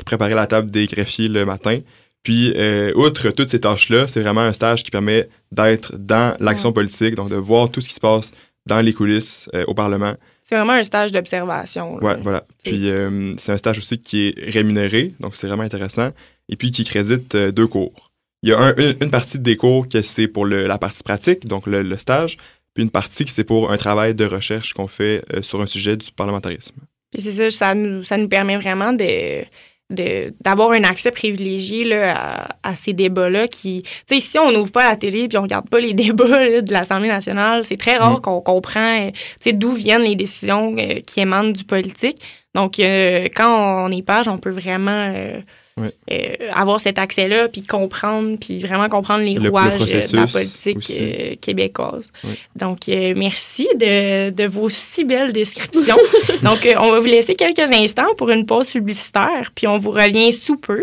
préparer 0.04 0.34
la 0.34 0.46
table 0.46 0.70
des 0.70 0.86
greffiers 0.86 1.28
le 1.28 1.46
matin. 1.46 1.78
Puis, 2.22 2.52
outre 2.94 3.30
toutes 3.30 3.48
ces 3.48 3.60
tâches-là, 3.60 4.06
c'est 4.06 4.20
vraiment 4.20 4.42
un 4.42 4.52
stage 4.52 4.82
qui 4.82 4.90
permet 4.90 5.30
d'être 5.52 5.96
dans 5.96 6.36
l'action 6.38 6.74
politique, 6.74 7.14
donc 7.14 7.30
de 7.30 7.36
voir 7.36 7.70
tout 7.70 7.80
ce 7.80 7.88
qui 7.88 7.94
se 7.94 8.00
passe 8.00 8.32
dans 8.66 8.80
les 8.80 8.92
coulisses 8.92 9.48
euh, 9.54 9.64
au 9.66 9.74
Parlement. 9.74 10.14
C'est 10.44 10.56
vraiment 10.56 10.72
un 10.72 10.84
stage 10.84 11.12
d'observation. 11.12 11.94
Ouais, 11.96 12.16
voilà. 12.22 12.44
Puis, 12.64 12.90
euh, 12.90 13.32
c'est 13.38 13.52
un 13.52 13.56
stage 13.56 13.78
aussi 13.78 13.98
qui 13.98 14.28
est 14.28 14.50
rémunéré, 14.50 15.14
donc 15.20 15.36
c'est 15.36 15.46
vraiment 15.46 15.62
intéressant. 15.62 16.10
Et 16.48 16.56
puis, 16.56 16.70
qui 16.70 16.84
crédite 16.84 17.34
euh, 17.36 17.52
deux 17.52 17.66
cours. 17.68 18.10
Il 18.42 18.50
y 18.50 18.52
a 18.52 18.58
un- 18.58 18.74
une, 18.76 18.96
une 19.02 19.10
partie 19.10 19.38
des 19.38 19.56
cours 19.56 19.88
que 19.88 20.02
c'est 20.02 20.26
pour 20.28 20.44
le- 20.46 20.66
la 20.66 20.78
partie 20.78 21.02
pratique, 21.02 21.46
donc 21.46 21.66
le, 21.66 21.82
le 21.82 21.96
stage, 21.98 22.36
puis 22.74 22.82
une 22.84 22.90
partie 22.90 23.24
qui 23.24 23.32
c'est 23.32 23.44
pour 23.44 23.70
un 23.70 23.76
travail 23.76 24.14
de 24.14 24.24
recherche 24.24 24.72
qu'on 24.74 24.88
fait 24.88 25.22
sur 25.42 25.60
un 25.60 25.66
sujet 25.66 25.96
du 25.96 26.10
parlementarisme. 26.12 26.74
Puis 27.12 27.22
c'est 27.22 27.32
ça, 27.32 27.50
ça 27.50 27.74
nous, 27.74 28.02
ça 28.04 28.16
nous 28.16 28.28
permet 28.28 28.56
vraiment 28.56 28.92
de- 28.92 29.42
d'avoir 29.90 30.72
un 30.72 30.84
accès 30.84 31.10
privilégié 31.10 31.84
là, 31.84 32.48
à, 32.62 32.70
à 32.70 32.74
ces 32.76 32.92
débats-là 32.92 33.48
qui... 33.48 33.82
Tu 34.06 34.14
sais, 34.14 34.20
si 34.20 34.38
on 34.38 34.52
n'ouvre 34.52 34.70
pas 34.72 34.88
la 34.88 34.96
télé 34.96 35.26
puis 35.28 35.38
on 35.38 35.42
regarde 35.42 35.68
pas 35.68 35.80
les 35.80 35.94
débats 35.94 36.44
là, 36.44 36.60
de 36.60 36.72
l'Assemblée 36.72 37.08
nationale, 37.08 37.64
c'est 37.64 37.76
très 37.76 37.96
rare 37.96 38.18
Mm. 38.18 38.20
qu'on 38.22 38.40
comprend 38.40 39.06
euh, 39.06 39.10
tu 39.10 39.20
sais, 39.40 39.52
d'où 39.52 39.72
viennent 39.72 40.02
les 40.02 40.14
décisions 40.16 40.74
euh, 40.78 41.00
qui 41.06 41.20
émanent 41.20 41.50
du 41.52 41.64
politique. 41.64 42.16
Donc, 42.54 42.80
euh, 42.80 43.28
quand 43.34 43.84
on 43.86 43.90
est 43.90 44.02
page, 44.02 44.26
on 44.28 44.38
peut 44.38 44.50
vraiment 44.50 45.12
euh, 45.14 45.40
Ouais. 45.80 45.92
euh, 46.12 46.48
avoir 46.52 46.80
cet 46.80 46.98
accès-là 46.98 47.48
puis 47.48 47.62
comprendre, 47.62 48.36
puis 48.40 48.60
vraiment 48.60 48.88
comprendre 48.88 49.24
les 49.24 49.34
Le- 49.34 49.42
le 49.44 49.48
rouages 49.50 49.80
euh, 49.82 50.06
de 50.08 50.16
la 50.16 50.26
politique 50.26 50.90
euh, 50.90 51.34
québécoise. 51.40 52.10
Ouais. 52.24 52.34
Donc, 52.56 52.88
euh, 52.88 53.14
merci 53.16 53.68
de, 53.76 54.30
de 54.30 54.44
vos 54.46 54.68
si 54.68 55.04
belles 55.04 55.32
descriptions. 55.32 55.96
Donc, 56.42 56.68
on 56.78 56.90
va 56.90 57.00
vous 57.00 57.06
laisser 57.06 57.34
quelques 57.34 57.58
instants 57.72 58.14
pour 58.16 58.30
une 58.30 58.46
pause 58.46 58.68
publicitaire, 58.70 59.50
puis 59.54 59.66
on 59.66 59.78
vous 59.78 59.90
revient 59.90 60.32
sous 60.32 60.56
peu. 60.56 60.82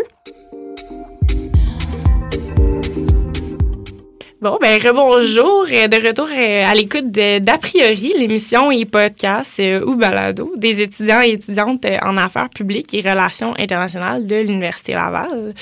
Bon, 4.40 4.56
ben 4.60 4.80
rebonjour, 4.80 5.66
euh, 5.72 5.88
de 5.88 5.96
retour 5.96 6.28
euh, 6.30 6.64
à 6.64 6.72
l'écoute 6.72 7.10
d'A 7.10 7.58
priori, 7.58 8.12
l'émission 8.16 8.70
et 8.70 8.84
podcast 8.84 9.58
euh, 9.58 9.84
ou 9.84 9.96
balado 9.96 10.52
des 10.54 10.80
étudiants 10.80 11.20
et 11.22 11.32
étudiantes 11.32 11.84
en 12.02 12.16
affaires 12.16 12.48
publiques 12.48 12.94
et 12.94 13.00
relations 13.00 13.52
internationales 13.58 14.28
de 14.28 14.36
l'Université 14.36 14.92
Laval. 14.92 15.54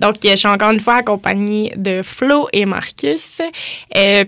Donc, 0.00 0.16
je 0.24 0.34
suis 0.34 0.48
encore 0.48 0.72
une 0.72 0.80
fois 0.80 0.96
accompagnée 0.96 1.74
de 1.76 2.02
Flo 2.02 2.48
et 2.52 2.66
Marcus. 2.66 3.40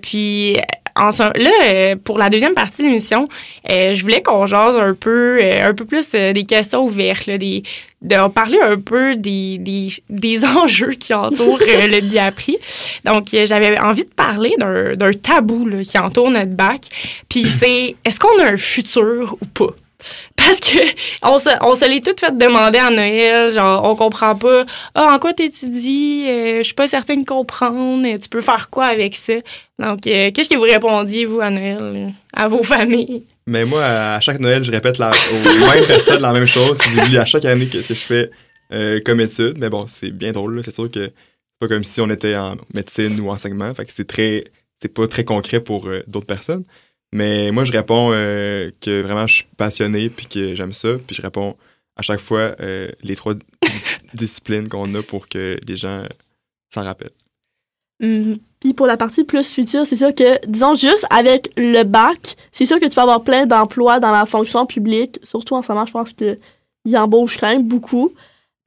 Puis, 0.00 0.56
en, 0.96 1.10
là, 1.10 1.50
euh, 1.64 1.96
pour 2.02 2.18
la 2.18 2.30
deuxième 2.30 2.54
partie 2.54 2.82
de 2.82 2.88
l'émission, 2.88 3.28
euh, 3.70 3.94
je 3.94 4.02
voulais 4.02 4.22
qu'on 4.22 4.46
jase 4.46 4.76
un 4.76 4.94
peu, 4.94 5.38
euh, 5.42 5.68
un 5.68 5.74
peu 5.74 5.84
plus 5.84 6.10
des 6.10 6.44
questions 6.44 6.84
ouvertes, 6.84 7.26
là, 7.26 7.38
des, 7.38 7.62
de 8.02 8.28
parler 8.28 8.58
un 8.62 8.78
peu 8.78 9.14
des, 9.16 9.58
des, 9.58 9.88
des 10.08 10.44
enjeux 10.56 10.92
qui 10.92 11.14
entourent 11.14 11.60
le 11.60 12.00
biapri. 12.00 12.56
Donc, 13.04 13.28
j'avais 13.32 13.78
envie 13.78 14.04
de 14.04 14.10
parler 14.10 14.54
d'un 14.58 14.94
d'un 14.96 15.12
tabou 15.12 15.66
là, 15.66 15.82
qui 15.82 15.98
entoure 15.98 16.30
notre 16.30 16.52
bac. 16.52 16.88
Puis 17.28 17.44
c'est, 17.44 17.96
est-ce 18.04 18.18
qu'on 18.18 18.40
a 18.40 18.46
un 18.46 18.56
futur 18.56 19.36
ou 19.40 19.46
pas? 19.46 19.74
Parce 20.36 20.60
que 20.60 20.78
on 21.22 21.38
se, 21.38 21.50
on 21.62 21.74
se 21.74 21.84
l'est 21.84 22.04
tout 22.04 22.14
fait 22.18 22.36
demander 22.36 22.78
à 22.78 22.90
Noël, 22.90 23.52
genre 23.52 23.84
on 23.84 23.96
comprend 23.96 24.34
pas. 24.36 24.64
Ah, 24.94 25.14
en 25.14 25.18
quoi 25.18 25.32
t'étudies? 25.32 26.26
Euh, 26.28 26.58
je 26.58 26.62
suis 26.62 26.74
pas 26.74 26.88
certaine 26.88 27.22
de 27.22 27.26
comprendre. 27.26 28.06
Tu 28.18 28.28
peux 28.28 28.40
faire 28.40 28.70
quoi 28.70 28.86
avec 28.86 29.14
ça? 29.14 29.34
Donc, 29.78 30.06
euh, 30.06 30.30
qu'est-ce 30.30 30.48
que 30.48 30.54
vous 30.54 30.62
répondiez, 30.62 31.26
vous, 31.26 31.40
à 31.40 31.50
Noël, 31.50 31.78
là, 31.78 32.08
à 32.32 32.48
vos 32.48 32.62
familles? 32.62 33.24
Mais 33.46 33.64
moi, 33.64 33.84
à 33.84 34.20
chaque 34.20 34.40
Noël, 34.40 34.64
je 34.64 34.70
répète 34.70 34.98
la, 34.98 35.10
aux 35.10 35.66
mêmes 35.70 35.84
personnes 35.86 36.22
la 36.22 36.32
même 36.32 36.46
chose. 36.46 36.78
Puis 36.78 36.90
j'oublie 36.90 37.18
à 37.18 37.24
chaque 37.24 37.44
année 37.44 37.66
qu'est-ce 37.66 37.88
que 37.88 37.94
je 37.94 38.00
fais 38.00 38.30
euh, 38.72 39.00
comme 39.04 39.20
étude. 39.20 39.58
Mais 39.58 39.70
bon, 39.70 39.86
c'est 39.86 40.10
bien 40.10 40.32
drôle. 40.32 40.62
C'est 40.64 40.74
sûr 40.74 40.90
que 40.90 41.04
c'est 41.04 41.58
pas 41.60 41.68
comme 41.68 41.84
si 41.84 42.00
on 42.00 42.10
était 42.10 42.36
en 42.36 42.56
médecine 42.74 43.20
ou 43.20 43.30
enseignement. 43.30 43.72
Fait 43.74 43.84
que 43.84 43.92
c'est 43.92 44.06
très, 44.06 44.44
c'est 44.78 44.92
pas 44.92 45.06
très 45.06 45.24
concret 45.24 45.60
pour 45.60 45.86
euh, 45.86 46.02
d'autres 46.08 46.26
personnes. 46.26 46.64
Mais 47.16 47.50
moi, 47.50 47.64
je 47.64 47.72
réponds 47.72 48.10
euh, 48.12 48.70
que 48.80 49.00
vraiment 49.00 49.26
je 49.26 49.34
suis 49.36 49.46
passionné 49.56 50.10
puis 50.10 50.26
que 50.26 50.54
j'aime 50.54 50.74
ça. 50.74 50.88
Puis 51.06 51.16
je 51.16 51.22
réponds 51.22 51.56
à 51.96 52.02
chaque 52.02 52.20
fois 52.20 52.54
euh, 52.60 52.88
les 53.02 53.16
trois 53.16 53.32
dis- 53.62 53.98
disciplines 54.12 54.68
qu'on 54.68 54.94
a 54.94 55.02
pour 55.02 55.26
que 55.28 55.58
les 55.66 55.76
gens 55.78 56.02
s'en 56.74 56.82
rappellent. 56.84 57.08
Hum, 58.02 58.36
Puis 58.60 58.74
pour 58.74 58.86
la 58.86 58.98
partie 58.98 59.24
plus 59.24 59.48
future, 59.48 59.86
c'est 59.86 59.96
sûr 59.96 60.14
que, 60.14 60.46
disons 60.46 60.74
juste 60.74 61.06
avec 61.08 61.50
le 61.56 61.82
bac, 61.84 62.36
c'est 62.52 62.66
sûr 62.66 62.78
que 62.78 62.84
tu 62.84 62.94
vas 62.94 63.02
avoir 63.02 63.22
plein 63.24 63.46
d'emplois 63.46 63.98
dans 63.98 64.10
la 64.10 64.26
fonction 64.26 64.66
publique. 64.66 65.18
Surtout 65.24 65.54
en 65.54 65.62
ce 65.62 65.72
moment, 65.72 65.86
je 65.86 65.92
pense 65.92 66.12
qu'ils 66.12 66.96
embauchent 66.98 67.38
quand 67.38 67.48
même 67.48 67.66
beaucoup. 67.66 68.12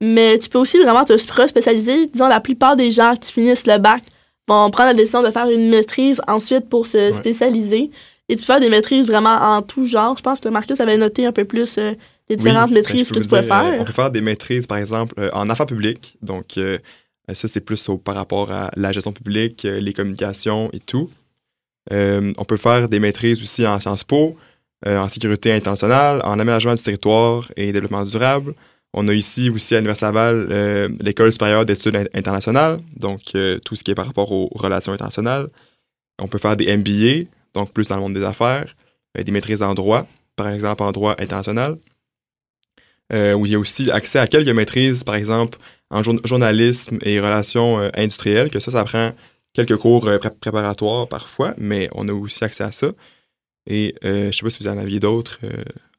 Mais 0.02 0.38
tu 0.38 0.48
peux 0.48 0.58
aussi 0.58 0.78
vraiment 0.78 1.04
te 1.04 1.16
spécialiser. 1.16 2.06
Disons, 2.06 2.26
la 2.26 2.40
plupart 2.40 2.74
des 2.74 2.90
gens 2.90 3.14
qui 3.14 3.30
finissent 3.30 3.66
le 3.66 3.78
bac 3.78 4.02
vont 4.48 4.68
prendre 4.70 4.88
la 4.88 4.94
décision 4.94 5.22
de 5.22 5.30
faire 5.30 5.48
une 5.48 5.68
maîtrise 5.68 6.20
ensuite 6.26 6.68
pour 6.68 6.86
se 6.88 6.96
Ouais. 6.98 7.12
spécialiser. 7.12 7.90
Et 8.30 8.36
tu 8.36 8.42
peux 8.42 8.46
faire 8.52 8.60
des 8.60 8.70
maîtrises 8.70 9.06
vraiment 9.06 9.36
en 9.42 9.60
tout 9.62 9.86
genre. 9.86 10.16
Je 10.16 10.22
pense 10.22 10.40
que 10.40 10.48
Marcus 10.48 10.78
avait 10.80 10.96
noté 10.96 11.26
un 11.26 11.32
peu 11.32 11.44
plus 11.44 11.76
euh, 11.78 11.94
les 12.28 12.36
différentes 12.36 12.68
Oui, 12.68 12.74
ben, 12.74 12.80
maîtrises 12.80 13.10
que 13.10 13.18
tu 13.18 13.28
pouvais 13.28 13.40
dire, 13.42 13.52
euh, 13.52 13.70
faire. 13.72 13.80
on 13.80 13.84
peut 13.84 13.92
faire 13.92 14.10
des 14.10 14.20
maîtrises, 14.20 14.66
par 14.66 14.78
exemple, 14.78 15.14
euh, 15.18 15.30
en 15.32 15.50
affaires 15.50 15.66
publiques. 15.66 16.16
Donc, 16.22 16.56
euh, 16.56 16.78
ça, 17.32 17.48
c'est 17.48 17.60
plus 17.60 17.88
au- 17.88 17.98
par 17.98 18.14
rapport 18.14 18.52
à 18.52 18.70
la 18.76 18.92
gestion 18.92 19.12
publique, 19.12 19.64
les 19.64 19.92
communications 19.92 20.70
et 20.72 20.80
tout. 20.80 21.10
On 21.90 22.44
peut 22.46 22.56
faire 22.56 22.88
des 22.88 23.00
maîtrises 23.00 23.40
aussi 23.42 23.66
en 23.66 23.80
Sciences 23.80 24.04
Po, 24.04 24.36
en 24.86 25.08
sécurité 25.08 25.52
internationale, 25.52 26.20
en 26.24 26.38
aménagement 26.38 26.74
du 26.74 26.82
territoire 26.82 27.50
et 27.56 27.72
développement 27.72 28.04
durable. 28.04 28.54
On 28.94 29.06
a 29.08 29.12
ici 29.14 29.50
aussi 29.50 29.74
à 29.74 29.78
l'Université 29.78 30.06
Laval 30.06 30.88
l'École 31.00 31.32
supérieure 31.32 31.64
d'études 31.64 31.96
in- 31.96 32.04
internationales, 32.14 32.80
donc 32.96 33.20
tout 33.64 33.76
ce 33.76 33.82
qui 33.84 33.90
est 33.90 33.94
par 33.94 34.06
rapport 34.06 34.30
aux 34.32 34.48
relations 34.54 34.92
internationales. 34.92 35.48
On 36.20 36.28
peut 36.28 36.38
faire 36.38 36.56
des 36.56 36.66
MBA, 36.76 37.28
donc 37.54 37.72
plus 37.72 37.88
dans 37.88 37.96
le 37.96 38.02
monde 38.02 38.14
des 38.14 38.24
affaires, 38.24 38.74
euh, 39.18 39.22
des 39.22 39.32
maîtrises 39.32 39.62
en 39.62 39.74
droit, 39.74 40.06
par 40.36 40.48
exemple 40.48 40.82
en 40.82 40.92
droit 40.92 41.14
international, 41.18 41.76
euh, 43.12 43.32
où 43.34 43.46
il 43.46 43.52
y 43.52 43.54
a 43.54 43.58
aussi 43.58 43.90
accès 43.90 44.18
à 44.18 44.26
quelques 44.26 44.48
maîtrises, 44.48 45.02
par 45.04 45.16
exemple 45.16 45.58
en 45.90 46.02
jour- 46.02 46.20
journalisme 46.24 46.98
et 47.02 47.18
relations 47.20 47.80
euh, 47.80 47.88
industrielles, 47.96 48.50
que 48.50 48.60
ça, 48.60 48.70
ça 48.70 48.84
prend 48.84 49.10
quelques 49.52 49.76
cours 49.76 50.06
euh, 50.06 50.18
pré- 50.18 50.30
préparatoires 50.30 51.08
parfois, 51.08 51.54
mais 51.58 51.88
on 51.94 52.08
a 52.08 52.12
aussi 52.12 52.44
accès 52.44 52.62
à 52.64 52.70
ça. 52.72 52.88
Et 53.66 53.94
euh, 54.04 54.30
je 54.30 54.36
sais 54.36 54.42
pas 54.42 54.50
si 54.50 54.62
vous 54.62 54.68
en 54.68 54.78
aviez 54.78 55.00
d'autres. 55.00 55.38
euh, 55.44 55.50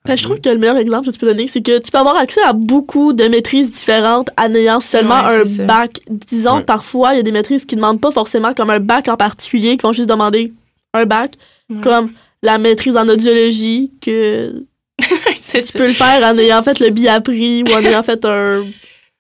Ben, 0.05 0.15
je 0.15 0.23
trouve 0.23 0.39
que 0.39 0.49
le 0.49 0.57
meilleur 0.57 0.77
exemple 0.77 1.07
que 1.07 1.11
tu 1.11 1.19
peux 1.19 1.27
donner, 1.27 1.47
c'est 1.47 1.61
que 1.61 1.79
tu 1.79 1.91
peux 1.91 1.97
avoir 1.97 2.15
accès 2.15 2.41
à 2.41 2.53
beaucoup 2.53 3.11
de 3.13 3.25
maîtrises 3.25 3.69
différentes 3.71 4.29
en 4.37 4.55
ayant 4.55 4.79
seulement 4.79 5.25
Ouais, 5.27 5.41
un 5.41 5.45
ça. 5.45 5.65
bac. 5.65 5.99
Disons, 6.09 6.57
Ouais. 6.57 6.63
parfois, 6.63 7.13
il 7.13 7.17
y 7.17 7.19
a 7.19 7.23
des 7.23 7.31
maîtrises 7.31 7.65
qui 7.65 7.75
ne 7.75 7.81
demandent 7.81 8.01
pas 8.01 8.11
forcément 8.11 8.53
comme 8.53 8.69
un 8.69 8.79
bac 8.79 9.09
en 9.09 9.17
particulier, 9.17 9.75
qui 9.77 9.83
vont 9.83 9.93
juste 9.93 10.09
demander 10.09 10.53
un 10.93 11.05
bac, 11.05 11.33
Ouais. 11.69 11.81
comme 11.81 12.11
la 12.43 12.57
maîtrise 12.57 12.97
en 12.97 13.07
audiologie, 13.07 13.91
que 14.01 14.65
tu 14.99 15.07
ça. 15.39 15.59
peux 15.77 15.87
le 15.87 15.93
faire 15.93 16.21
en 16.23 16.37
ayant 16.37 16.61
fait 16.63 16.79
le 16.79 16.89
biapri 16.89 17.63
ou 17.63 17.71
en 17.73 17.79
ayant 17.85 18.03
fait 18.03 18.23
un 18.25 18.65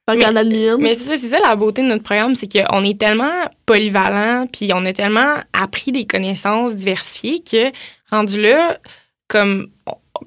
Mais-. 0.07 0.77
Mais 0.79 0.93
c'est 0.95 1.03
ça, 1.15 1.15
c'est 1.15 1.29
ça 1.29 1.39
la 1.39 1.55
beauté 1.55 1.81
de 1.83 1.87
notre 1.87 2.03
programme, 2.03 2.35
c'est 2.35 2.51
qu'on 2.51 2.83
est 2.83 2.99
tellement 2.99 3.45
polyvalent, 3.65 4.47
puis 4.51 4.71
on 4.73 4.83
a 4.85 4.91
tellement 4.93 5.35
appris 5.53 5.91
des 5.91 6.05
connaissances 6.05 6.75
diversifiées 6.75 7.39
que 7.39 7.71
rendu 8.09 8.41
là, 8.41 8.77
comme 9.29 9.69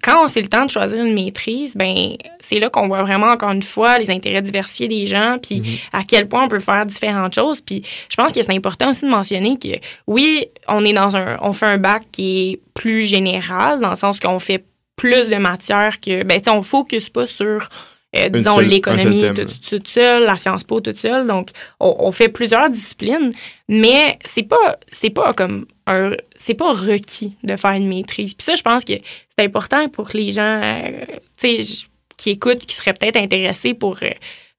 quand 0.03 0.25
on 0.25 0.29
sait 0.29 0.40
le 0.40 0.49
temps 0.49 0.64
de 0.66 0.70
choisir 0.70 1.03
une 1.05 1.14
maîtrise, 1.14 1.77
ben 1.77 2.16
c'est 2.40 2.59
là 2.59 2.68
qu'on 2.70 2.88
voit 2.88 3.03
vraiment 3.03 3.29
encore 3.29 3.51
une 3.53 3.62
fois 3.62 3.99
les 3.99 4.11
intérêts 4.11 4.42
diversifiés 4.42 4.88
des 4.88 5.07
gens, 5.07 5.37
puis 5.42 5.61
Mhm. 5.61 5.77
à 5.92 6.03
quel 6.05 6.29
point 6.29 6.44
on 6.44 6.49
peut 6.49 6.59
faire 6.61 6.85
différentes 6.87 7.35
choses. 7.35 7.61
Puis 7.61 7.83
je 8.09 8.16
pense 8.16 8.33
que 8.33 8.42
c'est 8.42 8.53
important 8.55 8.90
aussi 8.90 9.05
de 9.05 9.11
mentionner 9.11 9.59
que 9.59 9.79
oui, 10.07 10.47
on 10.68 10.85
est 10.85 10.92
dans 10.92 11.16
un, 11.16 11.37
on 11.42 11.53
fait 11.53 11.66
un 11.66 11.79
bac 11.79 12.03
qui 12.12 12.51
est 12.53 12.61
plus 12.75 13.03
général 13.03 13.81
dans 13.81 13.90
le 13.90 13.97
sens 13.97 14.18
qu'on 14.20 14.38
fait 14.38 14.64
plus 14.97 15.29
de 15.29 15.37
matières 15.37 16.01
que, 16.01 16.23
ben 16.25 16.40
on 16.49 16.62
focus 16.62 17.09
pas 17.11 17.27
sur 17.27 17.68
euh, 18.16 18.29
disons 18.29 18.57
seule- 18.57 18.66
l'économie 18.66 19.20
seul 19.20 19.29
tout, 19.31 19.35
thème. 19.44 19.46
tout, 19.46 19.79
tout 19.79 19.90
seul, 19.90 20.24
la 20.24 20.38
Sciences 20.38 20.64
Po 20.64 20.81
toute 20.81 20.96
seule. 20.98 21.27
Donc, 21.27 21.50
on, 21.81 21.94
on 21.98 22.12
fait 22.12 22.29
plusieurs 22.29 22.70
disciplines, 22.70 23.33
mais 23.68 24.18
c'est 24.24 24.42
pas, 24.44 24.77
c'est 24.87 25.11
pas 25.11 25.33
comme 25.33 25.66
un, 25.87 26.12
c'est 26.37 26.55
pas 26.55 26.72
requis 26.72 27.37
de 27.42 27.56
faire 27.56 27.73
une 27.73 27.88
maîtrise. 27.88 28.35
Puis 28.35 28.44
ça, 28.44 28.54
je 28.54 28.62
pense 28.62 28.85
que 28.85 28.94
c'est 28.94 29.44
important 29.44 29.88
pour 29.88 30.08
les 30.15 30.31
gens, 30.33 30.60
euh, 30.62 31.04
tu 31.38 31.62
sais, 31.62 31.87
qui 32.17 32.31
écoutent, 32.31 32.65
qui 32.67 32.75
seraient 32.75 32.94
peut-être 32.94 33.17
intéressés 33.17 33.75
pour 33.75 33.98
euh, 34.02 34.08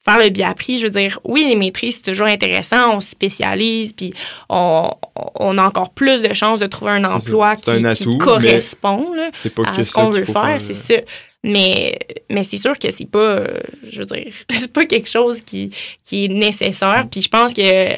faire 0.04 0.20
le 0.20 0.30
biapri. 0.30 0.78
Je 0.78 0.84
veux 0.84 0.92
dire, 0.92 1.20
oui, 1.24 1.46
les 1.48 1.56
maîtrises, 1.56 1.96
c'est 2.04 2.12
toujours 2.12 2.28
intéressant, 2.28 2.98
on 2.98 3.00
se 3.00 3.10
spécialise, 3.10 3.94
puis 3.94 4.14
on, 4.50 4.92
on 5.40 5.58
a 5.58 5.64
encore 5.64 5.92
plus 5.92 6.22
de 6.22 6.34
chances 6.34 6.60
de 6.60 6.68
trouver 6.68 6.92
un 6.92 7.04
emploi 7.06 7.56
qui, 7.56 7.72
un 7.72 7.86
atout, 7.86 8.18
correspond. 8.20 9.14
là 9.16 9.32
à 9.66 9.84
ce 9.84 9.92
qu'on 9.94 10.10
veut 10.12 10.26
faire, 10.26 10.58
c'est 10.60 10.74
ça. 10.74 10.96
Mais, 11.46 11.98
mais 12.32 12.44
c'est 12.44 12.58
sûr 12.58 12.78
que 12.78 12.90
c'est 12.92 13.10
pas, 13.10 13.20
euh, 13.20 13.60
je 13.90 14.00
veux 14.00 14.06
dire, 14.06 14.34
c'est 14.50 14.74
pas 14.74 14.86
quelque 14.86 15.10
chose 15.10 15.42
qui, 15.42 15.70
qui 16.04 16.26
est 16.26 16.28
nécessaire. 16.28 17.08
Puis 17.10 17.22
je 17.22 17.30
pense 17.30 17.54
que 17.54 17.90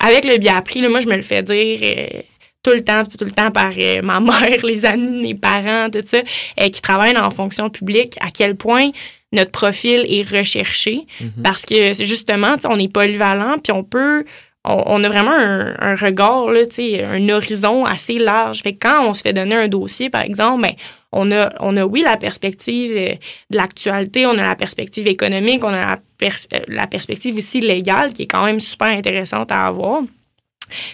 avec 0.00 0.24
le 0.24 0.38
biapri, 0.38 0.80
là, 0.80 0.88
moi, 0.88 0.98
je 0.98 1.08
me 1.08 1.14
le 1.14 1.22
fais 1.22 1.42
dire 1.42 1.78
euh, 1.80 2.22
tout 2.64 2.72
le 2.72 2.82
temps, 2.82 3.04
tout 3.04 3.24
le 3.24 3.30
temps 3.30 3.52
par 3.52 3.70
euh, 3.78 4.02
ma 4.02 4.18
mère, 4.20 4.66
les 4.66 4.84
amis, 4.84 5.20
mes 5.20 5.34
parents, 5.34 5.88
tout 5.90 6.02
ça, 6.04 6.22
qui 6.68 6.82
travaillent 6.82 7.14
la 7.14 7.30
fonction 7.30 7.70
publique, 7.70 8.16
à 8.20 8.30
quel 8.34 8.56
point 8.56 8.90
notre 9.30 9.52
profil 9.52 10.04
est 10.08 10.28
recherché. 10.28 11.06
Mhm. 11.20 11.42
Parce 11.44 11.64
que 11.64 11.94
c'est 11.94 12.04
justement, 12.04 12.56
on 12.64 12.78
est 12.78 12.92
polyvalent, 12.92 13.58
puis 13.62 13.72
on 13.72 13.84
peut. 13.84 14.24
On, 14.64 15.02
a 15.02 15.08
vraiment 15.08 15.32
un, 15.32 15.74
un 15.80 15.96
regard, 15.96 16.48
là, 16.52 16.60
un 16.60 17.28
horizon 17.30 17.84
assez 17.84 18.20
large. 18.20 18.62
Fait 18.62 18.74
que 18.74 18.78
quand 18.86 19.08
on 19.08 19.12
se 19.12 19.22
fait 19.22 19.32
donner 19.32 19.56
un 19.56 19.66
dossier, 19.66 20.08
par 20.08 20.22
exemple, 20.22 20.62
ben, 20.62 20.74
on 21.12 21.30
a, 21.30 21.52
on 21.60 21.76
a, 21.76 21.84
oui, 21.84 22.02
la 22.02 22.16
perspective 22.16 22.92
euh, 22.96 23.14
de 23.50 23.56
l'actualité, 23.56 24.26
on 24.26 24.32
a 24.38 24.42
la 24.42 24.56
perspective 24.56 25.06
économique, 25.06 25.62
on 25.62 25.68
a 25.68 25.80
la, 25.80 25.98
pers- 26.18 26.46
euh, 26.54 26.60
la 26.68 26.86
perspective 26.86 27.36
aussi 27.36 27.60
légale 27.60 28.12
qui 28.12 28.22
est 28.22 28.26
quand 28.26 28.44
même 28.44 28.60
super 28.60 28.88
intéressante 28.88 29.52
à 29.52 29.66
avoir. 29.66 30.02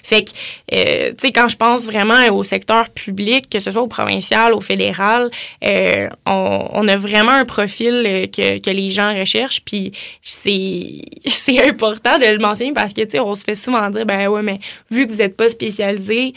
Fait 0.03 0.25
que, 0.25 0.31
euh, 0.75 1.11
tu 1.11 1.29
sais, 1.29 1.33
quand 1.33 1.47
je 1.47 1.57
pense 1.57 1.85
vraiment 1.85 2.27
au 2.31 2.43
secteur 2.43 2.89
public, 2.91 3.49
que 3.49 3.61
ce 3.61 3.71
soit 3.71 3.83
au 3.83 3.87
provincial, 3.87 4.53
au 4.53 4.61
fédéral, 4.61 5.31
on, 5.63 6.69
on 6.73 6.89
a 6.89 6.97
vraiment 6.97 7.31
un 7.31 7.45
profil 7.45 8.29
que, 8.35 8.59
que 8.59 8.71
les 8.71 8.91
gens 8.91 9.17
recherchent. 9.17 9.61
Puis 9.65 9.93
c'est 10.21 11.03
c'est 11.27 11.63
important 11.65 12.19
de 12.19 12.25
le 12.25 12.39
mentionner 12.39 12.73
parce 12.73 12.93
que, 12.93 13.03
tu 13.03 13.11
sais, 13.11 13.21
on 13.21 13.37
se 13.37 13.45
fait 13.45 13.55
souvent 13.55 13.89
dire, 13.91 14.05
ben 14.05 14.27
ouais, 14.27 14.43
mais 14.43 14.59
vu 14.91 15.07
que 15.07 15.13
vous 15.13 15.19
n'êtes 15.19 15.37
pas 15.37 15.49
spécialisé, 15.49 16.35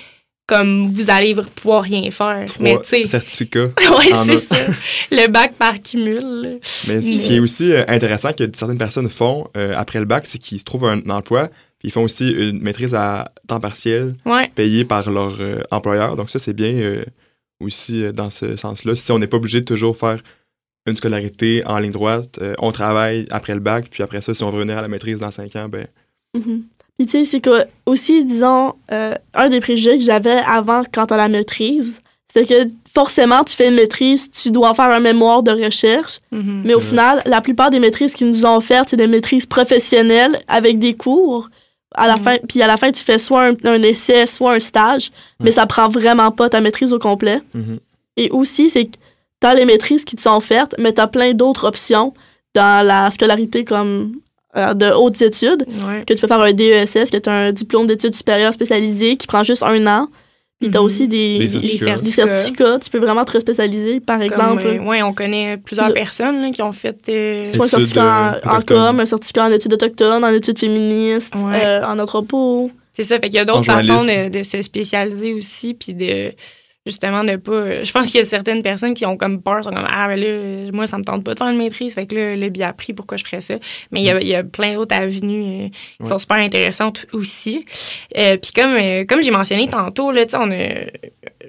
comme 0.51 0.85
vous 0.85 1.09
allez 1.09 1.33
pouvoir 1.55 1.81
rien 1.83 2.11
faire. 2.11 2.45
mais 2.59 2.71
Trois 2.73 2.83
tu 2.83 2.89
sais, 2.89 3.05
certificats. 3.05 3.67
ouais, 3.79 4.13
en 4.13 4.25
c'est 4.25 4.33
a. 4.33 4.35
ça. 4.35 4.55
Le 5.11 5.27
bac 5.27 5.53
par 5.53 5.81
cumul. 5.81 6.59
Mais 6.87 6.99
ce 7.01 7.09
qui, 7.09 7.35
est 7.35 7.39
aussi 7.39 7.71
euh, 7.71 7.85
intéressant 7.87 8.33
que 8.33 8.43
certaines 8.53 8.77
personnes 8.77 9.07
font 9.09 9.47
euh, 9.55 9.71
après 9.77 9.99
le 9.99 10.05
bac, 10.05 10.25
c'est 10.27 10.39
qu'ils 10.39 10.59
se 10.59 10.65
trouvent 10.65 10.87
un 10.87 10.99
emploi, 11.09 11.47
puis 11.79 11.87
ils 11.87 11.91
font 11.91 12.03
aussi 12.03 12.29
une 12.29 12.61
maîtrise 12.61 12.93
à 12.95 13.31
temps 13.47 13.61
partiel 13.61 14.15
Ouais. 14.25 14.51
payée 14.53 14.83
par 14.83 15.09
leur 15.09 15.37
euh, 15.39 15.61
employeur. 15.71 16.17
Donc 16.17 16.29
ça, 16.29 16.37
c'est 16.37 16.51
bien 16.53 16.73
euh, 16.73 17.05
aussi 17.61 18.03
dans 18.11 18.29
ce 18.29 18.57
sens-là. 18.57 18.95
Si 18.95 19.09
on 19.13 19.19
n'est 19.19 19.27
pas 19.27 19.37
obligé 19.37 19.61
de 19.61 19.65
toujours 19.65 19.95
faire 19.95 20.21
une 20.85 20.97
scolarité 20.97 21.63
en 21.65 21.79
ligne 21.79 21.91
droite, 21.91 22.39
on 22.57 22.71
travaille 22.73 23.25
après 23.31 23.53
le 23.53 23.59
bac, 23.61 23.85
puis 23.89 24.03
après 24.03 24.19
ça, 24.21 24.33
si 24.33 24.43
on 24.43 24.49
veut 24.49 24.55
revenir 24.57 24.77
à 24.79 24.81
la 24.81 24.87
maîtrise 24.89 25.19
dans 25.19 25.31
cinq 25.31 25.55
ans, 25.55 25.69
ben 25.69 25.87
Mhm. 26.35 26.63
Puis 26.97 27.07
tu 27.07 27.11
sais, 27.19 27.25
c'est 27.25 27.39
que 27.41 27.65
aussi, 27.85 28.25
disons, 28.25 28.73
euh, 28.91 29.15
un 29.33 29.49
des 29.49 29.59
préjugés 29.59 29.97
que 29.97 30.03
j'avais 30.03 30.37
avant 30.47 30.83
quant 30.93 31.05
à 31.05 31.17
la 31.17 31.29
maîtrise, 31.29 31.99
c'est 32.31 32.45
que 32.47 32.69
forcément, 32.93 33.43
tu 33.43 33.53
fais 33.55 33.69
une 33.69 33.75
maîtrise, 33.75 34.29
tu 34.31 34.51
dois 34.51 34.73
faire 34.75 34.89
un 34.91 34.99
mémoire 34.99 35.43
de 35.43 35.51
recherche. 35.51 36.19
Mhm. 36.31 36.61
Mais 36.65 36.73
au 36.73 36.79
vrai. 36.79 36.89
final, 36.89 37.21
la 37.25 37.41
plupart 37.41 37.71
des 37.71 37.79
maîtrises 37.79 38.13
qu'ils 38.13 38.27
nous 38.27 38.45
ont 38.45 38.57
offertes, 38.57 38.89
c'est 38.89 38.97
des 38.97 39.07
maîtrises 39.07 39.45
professionnelles 39.45 40.39
avec 40.47 40.77
des 40.79 40.93
cours. 40.93 41.49
À 41.93 42.07
la 42.07 42.13
Mhm. 42.15 42.23
fin, 42.23 42.37
puis 42.47 42.61
à 42.61 42.67
la 42.67 42.77
fin, 42.77 42.91
tu 42.91 43.03
fais 43.03 43.19
soit 43.19 43.47
un, 43.47 43.53
un 43.65 43.81
essai, 43.83 44.25
soit 44.25 44.53
un 44.53 44.59
stage, 44.61 45.11
mais 45.41 45.51
ça 45.51 45.65
prend 45.65 45.89
vraiment 45.89 46.31
pas 46.31 46.47
ta 46.49 46.61
maîtrise 46.61 46.93
au 46.93 46.99
complet. 46.99 47.41
mhm. 47.53 47.79
Et 48.17 48.29
aussi, 48.29 48.69
c'est 48.69 48.85
que 48.85 48.97
t'as 49.41 49.53
les 49.53 49.65
maîtrises 49.65 50.05
qui 50.05 50.15
te 50.15 50.21
sont 50.21 50.35
offertes, 50.37 50.75
mais 50.77 50.93
t'as 50.93 51.07
plein 51.07 51.33
d'autres 51.33 51.65
options 51.65 52.13
dans 52.53 52.85
la 52.85 53.09
scolarité 53.11 53.65
comme 53.65 54.13
de 54.55 54.91
hautes 54.91 55.21
études 55.21 55.65
Ouais. 55.87 56.03
que 56.05 56.13
tu 56.13 56.19
peux 56.21 56.27
faire 56.27 56.39
un 56.41 56.51
DESS, 56.53 57.09
qui 57.09 57.15
est 57.15 57.27
un 57.27 57.51
diplôme 57.51 57.87
d'études 57.87 58.15
supérieures 58.15 58.53
spécialisé 58.53 59.15
qui 59.17 59.27
prend 59.27 59.43
juste 59.43 59.63
un 59.63 59.85
an. 59.87 60.07
Puis 60.59 60.69
tu 60.69 60.77
as 60.77 60.79
Mhm. 60.79 60.85
aussi 60.85 61.07
des, 61.07 61.47
certificats. 61.49 61.95
des 61.97 62.09
certificats. 62.11 62.79
Tu 62.79 62.89
peux 62.91 62.99
vraiment 62.99 63.23
te 63.25 63.39
spécialiser. 63.39 63.99
Par 63.99 64.21
exemple, 64.21 64.63
euh, 64.67 64.77
ouais, 64.79 65.01
on 65.01 65.11
connaît 65.11 65.57
plusieurs 65.57 65.87
Je- 65.87 65.93
personnes 65.93 66.39
là, 66.41 66.51
qui 66.51 66.61
ont 66.61 66.71
fait. 66.71 66.95
euh, 67.09 67.51
soit 67.51 67.65
un 67.65 67.67
certificat 67.67 68.03
euh, 68.03 68.39
en, 68.45 68.49
en 68.49 68.53
autochtones. 68.57 68.77
com, 68.87 68.99
un 68.99 69.05
certificat 69.07 69.45
en 69.47 69.51
études 69.51 69.73
autochtones, 69.73 70.23
en 70.23 70.27
études 70.29 70.59
féministes, 70.59 71.33
Ouais. 71.35 71.61
euh, 71.65 71.83
en 71.85 71.97
anthropo. 71.97 72.69
C'est 72.93 73.01
ça, 73.03 73.15
fait 73.15 73.21
qu'il 73.29 73.35
y 73.35 73.39
a 73.39 73.45
d'autres 73.45 73.65
façons 73.65 74.03
de, 74.03 74.29
de 74.29 74.43
se 74.43 74.61
spécialiser 74.61 75.33
aussi, 75.33 75.73
puis 75.73 75.93
de 75.93 76.31
justement 76.85 77.23
de 77.23 77.35
pas. 77.35 77.83
Je 77.83 77.91
pense 77.91 78.09
qu'il 78.09 78.19
y 78.19 78.23
a 78.23 78.25
certaines 78.25 78.61
personnes 78.63 78.93
qui 78.93 79.05
ont 79.05 79.15
comme 79.17 79.41
peur, 79.41 79.63
sont 79.63 79.69
comme 79.71 79.87
ah 79.87 80.07
ben 80.07 80.19
là, 80.19 80.71
moi 80.73 80.87
ça 80.87 80.97
me 80.97 81.03
tente 81.03 81.23
pas 81.23 81.33
de 81.33 81.37
faire 81.39 81.49
une 81.49 81.57
maîtrise, 81.57 81.93
fait 81.93 82.07
que 82.07 82.15
là 82.15 82.35
le 82.35 82.49
bien 82.49 82.69
appris, 82.69 82.93
pourquoi 82.93 83.17
je 83.17 83.23
ferais 83.23 83.41
ça? 83.41 83.55
Mais 83.91 84.01
il 84.01 84.05
y 84.05 84.09
a, 84.09 84.19
il 84.19 84.27
y 84.27 84.35
a 84.35 84.43
plein 84.43 84.73
d'autres 84.73 84.95
avenues 84.95 85.65
euh, 85.65 85.69
qui 86.01 86.09
sont 86.09 86.17
super 86.19 86.37
intéressantes 86.37 87.05
aussi. 87.13 87.65
Euh, 88.17 88.37
puis 88.37 88.51
comme 88.53 88.73
euh, 88.75 89.05
comme 89.05 89.21
j'ai 89.23 89.31
mentionné 89.31 89.67
tantôt 89.67 90.11
là, 90.11 90.25
tu 90.25 90.31
sais, 90.31 90.37
on 90.39 90.51
a, 90.51 90.85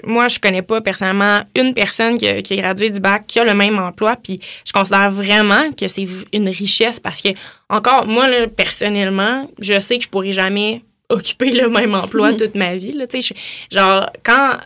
moi 0.04 0.28
je 0.28 0.38
connais 0.38 0.62
pas 0.62 0.80
personnellement 0.80 1.42
une 1.56 1.72
personne 1.74 2.18
qui 2.18 2.28
a, 2.28 2.42
qui 2.42 2.52
a 2.54 2.56
gradué 2.56 2.90
du 2.90 3.00
bac 3.00 3.24
qui 3.26 3.38
a 3.40 3.44
le 3.44 3.54
même 3.54 3.78
emploi, 3.78 4.16
puis 4.22 4.40
je 4.66 4.72
considère 4.72 5.10
vraiment 5.10 5.72
que 5.72 5.88
c'est 5.88 6.06
une 6.32 6.48
richesse 6.48 7.00
parce 7.00 7.22
que 7.22 7.30
encore 7.70 8.06
moi 8.06 8.28
là, 8.28 8.48
personnellement, 8.48 9.48
je 9.60 9.80
sais 9.80 9.96
que 9.96 10.04
je 10.04 10.08
pourrais 10.10 10.32
jamais 10.32 10.82
occuper 11.08 11.50
le 11.52 11.68
même 11.68 11.94
emploi 11.94 12.32
toute 12.38 12.54
ma 12.54 12.74
vie. 12.76 12.92
Là, 12.92 13.06
tu 13.06 13.20
sais, 13.22 13.34
je- 13.70 13.74
genre, 13.76 14.10
quand 14.22 14.56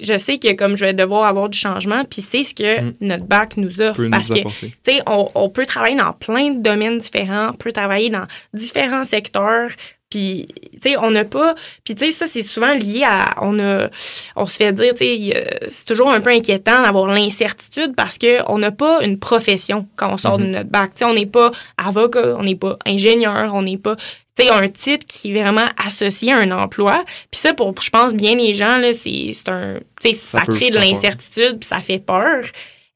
je 0.00 0.16
sais 0.18 0.38
que 0.38 0.52
comme 0.54 0.76
je 0.76 0.84
vais 0.84 0.94
devoir 0.94 1.24
avoir 1.24 1.48
du 1.48 1.58
changement, 1.58 2.04
puis 2.04 2.22
c'est 2.22 2.42
ce 2.44 2.54
que 2.54 2.80
Mm. 2.80 2.94
notre 3.00 3.24
bac 3.24 3.56
nous 3.56 3.80
offre. 3.80 3.96
peut 4.02 4.10
parce 4.10 4.30
nous 4.30 4.36
que, 4.44 4.48
tu 4.48 4.72
sais, 4.84 5.00
on, 5.06 5.30
on 5.34 5.48
peut 5.48 5.66
travailler 5.66 5.96
dans 5.96 6.12
plein 6.12 6.50
de 6.52 6.60
domaines 6.62 6.98
différents, 6.98 7.48
on 7.50 7.54
peut 7.56 7.72
travailler 7.72 8.10
dans 8.10 8.26
différents 8.54 9.04
secteurs. 9.04 9.70
Puis, 10.10 10.46
tu 10.72 10.78
sais, 10.92 10.96
on 10.96 11.10
n'a 11.10 11.26
pas. 11.26 11.54
Puis, 11.84 11.94
tu 11.94 12.06
sais, 12.06 12.12
ça, 12.12 12.24
c'est 12.24 12.40
souvent 12.40 12.72
lié 12.72 13.02
à. 13.04 13.34
On 13.42 13.58
a. 13.58 13.88
On 14.36 14.46
se 14.46 14.56
fait 14.56 14.72
dire, 14.72 14.94
tu 14.94 15.04
sais, 15.04 15.58
c'est 15.68 15.84
toujours 15.84 16.08
un 16.10 16.22
peu 16.22 16.30
inquiétant 16.30 16.80
d'avoir 16.80 17.08
l'incertitude 17.08 17.94
parce 17.94 18.16
qu'on 18.16 18.56
n'a 18.56 18.70
pas 18.70 19.02
une 19.04 19.18
profession 19.18 19.86
quand 19.96 20.14
on 20.14 20.16
sort 20.16 20.38
de 20.38 20.44
Mhm. 20.44 20.50
notre 20.52 20.70
bac. 20.70 20.92
Tu 20.94 21.00
sais, 21.00 21.04
on 21.04 21.12
n'est 21.12 21.26
pas 21.26 21.50
avocat, 21.76 22.36
on 22.38 22.42
n'est 22.44 22.54
pas 22.56 22.78
ingénieur, 22.86 23.52
on 23.54 23.60
n'est 23.60 23.76
pas. 23.76 23.96
Sais, 24.42 24.50
un 24.50 24.68
titre 24.68 25.06
qui 25.06 25.36
est 25.36 25.42
vraiment 25.42 25.66
associé 25.84 26.32
à 26.32 26.38
un 26.38 26.50
emploi. 26.50 27.04
Puis 27.30 27.40
ça, 27.40 27.54
pour, 27.54 27.74
je 27.80 27.90
pense, 27.90 28.14
bien 28.14 28.36
les 28.36 28.54
gens, 28.54 28.78
là, 28.78 28.92
c'est 28.92 29.32
c'est 29.34 29.48
un. 29.48 29.80
Ça, 30.00 30.42
crée 30.46 30.70
de 30.70 30.76
l'incertitude, 30.76 31.58
puis 31.58 31.68
ça 31.68 31.80
fait 31.80 31.98
peur. 31.98 32.44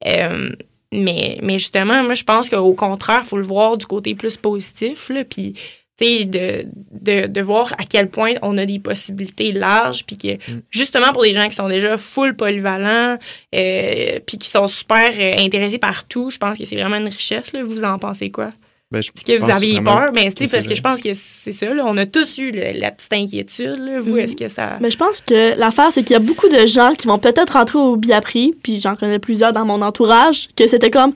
Euh, 0.07 0.51
mais, 0.93 1.39
mais 1.43 1.59
justement, 1.59 2.03
moi, 2.03 2.15
je 2.15 2.25
pense 2.25 2.49
qu'au 2.49 2.75
contraire, 2.75 3.21
il 3.25 3.29
faut 3.29 3.39
le 3.39 3.47
voir 3.47 3.77
du 3.77 3.87
côté 3.87 4.15
plus 4.15 4.37
positif, 4.37 5.09
là, 5.09 5.25
puis 5.25 5.55
de, 6.01 6.67
de, 6.91 7.27
de 7.27 7.41
voir 7.41 7.73
à 7.79 7.85
quel 7.85 8.09
point 8.09 8.35
on 8.43 8.59
a 8.59 8.67
des 8.67 8.79
possibilités 8.79 9.53
larges, 9.53 10.05
puis 10.05 10.17
que 10.17 10.33
Mm. 10.51 10.63
justement 10.71 11.13
pour 11.13 11.23
des 11.23 11.33
gens 11.33 11.49
qui 11.49 11.55
sont 11.55 11.69
déjà 11.69 11.97
full 11.97 12.35
polyvalents, 12.35 13.19
euh, 13.55 14.19
puis 14.27 14.39
qui 14.39 14.49
sont 14.49 14.67
super 14.69 15.13
euh, 15.19 15.35
intéressés 15.39 15.79
par 15.79 16.07
tout, 16.07 16.31
je 16.31 16.39
pense 16.39 16.59
que 16.59 16.65
c'est 16.65 16.77
vraiment 16.77 16.97
une 16.97 17.09
richesse. 17.09 17.53
Là. 17.53 17.63
Vous 17.63 17.85
en 17.85 17.99
pensez 17.99 18.31
quoi? 18.31 18.53
Ben, 18.93 19.03
je 19.03 19.09
Est-ce 19.11 19.25
que 19.25 19.39
vous 19.45 19.51
aviez 19.51 19.81
peur? 19.81 20.13
Ben, 20.13 20.33
que 20.33 20.51
parce 20.51 20.67
que 20.67 20.75
je 20.75 20.83
pense 20.83 21.01
que 21.01 21.09
c'est 21.15 21.53
ça. 21.53 21.73
Là. 21.73 21.83
On 21.87 21.97
a 21.97 22.05
tous 22.07 22.37
eu 22.39 22.53
le- 22.53 22.79
la 22.79 22.91
petite 22.91 23.13
inquiétude. 23.13 23.79
Là. 23.79 24.01
Vous, 24.01 24.13
Mhm. 24.13 24.19
est-ce 24.19 24.37
que 24.37 24.49
ça... 24.49 24.77
Mais 24.81 24.91
je 24.91 24.99
pense 24.99 25.21
que 25.23 25.59
l'affaire, 25.59 25.89
c'est 25.91 26.03
qu'il 26.03 26.13
y 26.13 26.17
a 26.17 26.21
beaucoup 26.21 26.49
de 26.49 26.67
gens 26.67 26.93
qui 26.97 27.07
vont 27.07 27.19
peut-être 27.19 27.55
rentrer 27.55 27.79
au 27.79 27.97
Biapri, 27.97 28.55
puis 28.63 28.81
j'en 28.81 28.95
connais 28.95 29.19
plusieurs 29.19 29.53
dans 29.55 29.65
mon 29.65 29.81
entourage, 29.83 30.49
que 30.57 30.67
c'était 30.67 30.91
comme, 30.91 31.13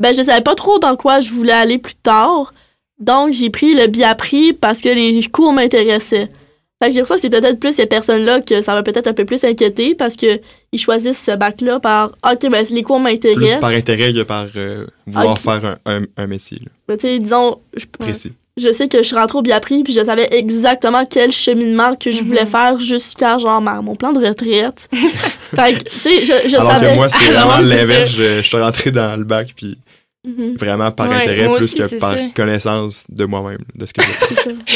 ben 0.00 0.12
je 0.12 0.22
savais 0.22 0.40
pas 0.42 0.54
trop 0.56 0.78
dans 0.80 0.96
quoi 0.96 1.20
je 1.20 1.30
voulais 1.30 1.52
aller 1.52 1.78
plus 1.78 1.94
tard, 1.94 2.52
donc 2.98 3.32
j'ai 3.32 3.48
pris 3.50 3.74
le 3.74 3.86
Biapri 3.86 4.52
parce 4.52 4.80
que 4.80 4.88
les 4.88 5.22
cours 5.30 5.52
m'intéressaient. 5.52 6.28
Fait 6.82 6.88
que 6.88 6.94
j'ai 6.94 7.00
l'impression 7.00 7.16
que 7.16 7.20
c'est 7.20 7.40
peut-être 7.40 7.60
plus 7.60 7.74
ces 7.74 7.84
personnes-là 7.84 8.40
que 8.40 8.62
ça 8.62 8.74
va 8.74 8.82
peut-être 8.82 9.06
un 9.06 9.12
peu 9.12 9.26
plus 9.26 9.44
inquiéter 9.44 9.94
parce 9.94 10.16
que 10.16 10.40
ils 10.72 10.78
choisissent 10.78 11.22
ce 11.22 11.36
bac-là 11.36 11.78
par, 11.78 12.12
ok, 12.24 12.50
ben 12.50 12.64
les 12.70 12.82
cours 12.82 12.96
Plus 12.96 13.12
m'intéressent. 13.12 13.60
par 13.60 13.70
intérêt 13.70 14.14
que 14.14 14.22
par 14.22 14.46
euh, 14.56 14.86
vouloir 15.06 15.38
faire 15.38 15.62
un, 15.64 15.78
un, 15.84 16.02
un 16.16 16.26
métier 16.26 16.58
là, 16.60 16.70
Ben, 16.88 16.96
tu 16.96 17.06
sais, 17.06 17.18
disons, 17.18 17.58
je, 17.76 17.84
précis. 17.98 18.32
je 18.56 18.72
sais 18.72 18.88
que 18.88 18.96
je 18.98 19.02
suis 19.02 19.14
rentrée 19.16 19.36
au 19.38 19.42
Biapri 19.42 19.82
puis 19.82 19.92
je 19.92 20.02
savais 20.02 20.28
exactement 20.34 21.04
quel 21.04 21.32
cheminement 21.32 21.96
que 21.96 22.10
je 22.12 22.22
Mhm. 22.22 22.28
voulais 22.28 22.46
faire 22.46 22.80
jusqu'à 22.80 23.36
genre 23.36 23.60
ma- 23.60 23.82
mon 23.82 23.94
plan 23.94 24.12
de 24.12 24.26
retraite. 24.26 24.88
fait 25.54 25.74
que, 25.76 25.84
tu 25.90 25.98
sais, 25.98 26.20
je, 26.24 26.48
je 26.48 26.56
Alors 26.56 26.70
savais. 26.70 26.90
que 26.92 26.94
moi, 26.94 27.08
c'est 27.10 27.24
vraiment 27.30 27.58
l'inverse. 27.58 28.10
Je, 28.10 28.36
je 28.38 28.42
suis 28.42 28.56
rentré 28.56 28.90
dans 28.90 29.18
le 29.18 29.24
bac, 29.24 29.52
puis 29.54 29.76
Mhm, 30.22 30.56
vraiment 30.58 30.90
par 30.92 31.08
Ouais, 31.08 31.16
intérêt 31.16 31.46
plus 31.54 31.64
aussi, 31.64 31.76
que 31.78 31.98
par 31.98 32.14
ça. 32.14 32.24
connaissance 32.36 33.04
de 33.08 33.24
moi-même, 33.24 33.56
de 33.74 33.86
ce 33.86 33.92
que 33.94 34.02
tu 34.02 34.34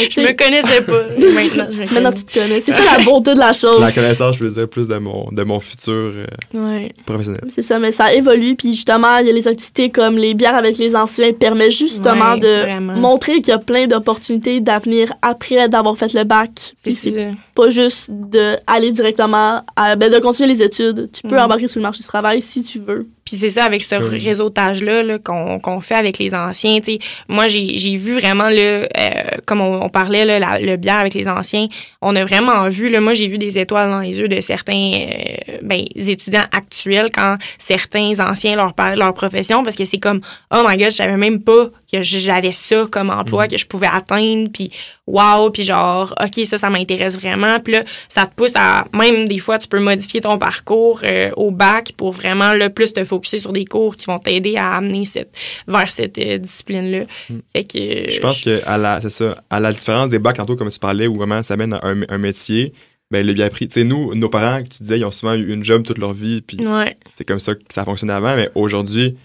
Je 0.09 0.21
me 0.21 0.25
sais, 0.25 0.35
connaissais 0.35 0.81
pas. 0.81 1.03
Maintenant, 1.35 1.67
je 1.71 1.77
me 1.81 1.93
Maintenant, 1.93 2.11
tu 2.11 2.23
te 2.23 2.33
connais. 2.33 2.59
C'est 2.61 2.71
ça 2.73 2.83
la 2.97 3.03
beauté 3.03 3.35
de 3.35 3.39
la 3.39 3.53
chose. 3.53 3.79
La 3.79 3.91
connaissance, 3.91 4.37
je 4.39 4.43
veux 4.43 4.49
dire, 4.49 4.67
plus 4.67 4.87
de 4.87 4.97
mon, 4.97 5.29
de 5.31 5.43
mon 5.43 5.59
futur 5.59 5.93
euh, 5.93 6.25
Ouais. 6.55 6.91
professionnel. 7.05 7.41
C'est 7.49 7.61
ça, 7.61 7.77
mais 7.77 7.91
ça 7.91 8.11
évolue. 8.15 8.55
Puis 8.55 8.73
justement, 8.73 9.17
il 9.19 9.27
y 9.27 9.29
a 9.29 9.33
les 9.33 9.47
activités 9.47 9.91
comme 9.91 10.17
les 10.17 10.33
bières 10.33 10.55
avec 10.55 10.79
les 10.79 10.95
anciens 10.95 11.31
permet 11.31 11.69
justement 11.69 12.33
Ouais, 12.33 12.39
de 12.39 12.61
vraiment. 12.71 12.95
montrer 12.95 13.35
qu'il 13.35 13.49
y 13.49 13.51
a 13.51 13.59
plein 13.59 13.85
d'opportunités 13.85 14.61
d'avenir 14.61 15.13
après 15.21 15.69
d'avoir 15.69 15.95
fait 15.95 16.11
le 16.13 16.23
bac. 16.23 16.73
C'est 16.75 17.35
pas 17.53 17.69
juste 17.69 18.09
d'aller 18.09 18.91
directement, 18.91 19.61
à, 19.75 19.95
ben, 19.95 20.11
de 20.11 20.17
continuer 20.17 20.49
les 20.55 20.63
études. 20.63 21.09
Tu 21.13 21.21
peux 21.21 21.35
Mhm. 21.35 21.41
embarquer 21.43 21.67
sur 21.67 21.79
le 21.79 21.83
marché 21.83 21.99
du 21.99 22.07
travail 22.07 22.41
si 22.41 22.63
tu 22.63 22.79
veux. 22.79 23.07
Puis 23.23 23.37
c'est 23.37 23.49
ça, 23.49 23.63
avec 23.63 23.83
ce 23.83 23.95
Oui. 23.95 24.23
réseautage-là 24.23 25.01
là, 25.01 25.17
qu'on 25.17 25.34
qu'on 25.59 25.81
fait 25.81 25.95
avec 25.95 26.17
les 26.17 26.33
anciens. 26.33 26.79
moi, 27.27 27.47
j'ai 27.47 27.95
vu 27.97 28.13
vraiment, 28.19 28.49
là, 28.49 28.61
euh, 28.61 28.87
comme 29.45 29.61
on, 29.61 29.89
parlait, 29.89 30.39
le 30.39 30.75
bière 30.75 30.97
avec 30.97 31.13
les 31.13 31.27
anciens, 31.27 31.67
on 32.01 32.15
a 32.15 32.25
vraiment 32.25 32.67
vu, 32.69 32.97
moi, 32.99 33.13
j'ai 33.13 33.27
vu 33.27 33.37
des 33.37 33.57
étoiles 33.57 33.89
dans 33.89 33.99
les 33.99 34.17
yeux 34.17 34.27
de 34.27 34.41
certains 34.41 34.73
euh, 34.93 35.57
ben, 35.61 35.85
étudiants 35.95 36.45
actuels 36.51 37.09
quand 37.13 37.37
certains 37.57 38.19
anciens 38.19 38.55
leur 38.55 38.73
parlaient 38.73 38.95
de 38.95 38.99
leur 38.99 39.13
profession 39.13 39.63
parce 39.63 39.75
que 39.75 39.85
c'est 39.85 39.99
comme, 39.99 40.21
oh 40.51 40.63
my 40.67 40.77
god, 40.77 40.91
je 40.91 40.95
savais 40.95 41.17
même 41.17 41.41
pas 41.43 41.69
que 41.91 42.01
j'avais 42.01 42.51
ça 42.53 42.85
comme 42.89 43.09
emploi, 43.09 43.43
Mhm. 43.43 43.49
que 43.51 43.57
je 43.57 43.65
pouvais 43.65 43.87
atteindre, 43.91 44.49
puis 44.53 44.71
wow, 45.07 45.49
puis 45.51 45.63
genre, 45.63 46.13
OK, 46.21 46.45
ça, 46.45 46.57
ça 46.57 46.69
m'intéresse 46.69 47.17
vraiment. 47.19 47.59
Puis 47.59 47.73
là, 47.73 47.83
ça 48.09 48.25
te 48.27 48.33
pousse 48.35 48.53
à, 48.55 48.85
même 48.93 49.27
des 49.27 49.37
fois, 49.37 49.57
tu 49.59 49.67
peux 49.67 49.79
modifier 49.79 50.21
ton 50.21 50.37
parcours 50.37 51.01
euh, 51.03 51.29
au 51.35 51.51
bac 51.51 51.91
pour 51.97 52.11
vraiment 52.11 52.53
le 52.53 52.69
plus 52.69 52.91
te 52.93 53.03
focuser 53.03 53.39
sur 53.39 53.53
des 53.53 53.65
cours 53.65 53.95
qui 53.95 54.05
vont 54.05 54.19
t'aider 54.19 54.57
à 54.57 54.73
amener 54.75 55.05
cette, 55.05 55.35
vers 55.67 55.91
cette 55.91 56.17
euh, 56.17 56.37
discipline-là. 56.37 57.05
Mhm. 57.29 57.41
Fait 57.55 57.63
que... 57.63 58.11
Je 58.11 58.19
pense 58.19 58.41
que 58.41 58.61
à 58.65 58.77
la, 58.77 58.99
c'est 59.01 59.09
ça, 59.09 59.35
à 59.49 59.59
la 59.59 59.71
différence 59.71 60.09
des 60.09 60.19
bacs 60.19 60.37
tantôt, 60.37 60.55
comme 60.55 60.71
tu 60.71 60.79
parlais, 60.79 61.07
où 61.07 61.15
vraiment 61.15 61.43
ça 61.43 61.55
mène 61.57 61.73
à 61.73 61.79
un, 61.83 62.01
un 62.09 62.17
métier, 62.17 62.73
ben 63.11 63.23
le 63.25 63.33
bien 63.33 63.49
pris. 63.49 63.67
Tu 63.67 63.75
sais, 63.75 63.83
nous, 63.83 64.15
nos 64.15 64.29
parents, 64.29 64.63
que 64.63 64.69
tu 64.69 64.81
disais, 64.81 64.97
ils 64.97 65.05
ont 65.05 65.11
souvent 65.11 65.35
eu 65.35 65.53
une 65.53 65.63
job 65.63 65.83
toute 65.83 65.99
leur 65.99 66.13
vie, 66.13 66.41
puis 66.41 66.57
Ouais. 66.65 66.97
c'est 67.13 67.23
comme 67.23 67.39
ça 67.39 67.53
que 67.53 67.61
ça 67.69 67.85
fonctionnait 67.85 68.13
avant, 68.13 68.35
mais 68.35 68.49
aujourd'hui, 68.55 69.15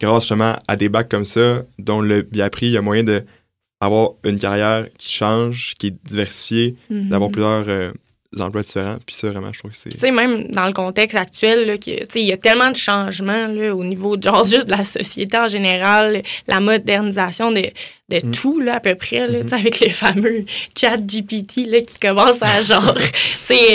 grâce 0.00 0.22
justement 0.24 0.56
à 0.68 0.76
des 0.76 0.88
bacs 0.88 1.08
comme 1.08 1.24
ça, 1.26 1.64
dont 1.78 2.00
le 2.00 2.22
bien 2.22 2.48
pris, 2.48 2.66
il 2.66 2.72
y 2.72 2.76
a 2.76 2.82
moyen 2.82 3.04
de 3.04 3.24
avoir 3.80 4.10
une 4.24 4.38
carrière 4.38 4.86
qui 4.96 5.12
change, 5.12 5.74
qui 5.78 5.88
est 5.88 5.96
diversifiée, 6.04 6.76
Mhm. 6.90 7.08
d'avoir 7.10 7.30
plusieurs 7.30 7.68
euh, 7.68 7.92
emplois 8.38 8.62
différents. 8.62 8.96
Puis 9.06 9.14
ça, 9.16 9.28
vraiment, 9.30 9.52
je 9.52 9.58
trouve 9.60 9.70
que 9.72 9.76
c'est. 9.76 9.90
Tu 9.90 9.98
sais, 9.98 10.10
même 10.10 10.48
dans 10.48 10.66
le 10.66 10.72
contexte 10.72 11.16
actuel, 11.16 11.66
là, 11.66 11.76
que, 11.76 11.82
tu 11.90 12.04
sais, 12.10 12.20
il 12.20 12.26
y 12.26 12.32
a 12.32 12.36
tellement 12.36 12.70
de 12.70 12.76
changements 12.76 13.46
là, 13.46 13.74
au 13.74 13.84
niveau 13.84 14.16
de, 14.16 14.22
genre, 14.28 14.44
juste 14.44 14.66
de 14.66 14.72
la 14.72 14.84
société 14.84 15.36
en 15.38 15.48
général, 15.48 16.22
la 16.46 16.60
modernisation 16.60 17.50
de, 17.52 17.62
de 18.08 18.16
Mm. 18.24 18.30
tout, 18.32 18.60
là, 18.60 18.76
à 18.76 18.80
peu 18.80 18.94
près, 18.94 19.26
là, 19.26 19.38
Mhm. 19.38 19.42
tu 19.42 19.48
sais, 19.48 19.54
avec 19.56 19.80
le 19.80 19.88
fameux 19.90 20.44
chat 20.78 20.96
GPT 20.98 21.66
là, 21.66 21.80
qui 21.80 21.98
commence 21.98 22.40
à 22.40 22.60
genre, 22.60 22.94
tu 23.46 23.46
sais, 23.46 23.66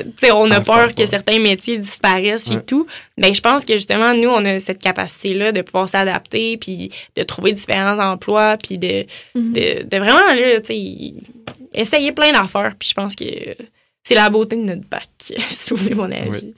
euh, 0.00 0.02
tu 0.04 0.10
sais, 0.26 0.30
on 0.32 0.50
a 0.50 0.56
À 0.56 0.60
peur 0.62 0.94
que 0.94 1.04
certains 1.06 1.38
métiers 1.38 1.76
disparaissent 1.78 2.46
et 2.50 2.56
Ouais. 2.56 2.62
tout. 2.62 2.86
Mais 3.18 3.34
je 3.34 3.40
pense 3.42 3.64
que 3.64 3.74
justement, 3.74 4.14
nous, 4.14 4.30
on 4.30 4.42
a 4.46 4.58
cette 4.58 4.78
capacité-là 4.80 5.52
de 5.52 5.60
pouvoir 5.60 5.88
s'adapter, 5.88 6.56
puis 6.56 6.90
de 7.16 7.22
trouver 7.24 7.52
différents 7.52 7.98
emplois, 7.98 8.56
puis 8.56 8.78
de, 8.78 9.04
Mhm. 9.34 9.52
de, 9.52 9.82
de 9.82 9.96
vraiment, 9.98 10.32
là, 10.34 10.60
tu 10.60 10.66
sais, 10.74 11.12
essayer 11.74 12.12
plein 12.12 12.32
d'affaires. 12.32 12.72
Puis 12.78 12.88
je 12.88 12.94
pense 12.94 13.14
que 13.14 13.24
c'est 14.06 14.14
la 14.14 14.28
beauté 14.30 14.56
de 14.56 14.62
notre 14.62 14.86
bac, 14.88 15.08
si 15.18 15.70
vous 15.70 15.76
voulez 15.76 15.94
mon 15.94 16.10
avis. 16.10 16.28
Oui. 16.30 16.54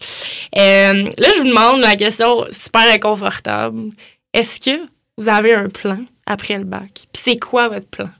Euh, 0.59 1.05
là, 1.19 1.29
je 1.35 1.43
vous 1.43 1.49
demande 1.49 1.81
la 1.81 1.97
question 1.97 2.45
super 2.51 2.83
inconfortable. 2.91 3.91
Est-ce 4.35 4.59
que 4.61 4.83
vous 5.17 5.29
avez 5.29 5.55
un 5.55 5.69
plan 5.69 5.99
après 6.27 6.57
le 6.59 6.65
bac? 6.65 7.07
Puis 7.13 7.23
c'est 7.25 7.37
quoi 7.39 7.69
votre 7.69 7.87
plan? 7.89 8.11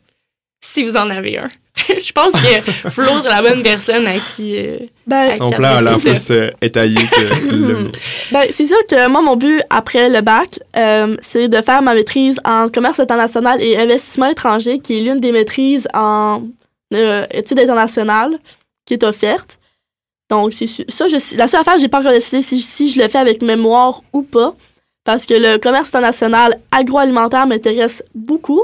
Si 0.65 0.83
vous 0.85 0.97
en 0.97 1.11
avez 1.11 1.39
un? 1.39 1.49
je 1.89 2.13
pense 2.13 2.33
que 2.33 2.61
Flo, 2.91 3.21
c'est 3.23 3.29
la 3.29 3.43
bonne 3.43 3.63
personne 3.63 4.07
à 4.07 4.19
qui... 4.19 4.57
euh, 4.57 4.79
Ben, 5.07 5.33
à 5.33 5.37
Son 5.37 5.51
qui 5.51 5.55
plan 5.57 5.77
a 5.77 5.83
l'air 5.83 5.99
plus 5.99 6.31
euh, 6.31 6.49
étayé 6.63 6.97
que 6.97 7.21
le 7.51 7.57
mien. 7.83 7.91
Ben, 8.33 8.47
c'est 8.49 8.65
sûr 8.65 8.79
que 8.89 9.09
moi, 9.09 9.21
mon 9.21 9.37
but 9.37 9.61
après 9.69 10.09
le 10.09 10.23
bac, 10.23 10.59
euh, 10.77 11.17
c'est 11.21 11.49
de 11.49 11.61
faire 11.61 11.83
ma 11.83 11.95
maîtrise 11.95 12.41
en 12.45 12.69
commerce 12.71 12.99
international 13.01 13.61
et 13.61 13.77
investissement 13.77 14.27
étranger, 14.31 14.79
qui 14.79 14.99
est 14.99 15.01
l'une 15.03 15.21
des 15.21 15.33
maîtrises 15.33 15.87
en 15.93 16.45
euh, 16.95 17.27
études 17.31 17.59
internationales 17.61 18.39
qui 18.87 18.95
est 18.95 19.05
offerte. 19.05 19.59
Donc, 20.31 20.53
c'est 20.55 20.67
ça, 20.91 21.07
je, 21.09 21.37
la 21.37 21.47
seule 21.47 21.61
affaire, 21.61 21.79
j'ai 21.79 21.89
pas 21.89 22.01
encore 22.01 22.13
décidé 22.13 22.43
si, 22.43 22.61
si 22.61 22.89
je 22.89 23.01
le 23.01 23.09
fais 23.09 23.19
avec 23.19 23.43
mémoire 23.43 24.03
ou 24.13 24.23
pas, 24.23 24.55
parce 25.05 25.25
que 25.25 25.35
le 25.35 25.59
commerce 25.59 25.89
international 25.89 26.59
agroalimentaire 26.73 27.47
m'intéresse 27.47 28.03
beaucoup. 28.15 28.63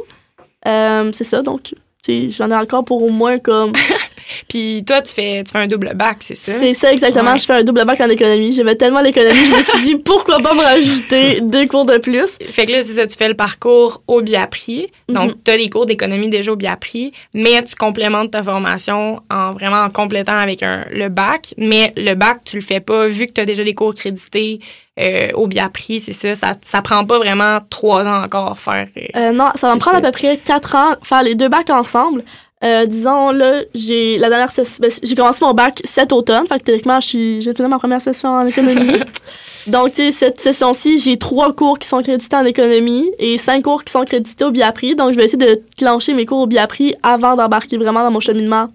Euh, 0.66 1.10
c'est 1.12 1.24
ça, 1.24 1.42
donc, 1.42 1.74
j'en 2.08 2.50
ai 2.50 2.56
encore 2.56 2.84
pour 2.84 3.02
au 3.02 3.10
moins 3.10 3.38
comme 3.38 3.72
Puis 4.48 4.84
toi, 4.86 5.02
tu 5.02 5.12
fais, 5.12 5.42
tu 5.44 5.50
fais 5.52 5.58
un 5.58 5.66
double 5.66 5.92
bac, 5.94 6.18
c'est 6.20 6.34
ça? 6.34 6.52
C'est 6.58 6.74
ça 6.74 6.92
exactement. 6.92 7.32
Ouais. 7.32 7.38
Je 7.38 7.44
fais 7.44 7.54
un 7.54 7.62
double 7.64 7.84
bac 7.84 8.00
en 8.00 8.08
économie. 8.08 8.52
J'aimais 8.52 8.74
tellement 8.76 9.00
l'économie, 9.00 9.46
je 9.46 9.50
me 9.56 9.62
suis 9.62 9.82
dit 9.84 9.96
pourquoi 9.96 10.40
pas 10.40 10.54
me 10.54 10.60
rajouter 10.62 11.40
des 11.40 11.66
cours 11.66 11.84
de 11.84 11.98
plus? 11.98 12.36
Fait 12.50 12.66
que 12.66 12.72
là, 12.72 12.82
c'est 12.82 12.94
ça, 12.94 13.06
tu 13.06 13.16
fais 13.16 13.28
le 13.28 13.34
parcours 13.34 14.02
au 14.06 14.20
Biapri. 14.22 14.88
Donc, 15.08 15.30
Mhm. 15.30 15.36
tu 15.44 15.50
as 15.50 15.56
des 15.58 15.70
cours 15.70 15.86
d'économie 15.86 16.28
déjà 16.28 16.52
au 16.52 16.56
Biapri, 16.56 17.12
mais 17.34 17.62
tu 17.64 17.74
complémentes 17.76 18.30
ta 18.32 18.42
formation 18.42 19.20
en 19.30 19.50
vraiment 19.52 19.82
en 19.82 19.90
complétant 19.90 20.36
avec 20.38 20.62
un, 20.62 20.84
le 20.90 21.08
bac. 21.08 21.54
Mais 21.58 21.92
le 21.96 22.14
bac, 22.14 22.38
tu 22.44 22.56
le 22.56 22.62
fais 22.62 22.80
pas, 22.80 23.06
vu 23.06 23.26
que 23.26 23.32
tu 23.32 23.40
as 23.40 23.44
déjà 23.44 23.64
des 23.64 23.74
cours 23.74 23.94
crédités 23.94 24.60
euh, 25.00 25.30
au 25.34 25.46
Biapri, 25.46 26.00
c'est 26.00 26.12
ça, 26.12 26.34
ça. 26.34 26.54
Ça 26.62 26.82
prend 26.82 27.04
pas 27.06 27.18
vraiment 27.18 27.60
trois 27.70 28.06
ans 28.06 28.22
encore 28.24 28.58
faire. 28.58 28.86
euh, 28.98 29.02
Euh, 29.16 29.32
non, 29.32 29.48
ça 29.54 29.68
va 29.68 29.74
me 29.74 29.80
prendre 29.80 29.96
à 29.96 30.00
peu 30.02 30.10
près 30.10 30.36
quatre 30.36 30.74
ans 30.76 30.94
faire 31.02 31.22
les 31.22 31.34
deux 31.34 31.48
bacs 31.48 31.70
ensemble. 31.70 32.22
Euh, 32.64 32.86
disons, 32.86 33.30
là, 33.30 33.62
j'ai 33.74 34.18
la 34.18 34.28
dernière 34.28 34.50
session, 34.50 34.80
ben, 34.80 34.90
j'ai 35.02 35.14
commencé 35.16 35.44
mon 35.44 35.52
bac 35.52 35.80
cet 35.84 36.12
automne, 36.12 36.46
fait 36.46 36.60
que 36.60 36.64
théoriquement, 36.64 37.00
j'ai 37.00 37.40
fini 37.40 37.68
ma 37.68 37.78
première 37.78 38.00
session 38.00 38.30
en 38.30 38.46
économie. 38.46 39.00
Donc, 39.66 39.92
tu 39.92 40.02
sais, 40.02 40.10
cette 40.10 40.40
session-ci, 40.40 40.98
j'ai 40.98 41.18
trois 41.18 41.52
cours 41.52 41.78
qui 41.78 41.86
sont 41.86 42.02
crédités 42.02 42.36
en 42.36 42.44
économie 42.44 43.10
et 43.18 43.38
cinq 43.38 43.62
cours 43.62 43.84
qui 43.84 43.92
sont 43.92 44.04
crédités 44.04 44.44
au 44.44 44.50
Biapri. 44.50 44.94
Donc, 44.94 45.12
je 45.12 45.16
vais 45.16 45.24
essayer 45.24 45.38
de 45.38 45.62
clencher 45.76 46.14
mes 46.14 46.26
cours 46.26 46.40
au 46.40 46.46
Biapri 46.46 46.94
avant 47.02 47.36
d'embarquer 47.36 47.78
vraiment 47.78 48.02
dans 48.02 48.10
mon 48.10 48.20
cheminement 48.20 48.68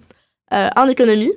euh, 0.53 0.69
en 0.75 0.88
économie. 0.88 1.31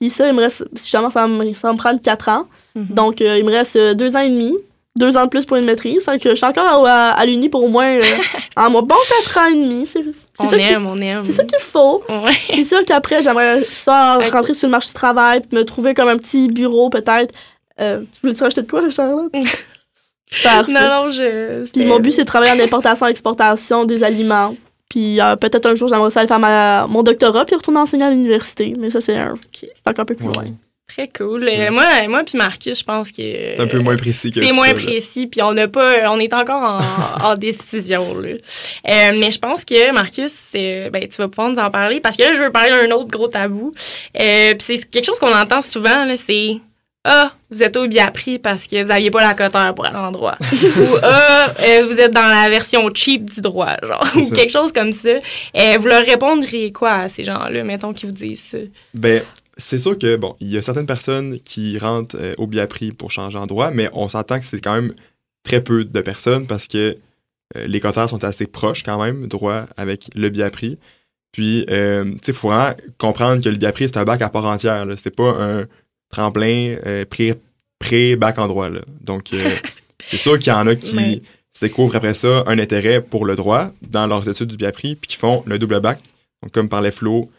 Puis 0.00 0.10
ça, 0.10 0.28
il 0.28 0.34
me 0.34 0.40
reste, 0.40 0.64
si 0.76 0.90
jamais 0.90 1.10
ça 1.10 1.26
va 1.26 1.28
me, 1.28 1.54
ça 1.54 1.72
me 1.72 1.76
prendre 1.76 2.00
quatre 2.00 2.28
ans. 2.28 2.46
Mhm. 2.74 2.86
Donc, 2.90 3.20
euh, 3.20 3.38
il 3.38 3.44
me 3.44 3.50
reste 3.50 3.76
deux 3.96 4.16
ans 4.16 4.20
et 4.20 4.30
demi. 4.30 4.52
Deux 4.96 5.16
ans 5.16 5.24
de 5.24 5.28
plus 5.30 5.44
pour 5.44 5.56
une 5.56 5.64
maîtrise. 5.64 6.04
Fait 6.04 6.20
que 6.20 6.30
je 6.30 6.34
suis 6.36 6.44
encore 6.46 6.86
à, 6.86 7.10
à 7.10 7.26
l'Uni 7.26 7.48
pour 7.48 7.64
au 7.64 7.68
moins 7.68 7.86
euh, 7.96 8.00
un 8.56 8.70
bon 8.70 8.82
quatre 8.86 9.38
ans 9.38 9.46
et 9.46 9.54
demi. 9.54 9.86
C'est 9.86 10.02
c'est 10.02 10.12
on 10.38 10.46
ça 10.46 10.56
qu'il 10.56 10.66
aime, 10.66 10.86
on 10.86 10.96
aime. 10.98 11.22
c'est 11.24 11.32
ça 11.32 11.42
qu'il 11.44 11.58
faut. 11.58 12.02
Ouais. 12.08 12.32
C'est 12.50 12.64
sûr 12.64 12.84
qu'après, 12.84 13.20
j'aimerais 13.20 13.64
ça 13.64 14.18
rentrer 14.32 14.54
sur 14.54 14.68
le 14.68 14.72
marché 14.72 14.88
du 14.88 14.94
travail, 14.94 15.40
puis 15.40 15.58
me 15.58 15.64
trouver 15.64 15.94
comme 15.94 16.08
un 16.08 16.16
petit 16.16 16.46
bureau 16.48 16.90
peut-être. 16.90 17.34
Euh, 17.80 18.00
tu 18.02 18.20
voulais-tu 18.22 18.42
rajouter 18.44 18.62
de 18.62 18.70
quoi, 18.70 18.88
Charlotte? 18.90 19.32
Parfait. 20.42 20.72
Non, 20.72 20.80
non, 21.06 21.10
je. 21.10 21.64
Puis 21.72 21.84
mon 21.84 21.98
but, 22.00 22.12
c'est 22.12 22.22
de 22.22 22.26
travailler 22.26 22.52
en 22.52 22.64
importation-exportation 22.64 23.84
des 23.84 24.02
aliments. 24.04 24.54
Puis 24.88 25.20
euh, 25.20 25.34
peut-être 25.36 25.66
un 25.66 25.74
jour, 25.74 25.88
j'aimerais 25.88 26.10
ça 26.12 26.20
aller 26.20 26.28
faire 26.28 26.38
ma- 26.38 26.86
mon 26.86 27.02
doctorat 27.02 27.44
puis 27.44 27.56
retourner 27.56 27.80
enseigner 27.80 28.04
à 28.04 28.10
l'université. 28.10 28.74
Mais 28.78 28.90
ça, 28.90 29.00
c'est 29.00 29.16
un, 29.16 29.34
c'est 29.52 29.68
encore 29.86 30.02
un 30.02 30.04
peu 30.06 30.14
plus 30.14 30.26
loin. 30.26 30.44
Très 30.86 31.08
cool. 31.08 31.48
Euh, 31.48 31.70
moi, 31.70 32.06
moi 32.08 32.22
puis 32.24 32.36
Marcus, 32.36 32.78
je 32.78 32.84
pense 32.84 33.10
que. 33.10 33.22
C'est 33.22 33.60
un 33.60 33.66
peu 33.66 33.78
moins 33.78 33.96
précis 33.96 34.30
que 34.30 34.44
C'est 34.44 34.52
moins 34.52 34.74
précis, 34.74 35.26
puis 35.26 35.40
on 35.42 35.54
n'a 35.54 35.66
pas, 35.66 36.10
on 36.10 36.18
est 36.18 36.34
encore 36.34 36.62
en, 36.62 37.24
en 37.24 37.34
décision 37.34 38.18
là. 38.18 38.28
Euh, 38.28 39.12
mais 39.18 39.32
je 39.32 39.38
pense 39.38 39.64
que 39.64 39.92
Marcus, 39.92 40.34
ben 40.52 41.08
tu 41.08 41.16
vas 41.16 41.28
pouvoir 41.28 41.50
nous 41.50 41.58
en 41.58 41.70
parler 41.70 42.00
parce 42.00 42.16
que 42.16 42.22
là 42.22 42.34
je 42.34 42.42
veux 42.42 42.52
parler 42.52 42.70
d'un 42.70 42.90
autre 42.94 43.08
gros 43.08 43.28
tabou. 43.28 43.72
Euh, 44.20 44.54
puis 44.54 44.78
c'est 44.78 44.90
quelque 44.90 45.06
chose 45.06 45.18
qu'on 45.18 45.34
entend 45.34 45.62
souvent 45.62 46.04
là, 46.04 46.16
c'est 46.18 46.58
ah 47.06 47.32
vous 47.50 47.62
êtes 47.62 47.76
au 47.76 47.86
Biapri 47.86 48.38
parce 48.38 48.66
que 48.66 48.82
vous 48.82 48.90
aviez 48.90 49.10
pas 49.10 49.22
la 49.22 49.34
coteur 49.34 49.74
pour 49.74 49.84
aller 49.86 49.96
en 49.96 50.10
droit 50.10 50.36
ou 50.52 50.96
ah 51.02 51.46
euh, 51.60 51.86
vous 51.86 52.00
êtes 52.00 52.12
dans 52.12 52.28
la 52.28 52.48
version 52.48 52.88
cheap 52.94 53.30
du 53.30 53.40
droit 53.40 53.76
genre 53.82 54.06
ou 54.16 54.30
quelque 54.30 54.52
chose 54.52 54.72
comme 54.72 54.92
ça. 54.92 55.10
Euh, 55.56 55.76
vous 55.78 55.86
leur 55.86 56.04
répondriez 56.04 56.72
quoi 56.72 56.92
à 56.92 57.08
ces 57.08 57.24
gens-là, 57.24 57.64
mettons 57.64 57.92
qui 57.92 58.06
vous 58.06 58.12
disent 58.12 58.42
ça? 58.42 58.58
Ben, 58.94 59.22
c'est 59.56 59.78
sûr 59.78 59.98
que, 59.98 60.16
bon, 60.16 60.36
il 60.40 60.48
y 60.48 60.56
a 60.58 60.62
certaines 60.62 60.86
personnes 60.86 61.38
qui 61.40 61.78
rentrent 61.78 62.16
euh, 62.18 62.34
au 62.38 62.46
Biapri 62.46 62.92
pour 62.92 63.10
changer 63.10 63.38
en 63.38 63.46
droit, 63.46 63.70
mais 63.70 63.88
on 63.92 64.08
s'entend 64.08 64.38
que 64.40 64.44
c'est 64.44 64.60
quand 64.60 64.74
même 64.74 64.94
très 65.44 65.62
peu 65.62 65.84
de 65.84 66.00
personnes 66.00 66.46
parce 66.46 66.66
que 66.68 66.96
euh, 67.56 67.66
les 67.66 67.80
cotères 67.80 68.08
sont 68.08 68.24
assez 68.24 68.46
proches 68.46 68.82
quand 68.82 69.02
même, 69.02 69.28
droit 69.28 69.66
avec 69.76 70.10
le 70.14 70.28
Biapri. 70.28 70.78
Puis, 71.32 71.66
euh, 71.70 72.04
tu 72.04 72.18
sais, 72.22 72.32
il 72.32 72.34
faut 72.34 72.48
vraiment 72.48 72.74
comprendre 72.98 73.42
que 73.42 73.48
le 73.48 73.56
Biapri, 73.56 73.86
c'est 73.88 73.96
un 73.96 74.04
bac 74.04 74.22
à 74.22 74.28
part 74.28 74.46
entière. 74.46 74.86
C'est 74.96 75.14
pas 75.14 75.30
un 75.40 75.66
tremplin 76.10 76.76
pré- 77.10 77.34
pré-bac 77.80 78.38
en 78.38 78.46
droit. 78.46 78.70
là. 78.70 78.80
Donc, 79.00 79.30
c'est 80.00 80.16
sûr 80.16 80.38
qu'il 80.38 80.52
y 80.52 80.56
en 80.56 80.66
a 80.68 80.76
qui 80.76 81.22
se 81.52 81.64
découvrent 81.64 81.96
après 81.96 82.14
ça 82.14 82.44
un 82.46 82.58
intérêt 82.58 83.00
pour 83.00 83.24
le 83.26 83.34
droit 83.34 83.72
dans 83.82 84.06
leurs 84.06 84.28
études 84.28 84.48
du 84.48 84.56
Biapri, 84.56 84.94
puis 84.94 85.08
qui 85.08 85.16
font 85.16 85.42
le 85.46 85.58
double 85.58 85.80
bac. 85.80 85.98
Donc, 86.42 86.52
comme 86.52 86.68
parlait 86.68 86.92
Flo, 86.92 87.30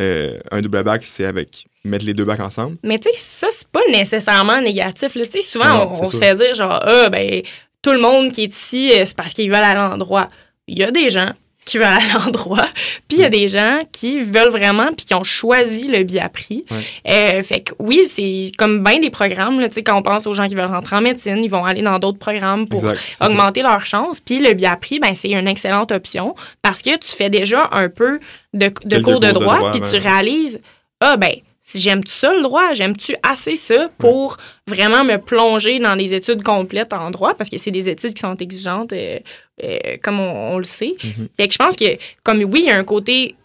euh, 0.00 0.38
un 0.50 0.60
double 0.60 0.82
bac, 0.84 1.04
c'est 1.04 1.24
avec 1.24 1.66
mettre 1.84 2.04
les 2.04 2.14
deux 2.14 2.24
bacs 2.24 2.40
ensemble. 2.40 2.76
Mais 2.82 2.98
tu 2.98 3.10
sais, 3.10 3.16
ça, 3.16 3.48
c'est 3.50 3.68
pas 3.68 3.82
nécessairement 3.90 4.60
négatif. 4.60 5.14
là. 5.14 5.24
Tu 5.26 5.32
sais, 5.32 5.42
souvent, 5.42 5.84
Non, 5.84 5.92
on, 6.00 6.10
se 6.10 6.16
fait 6.16 6.34
dire 6.34 6.54
genre, 6.54 6.80
ah, 6.82 7.08
ben, 7.10 7.42
tout 7.82 7.92
le 7.92 8.00
monde 8.00 8.32
qui 8.32 8.44
est 8.44 8.54
ici, 8.54 8.92
euh, 8.92 9.04
c'est 9.04 9.16
parce 9.16 9.32
qu'ils 9.32 9.48
veulent 9.50 9.56
aller 9.56 9.78
à 9.78 9.88
l'endroit. 9.88 10.30
Il 10.68 10.78
y 10.78 10.84
a 10.84 10.90
des 10.90 11.08
gens 11.08 11.32
qui 11.64 11.78
veulent 11.78 11.86
aller 11.86 12.10
à 12.14 12.18
l'endroit, 12.18 12.66
puis 13.08 13.18
il 13.18 13.20
y 13.20 13.24
a 13.24 13.28
des 13.28 13.48
gens 13.48 13.80
qui 13.92 14.20
veulent 14.20 14.50
vraiment, 14.50 14.88
puis 14.88 15.06
qui 15.06 15.14
ont 15.14 15.24
choisi 15.24 15.86
le 15.86 16.02
Biapri. 16.02 16.64
Ouais. 16.70 16.78
Euh, 17.08 17.42
fait 17.42 17.60
que 17.60 17.72
oui, 17.78 18.02
c'est 18.06 18.50
comme 18.58 18.82
bien 18.82 18.98
des 18.98 19.10
programmes. 19.10 19.60
Là, 19.60 19.68
quand 19.84 19.96
on 19.96 20.02
pense 20.02 20.26
aux 20.26 20.34
gens 20.34 20.46
qui 20.48 20.54
veulent 20.54 20.66
rentrer 20.66 20.96
en 20.96 21.00
médecine, 21.00 21.42
ils 21.42 21.50
vont 21.50 21.64
aller 21.64 21.82
dans 21.82 21.98
d'autres 21.98 22.18
programmes 22.18 22.66
pour 22.66 22.80
Exact. 22.80 23.00
augmenter 23.20 23.62
leurs 23.62 23.86
chances. 23.86 24.20
Puis 24.20 24.40
le 24.40 24.54
Biapri, 24.54 24.98
ben, 24.98 25.14
c'est 25.14 25.30
une 25.30 25.48
excellente 25.48 25.92
option 25.92 26.34
parce 26.62 26.82
que 26.82 26.96
tu 26.96 27.08
fais 27.08 27.30
déjà 27.30 27.68
un 27.72 27.88
peu 27.88 28.18
de, 28.52 28.68
cours 28.68 29.20
de 29.20 29.30
droit, 29.30 29.58
droit, 29.58 29.70
puis 29.70 29.80
tu 29.88 29.96
réalises, 29.96 30.60
ah 31.00 31.16
ben, 31.16 31.32
si 31.64 31.80
j'aime-tu 31.80 32.12
ça 32.12 32.32
le 32.32 32.42
droit, 32.42 32.74
j'aime-tu 32.74 33.14
assez 33.22 33.54
ça 33.54 33.88
pour 33.98 34.36
vraiment 34.66 35.04
me 35.04 35.16
plonger 35.16 35.78
dans 35.78 35.96
des 35.96 36.14
études 36.14 36.42
complètes 36.42 36.92
en 36.92 37.10
droit, 37.10 37.34
parce 37.34 37.50
que 37.50 37.58
c'est 37.58 37.70
des 37.70 37.88
études 37.88 38.14
qui 38.14 38.20
sont 38.20 38.36
exigeantes, 38.36 38.92
euh, 38.92 39.18
euh, 39.62 39.96
comme 40.02 40.20
on, 40.20 40.54
on 40.54 40.58
le 40.58 40.64
sait. 40.64 40.94
Mhm. 41.04 41.28
Fait 41.36 41.48
que 41.48 41.52
je 41.52 41.58
pense 41.58 41.76
que, 41.76 41.98
comme 42.24 42.42
oui, 42.42 42.60
il 42.60 42.66
y 42.66 42.70
a 42.70 42.76
un 42.76 42.84
côté 42.84 43.36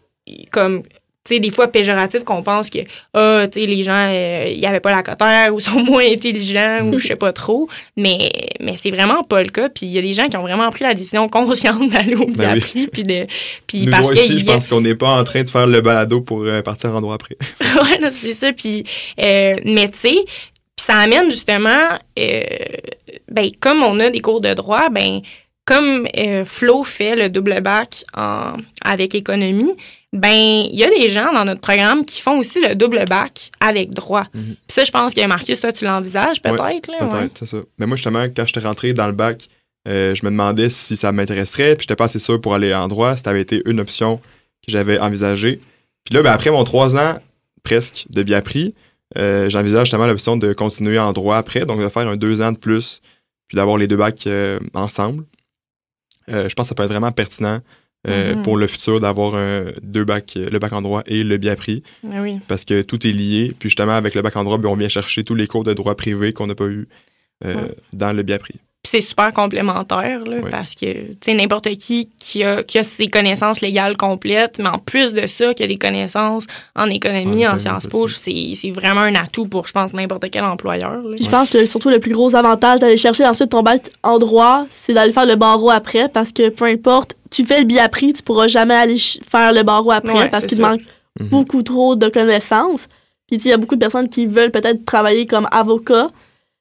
comme 0.51 0.83
sais, 1.27 1.39
des 1.39 1.51
fois 1.51 1.67
péjoratif 1.67 2.23
qu'on 2.23 2.43
pense 2.43 2.69
que 2.69 2.79
ah, 3.13 3.47
tu 3.51 3.59
sais, 3.59 3.65
les 3.65 3.83
gens, 3.83 4.09
euh, 4.09 4.53
ils 4.55 4.65
avaient 4.65 4.79
pas 4.79 4.91
la 4.91 5.03
cotère 5.03 5.53
ou 5.53 5.59
sont 5.67 5.83
moins 5.83 6.05
intelligents 6.05 6.81
ou 6.85 6.97
je 6.97 7.07
sais 7.07 7.15
pas 7.15 7.33
trop. 7.33 7.67
Mais, 7.95 8.31
mais 8.59 8.75
c'est 8.77 8.91
vraiment 8.91 9.23
pas 9.23 9.43
le 9.43 9.49
cas. 9.49 9.69
Puis 9.69 9.85
il 9.85 9.91
y 9.91 9.97
a 9.97 10.01
des 10.01 10.13
gens 10.13 10.27
qui 10.27 10.37
ont 10.37 10.41
vraiment 10.41 10.69
pris 10.69 10.83
la 10.83 10.93
décision 10.93 11.27
consciente 11.29 11.89
d'aller 11.91 12.15
au 12.15 12.25
Ben. 12.25 12.53
Biapri. 12.53 12.87
Puis 12.87 13.03
de, 13.03 13.27
puis 13.65 13.85
Nous 13.85 13.91
parce 13.91 14.09
ici, 14.15 14.27
qu'ils 14.27 14.39
je 14.39 14.45
pense 14.45 14.67
qu'on 14.67 14.81
n'est 14.81 14.95
pas 14.95 15.09
en 15.09 15.23
train 15.23 15.43
de 15.43 15.49
faire 15.49 15.67
le 15.67 15.81
balado 15.81 16.21
pour 16.21 16.43
euh, 16.43 16.61
partir 16.61 16.95
en 16.95 17.01
droit 17.01 17.15
après. 17.15 17.37
ouais, 17.61 18.11
c'est 18.11 18.33
ça. 18.33 18.53
Puis, 18.53 18.83
euh, 19.19 19.55
mais 19.63 19.89
tu 19.89 19.97
sais, 19.97 20.17
puis 20.77 20.85
ça 20.85 20.97
amène 20.97 21.31
justement, 21.31 21.89
euh, 22.19 22.41
ben, 23.29 23.49
comme 23.59 23.83
on 23.83 23.99
a 23.99 24.09
des 24.09 24.19
cours 24.19 24.41
de 24.41 24.53
droit, 24.53 24.89
ben, 24.89 25.21
comme 25.67 26.07
euh, 26.17 26.45
Flo 26.45 26.85
fait 26.85 27.15
le 27.15 27.29
double 27.29 27.59
bac 27.61 28.05
en, 28.15 28.53
avec 28.81 29.13
économie, 29.13 29.73
ben, 30.13 30.31
il 30.31 30.75
y 30.75 30.85
a 30.85 30.89
des 30.89 31.09
gens 31.09 31.33
dans 31.33 31.43
notre 31.43 31.59
programme 31.59 32.05
qui 32.05 32.21
font 32.21 32.39
aussi 32.39 32.61
le 32.61 32.73
double 32.73 33.03
bac 33.05 33.51
avec 33.59 33.91
droit. 33.91 34.25
Mhm. 34.33 34.55
Puis 34.55 34.69
ça, 34.69 34.85
je 34.85 34.91
pense 34.91 35.13
que 35.13 35.27
Marcus, 35.27 35.59
toi, 35.59 35.73
tu 35.73 35.83
l'envisages 35.83 36.41
peut-être, 36.41 36.87
là, 36.87 36.99
Peut-être, 36.99 37.13
ouais. 37.13 37.29
c'est 37.37 37.45
ça. 37.45 37.57
Mais 37.77 37.85
moi, 37.85 37.97
justement, 37.97 38.23
quand 38.33 38.45
j'étais 38.47 38.61
rentré 38.61 38.93
dans 38.93 39.07
le 39.07 39.11
bac, 39.11 39.49
euh, 39.89 40.15
je 40.15 40.25
me 40.25 40.31
demandais 40.31 40.69
si 40.69 40.95
ça 40.95 41.11
m'intéresserait, 41.11 41.75
puis 41.75 41.83
j'étais 41.83 41.97
pas 41.97 42.05
assez 42.05 42.19
sûr 42.19 42.39
pour 42.39 42.53
aller 42.55 42.73
en 42.73 42.87
droit. 42.87 43.17
Ça 43.17 43.29
avait 43.29 43.41
été 43.41 43.61
une 43.65 43.81
option 43.81 44.17
que 44.17 44.71
j'avais 44.71 44.97
envisagée. 44.99 45.59
Puis 46.05 46.15
là, 46.15 46.23
ben, 46.23 46.31
après 46.31 46.49
mon 46.49 46.63
trois 46.63 46.95
ans, 46.95 47.19
presque, 47.63 48.05
de 48.09 48.23
Biapri, 48.23 48.73
euh, 49.17 49.49
j'envisage 49.49 49.87
justement 49.87 50.07
l'option 50.07 50.37
de 50.37 50.53
continuer 50.53 50.97
en 50.97 51.11
droit 51.11 51.35
après, 51.35 51.65
donc 51.65 51.81
de 51.81 51.89
faire 51.89 52.07
un 52.07 52.15
deux 52.15 52.41
ans 52.41 52.53
de 52.53 52.57
plus, 52.57 53.01
puis 53.49 53.57
d'avoir 53.57 53.77
les 53.77 53.87
deux 53.87 53.97
bacs 53.97 54.27
euh, 54.27 54.59
ensemble. 54.73 55.25
Euh, 56.29 56.49
je 56.49 56.53
pense 56.55 56.65
que 56.65 56.69
ça 56.69 56.75
peut 56.75 56.83
être 56.83 56.89
vraiment 56.89 57.11
pertinent 57.11 57.59
euh, 58.07 58.35
Mhm. 58.35 58.43
pour 58.43 58.57
le 58.57 58.67
futur 58.67 58.99
d'avoir 58.99 59.33
deux 59.81 60.05
bacs, 60.05 60.33
euh, 60.37 60.47
le 60.49 60.59
bac 60.59 60.71
en 60.73 60.81
droit 60.81 61.01
et 61.07 61.23
le 61.23 61.37
Biapri 61.37 61.83
Ah 62.13 62.21
oui. 62.21 62.39
parce 62.47 62.63
que 62.63 62.81
tout 62.83 63.05
est 63.07 63.11
lié. 63.11 63.53
Puis 63.57 63.69
justement, 63.69 63.93
avec 63.93 64.13
le 64.15 64.21
bac 64.21 64.35
en 64.37 64.43
droit, 64.43 64.57
ben, 64.57 64.69
on 64.69 64.75
vient 64.75 64.87
chercher 64.89 65.23
tous 65.23 65.35
les 65.35 65.47
cours 65.47 65.63
de 65.63 65.73
droit 65.73 65.95
privé 65.95 66.31
qu'on 66.31 66.47
n'a 66.47 66.55
pas 66.55 66.67
eu 66.67 66.87
euh, 67.45 67.55
Ouais. 67.55 67.75
dans 67.93 68.13
le 68.13 68.23
Biapri. 68.23 68.53
Puis 68.53 68.61
c'est 68.87 69.01
super 69.01 69.31
complémentaire, 69.33 70.23
là, 70.25 70.37
Oui. 70.43 70.49
parce 70.49 70.73
que, 70.75 70.85
tu 70.85 71.17
sais, 71.21 71.33
n'importe 71.33 71.69
qui 71.77 72.09
qui 72.19 72.43
a, 72.43 72.63
qui 72.63 72.77
a 72.79 72.83
ses 72.83 73.07
connaissances 73.07 73.61
légales 73.61 73.97
complètes, 73.97 74.59
mais 74.59 74.69
en 74.69 74.77
plus 74.79 75.13
de 75.13 75.25
ça, 75.27 75.53
qui 75.53 75.63
a 75.63 75.67
des 75.67 75.77
connaissances 75.77 76.45
en 76.75 76.89
économie, 76.89 77.45
En 77.47 77.57
Sciences 77.59 77.87
Po, 77.87 78.07
c'est 78.07 78.53
c'est 78.55 78.71
vraiment 78.71 79.01
un 79.01 79.15
atout 79.15 79.47
pour, 79.47 79.67
je 79.67 79.73
pense, 79.73 79.93
n'importe 79.93 80.29
quel 80.31 80.43
employeur. 80.43 80.91
là. 81.03 81.15
Je 81.19 81.29
pense 81.29 81.49
que 81.49 81.65
surtout 81.65 81.89
le 81.89 81.99
plus 81.99 82.11
gros 82.13 82.35
avantage 82.35 82.79
d'aller 82.79 82.97
chercher 82.97 83.25
ensuite 83.25 83.49
ton 83.51 83.63
bac 83.63 83.81
en 84.03 84.19
droit, 84.19 84.65
c'est 84.71 84.93
d'aller 84.93 85.13
faire 85.13 85.25
le 85.25 85.35
barreau 85.35 85.69
après 85.69 86.09
parce 86.09 86.31
que 86.31 86.49
peu 86.49 86.65
importe, 86.65 87.15
tu 87.31 87.45
fais 87.45 87.59
le 87.59 87.65
biapri, 87.65 88.13
tu 88.13 88.23
pourras 88.23 88.47
jamais 88.47 88.73
aller 88.75 88.97
faire 88.97 89.51
le 89.53 89.63
barreau 89.63 89.91
après 89.91 90.13
Ouais, 90.13 90.29
parce 90.29 90.45
qu'il 90.45 90.61
manque 90.61 90.81
Mhm. 91.19 91.29
beaucoup 91.29 91.63
trop 91.63 91.95
de 91.95 92.09
connaissances. 92.09 92.87
Puis 93.27 93.37
tu 93.37 93.43
sais, 93.43 93.49
il 93.49 93.51
y 93.51 93.53
a 93.53 93.57
beaucoup 93.57 93.75
de 93.75 93.79
personnes 93.79 94.07
qui 94.07 94.25
veulent 94.27 94.51
peut-être 94.51 94.85
travailler 94.85 95.25
comme 95.25 95.47
avocat. 95.51 96.07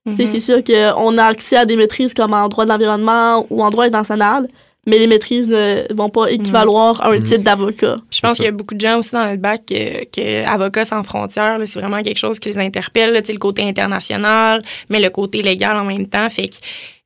Mhm. 0.07 0.15
C'est 0.27 0.41
sûr 0.41 0.59
qu'on 0.65 1.19
a 1.19 1.25
accès 1.25 1.57
à 1.57 1.65
des 1.67 1.77
maîtrises 1.77 2.15
comme 2.15 2.33
en 2.33 2.49
droit 2.49 2.65
de 2.65 2.71
l'environnement 2.71 3.47
ou 3.51 3.63
en 3.63 3.71
droit 3.71 3.85
international, 3.85 4.47
mais 4.87 4.99
les 4.99 5.09
maîtrises 5.09 5.49
ne 5.49 5.93
vont 5.93 6.09
pas 6.09 6.29
équivaloir 6.31 7.01
à 7.01 7.09
un 7.09 7.17
Mhm. 7.19 7.23
titre 7.25 7.43
d'avocat. 7.43 7.97
Je 8.11 8.21
pense 8.21 8.37
qu'il 8.37 8.45
y 8.45 8.49
a 8.49 8.53
beaucoup 8.53 8.75
de 8.77 8.81
gens 8.81 8.99
aussi 9.01 9.13
dans 9.13 9.29
le 9.29 9.37
bac 9.37 9.63
que, 9.69 10.05
que 10.05 10.47
Avocats 10.47 10.85
sans 10.85 11.03
frontières, 11.03 11.59
là, 11.59 11.67
c'est 11.67 11.81
vraiment 11.81 12.03
quelque 12.05 12.19
chose 12.19 12.39
qui 12.39 12.49
les 12.51 12.59
interpelle, 12.59 13.13
là, 13.13 13.21
le 13.29 13.39
côté 13.39 13.63
international, 13.63 14.63
mais 14.89 15.01
le 15.01 15.11
côté 15.11 15.43
légal 15.43 15.77
en 15.77 15.85
même 15.85 16.07
temps. 16.07 16.31
Fait 16.31 16.49
que, 16.49 16.57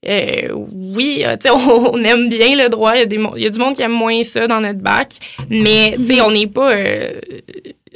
euh, 0.06 0.52
oui, 0.54 1.22
euh, 1.24 1.36
tu 1.36 1.48
sais, 1.48 1.50
on, 1.50 1.94
on 1.94 2.04
aime 2.04 2.28
bien 2.28 2.54
le 2.54 2.68
droit. 2.68 2.96
Il 2.96 2.98
y, 2.98 3.02
a 3.02 3.06
des 3.06 3.16
mo- 3.18 3.32
il 3.36 3.42
y 3.44 3.46
a 3.46 3.50
du 3.50 3.58
monde 3.58 3.74
qui 3.74 3.80
aime 3.82 3.92
moins 3.92 4.22
ça 4.24 4.46
dans 4.46 4.60
notre 4.60 4.80
bac, 4.80 5.14
mais 5.48 5.94
tu 5.96 6.04
sais, 6.04 6.14
Mhm. 6.16 6.22
on 6.26 6.30
n'est 6.32 6.46
pas. 6.48 6.72
euh, 6.72 7.12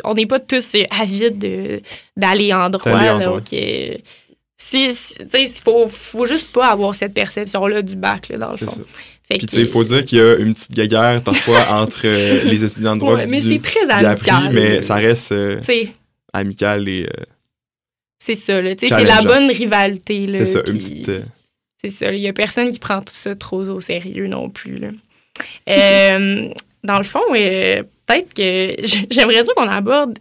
on 0.03 0.13
n'est 0.15 0.27
pas 0.27 0.41
tous 0.41 0.75
euh, 0.75 0.83
avides 1.01 1.39
de- 1.39 1.81
d'aller 2.17 2.53
en 2.53 2.69
droit. 2.69 2.91
D'aller 2.93 3.11
en 3.11 3.19
là, 3.19 3.25
droit. 3.27 3.37
donc, 3.39 3.53
euh, 3.53 3.95
si, 4.57 4.95
si- 4.95 5.15
il 5.35 5.49
faut, 5.49 5.87
faut 5.89 6.27
juste 6.27 6.53
pas 6.53 6.69
avoir 6.69 6.95
cette 6.95 7.13
perception-là 7.15 7.83
du 7.83 7.97
bac, 7.97 8.29
là, 8.29 8.39
dans 8.39 8.51
le 8.53 8.57
fond. 8.57 8.67
ça. 8.71 8.81
Fait 9.27 9.39
Puis 9.39 9.47
tu 9.47 9.57
sais, 9.57 9.63
il 9.63 9.69
faut 9.69 9.85
dire 9.85 10.05
qu'il 10.05 10.19
y 10.19 10.21
a 10.21 10.37
une 10.37 10.53
petite 10.55 10.73
guéguerre 10.73 11.23
parfois 11.23 11.67
entre 11.71 12.03
euh, 12.07 12.45
les 12.45 12.63
étudiants 12.63 12.95
de 12.95 13.01
droit 13.01 13.15
Ouais, 13.17 13.27
mais 13.27 13.41
c'est 13.41 13.61
très 13.63 13.89
amical. 13.91 14.53
mais 14.53 14.83
ça 14.83 14.97
reste 14.97 15.33
euh, 15.33 15.61
amical 16.33 16.87
et 16.89 17.05
euh, 17.07 17.23
C'est 18.19 18.35
ça, 18.35 18.61
là. 18.61 18.75
Tu 18.75 18.87
sais, 18.89 18.95
c'est 18.95 19.05
la 19.05 19.23
bonne 19.23 19.51
rivalité, 19.51 20.27
là. 20.27 20.41
c'est 20.47 20.53
ça, 20.53 20.59
une 20.67 20.79
petite... 20.79 21.09
euh, 21.09 21.23
C'est 21.83 21.91
ça, 21.91 22.13
il 22.13 22.21
y 22.21 22.29
a 22.29 22.33
personne 22.35 22.71
qui 22.71 22.79
prend 22.79 22.99
tout 23.01 23.15
ça 23.15 23.35
trop 23.35 23.63
au 23.69 23.81
sérieux 23.81 24.27
non 24.27 24.51
plus, 24.51 24.77
là. 24.79 24.89
Dans 26.85 26.99
le 26.99 27.05
fond, 27.05 27.21
peut-être 27.33 28.35
que 28.35 28.75
j'aimerais 29.11 29.43
ça 29.45 29.53
qu'on 29.57 29.69
aborde 29.69 30.19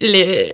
le, 0.00 0.50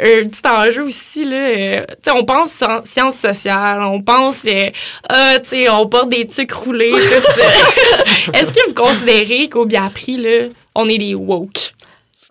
un 0.00 0.28
petit 0.28 0.46
enjeu 0.48 0.82
aussi, 0.84 1.24
là. 1.24 1.36
euh, 1.36 1.84
tu 1.88 1.94
sais, 2.04 2.10
on 2.12 2.24
pense 2.24 2.62
en 2.62 2.84
sciences 2.84 3.18
sociales, 3.18 3.82
on 3.82 4.00
pense, 4.00 4.42
euh, 4.46 4.70
ah, 5.08 5.38
tu 5.42 5.48
sais, 5.50 5.68
on 5.68 5.86
porte 5.88 6.08
des 6.10 6.26
trucs 6.26 6.52
roulés, 6.52 6.90
tout 6.92 7.32
ça. 7.32 7.42
Est-ce 8.38 8.52
que 8.52 8.68
vous 8.68 8.74
considérez 8.74 9.48
qu'au 9.48 9.64
Biapri, 9.66 10.16
là, 10.16 10.48
on 10.74 10.88
est 10.88 10.98
des 10.98 11.14
woke? 11.14 11.72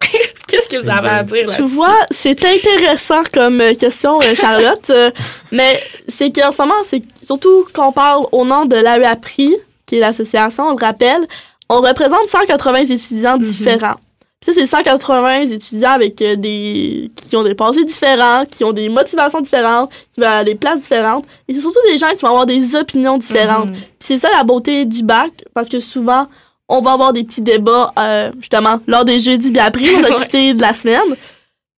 Qu'est-ce 0.47 0.68
que 0.68 0.78
vous 0.82 0.89
avez 0.89 1.09
à 1.09 1.24
dire 1.24 1.47
là 1.47 1.53
Tu 1.55 1.64
vois, 1.64 1.95
c'est 2.11 2.43
intéressant 2.45 3.24
comme 3.34 3.61
euh, 3.61 3.74
question, 3.74 4.20
Charlotte. 4.36 4.91
mais 5.51 5.82
c'est 6.07 6.32
qu'en 6.32 6.51
ce 6.51 6.61
moment, 6.61 6.82
c'est 6.84 7.01
surtout 7.24 7.68
qu'on 7.74 7.91
parle 7.91 8.26
au 8.32 8.45
nom 8.45 8.66
de 8.66 8.76
l'AEAPRI, 8.76 9.55
qui 9.86 9.97
est 9.97 9.99
l'association, 9.99 10.66
on 10.68 10.76
le 10.76 10.84
rappelle, 10.86 11.26
on 11.70 11.82
représente 11.82 12.28
180 12.28 12.86
étudiants 12.86 13.38
Mhm. 13.38 13.43
différents. 13.43 13.95
Puis 14.43 14.53
ça, 14.53 14.59
c'est 14.59 14.67
180 14.67 15.41
étudiants 15.51 15.91
avec 15.91 16.21
euh, 16.21 16.35
des 16.35 17.09
qui 17.15 17.37
ont 17.37 17.43
des 17.43 17.55
passés 17.55 17.85
différents, 17.85 18.43
qui 18.45 18.65
ont 18.65 18.73
des 18.73 18.89
motivations 18.89 19.39
différentes, 19.39 19.89
qui 20.13 20.19
vont 20.19 20.27
à 20.27 20.43
des 20.43 20.55
places 20.55 20.81
différentes. 20.81 21.23
Et 21.47 21.53
c'est 21.53 21.61
surtout 21.61 21.79
des 21.87 21.97
gens 21.97 22.09
qui 22.09 22.19
vont 22.21 22.27
avoir 22.27 22.45
des 22.45 22.75
opinions 22.75 23.17
différentes. 23.17 23.69
Mhm. 23.69 23.75
Puis 23.75 23.85
c'est 24.01 24.17
ça 24.17 24.27
la 24.35 24.43
beauté 24.43 24.83
du 24.83 25.01
bac, 25.03 25.31
parce 25.53 25.69
que 25.69 25.79
souvent, 25.79 26.27
on 26.67 26.81
va 26.81 26.91
avoir 26.91 27.13
des 27.13 27.23
petits 27.23 27.41
débats, 27.41 27.93
euh, 27.97 28.31
justement, 28.39 28.81
lors 28.85 29.05
des 29.05 29.19
jeudis 29.19 29.49
bien 29.51 29.65
après, 29.65 29.85
nos 29.93 29.99
Ouais. 30.03 30.11
activités 30.11 30.53
de 30.53 30.61
la 30.61 30.73
semaine. 30.73 31.15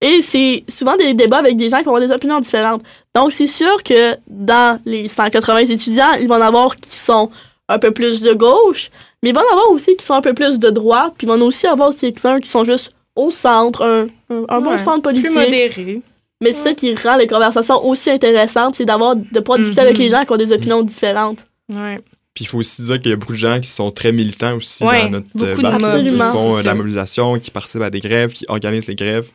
Et 0.01 0.21
c'est 0.21 0.63
souvent 0.67 0.95
des 0.97 1.13
débats 1.13 1.37
avec 1.37 1.57
des 1.57 1.69
gens 1.69 1.77
qui 1.77 1.83
vont 1.83 1.95
avoir 1.95 2.07
des 2.07 2.13
opinions 2.13 2.39
différentes. 2.39 2.81
Donc, 3.13 3.31
c'est 3.31 3.47
sûr 3.47 3.83
que 3.83 4.15
dans 4.27 4.79
les 4.85 5.07
180 5.07 5.57
étudiants, 5.67 6.13
il 6.19 6.27
va 6.27 6.35
y 6.37 6.39
en 6.39 6.41
avoir 6.41 6.75
qui 6.75 6.95
sont 6.95 7.29
un 7.67 7.79
peu 7.79 7.91
plus 7.91 8.21
de 8.21 8.33
gauche, 8.33 8.89
mais 9.23 9.29
il 9.29 9.35
va 9.35 9.41
y 9.41 9.45
en 9.45 9.51
avoir 9.51 9.71
aussi 9.71 9.95
qui 9.95 10.05
sont 10.05 10.13
un 10.13 10.21
peu 10.21 10.33
plus 10.33 10.59
de 10.59 10.69
droite, 10.69 11.13
puis 11.17 11.25
il 11.25 11.29
va 11.29 11.35
y 11.35 11.39
en 11.39 11.41
a 11.41 11.45
aussi 11.45 11.67
avoir 11.67 11.95
quelques-uns 11.95 12.39
qui 12.39 12.49
sont 12.49 12.63
juste 12.63 12.91
au 13.15 13.31
centre, 13.31 13.83
un, 13.83 14.07
un, 14.29 14.45
un 14.49 14.61
bon 14.61 14.77
centre 14.77 15.01
politique. 15.01 15.27
Plus 15.27 15.35
modéré. 15.35 16.01
Mais 16.41 16.51
c'est 16.51 16.63
ça 16.63 16.73
qui 16.73 16.93
rend 16.95 17.15
les 17.15 17.27
conversations 17.27 17.83
aussi 17.85 18.09
intéressantes, 18.11 18.75
c'est 18.75 18.85
d'avoir 18.85 19.15
de 19.15 19.39
pouvoir 19.39 19.57
discuter 19.59 19.81
avec 19.81 19.97
les 19.97 20.09
gens 20.09 20.25
qui 20.25 20.31
ont 20.31 20.37
des 20.37 20.51
opinions 20.51 20.83
différentes. 20.83 21.45
Ouais. 21.73 22.01
Puis 22.33 22.43
il 22.43 22.47
faut 22.47 22.57
aussi 22.57 22.81
dire 22.81 22.99
qu'il 22.99 23.11
y 23.11 23.13
a 23.13 23.15
beaucoup 23.15 23.31
de 23.31 23.37
gens 23.37 23.61
qui 23.61 23.69
sont 23.69 23.89
très 23.91 24.11
militants 24.11 24.57
aussi 24.57 24.83
Ouais, 24.83 25.03
dans 25.03 25.11
notre 25.11 25.27
beaucoup 25.33 25.65
euh, 25.65 25.79
mobs, 25.79 26.03
qui 26.05 26.17
font 26.37 26.57
euh, 26.57 26.61
de 26.61 26.65
la 26.65 26.73
mobilisation, 26.75 27.39
qui 27.39 27.49
participent 27.49 27.81
à 27.81 27.89
des 27.89 28.01
grèves, 28.01 28.33
qui 28.33 28.43
organisent 28.49 28.87
les 28.87 28.95
grèves, 28.95 29.29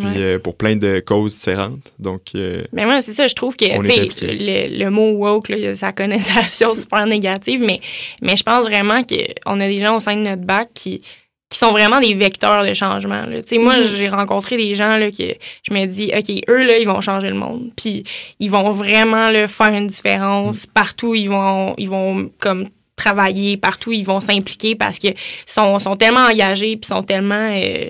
puis 0.00 0.08
Ouais. 0.08 0.16
euh, 0.18 0.38
pour 0.38 0.56
plein 0.56 0.76
de 0.76 1.00
causes 1.04 1.34
différentes. 1.36 1.92
Donc, 1.98 2.22
euh, 2.34 2.62
Mais 2.72 2.84
moi, 2.84 3.00
c'est 3.00 3.12
ça, 3.12 3.26
je 3.26 3.34
trouve 3.34 3.56
que, 3.56 3.64
le, 3.66 4.78
le 4.84 4.90
mot 4.90 5.10
woke, 5.12 5.48
là, 5.50 5.56
il 5.58 5.66
a 5.66 5.76
sa 5.76 5.92
connotation 5.92 6.74
super 6.80 7.06
négative, 7.06 7.60
mais, 7.64 7.80
mais 8.22 8.36
je 8.36 8.42
pense 8.42 8.64
vraiment 8.64 9.02
qu'on 9.04 9.60
a 9.60 9.66
des 9.68 9.78
gens 9.80 9.96
au 9.96 10.00
sein 10.00 10.16
de 10.16 10.22
notre 10.22 10.42
bac 10.42 10.68
qui, 10.74 11.02
qui 11.48 11.58
sont 11.58 11.72
vraiment 11.72 12.00
des 12.00 12.14
vecteurs 12.14 12.64
de 12.64 12.74
changement. 12.74 13.26
là. 13.26 13.42
Tu 13.42 13.48
sais, 13.48 13.58
moi, 13.58 13.78
Mhm. 13.78 13.82
j'ai 13.96 14.08
rencontré 14.08 14.56
des 14.56 14.74
gens 14.76 14.96
là, 14.96 15.10
que 15.10 15.34
je 15.68 15.74
me 15.74 15.84
dis, 15.86 16.10
OK, 16.16 16.30
eux, 16.48 16.64
là, 16.64 16.78
ils 16.78 16.86
vont 16.86 17.00
changer 17.00 17.28
le 17.28 17.34
monde. 17.34 17.72
Puis 17.76 18.04
ils 18.38 18.50
vont 18.50 18.70
vraiment 18.70 19.30
là, 19.30 19.48
faire 19.48 19.74
une 19.74 19.88
différence. 19.88 20.66
Partout, 20.66 21.14
ils 21.16 21.28
vont, 21.28 21.74
ils 21.76 21.88
vont 21.88 22.30
comme 22.38 22.68
travailler, 22.94 23.56
partout, 23.56 23.92
ils 23.92 24.04
vont 24.04 24.20
s'impliquer 24.20 24.74
parce 24.76 24.98
qu'ils 24.98 25.14
sont, 25.46 25.78
sont 25.78 25.96
tellement 25.96 26.26
engagés, 26.26 26.76
puis 26.76 26.86
sont 26.86 27.02
tellement... 27.02 27.50
euh, 27.52 27.88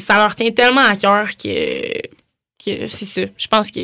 ça 0.00 0.16
leur 0.16 0.34
tient 0.34 0.50
tellement 0.50 0.84
à 0.84 0.96
cœur 0.96 1.28
que, 1.36 1.92
que 2.64 2.86
c'est 2.88 3.04
ça. 3.04 3.20
Je 3.36 3.46
pense 3.48 3.70
que 3.70 3.80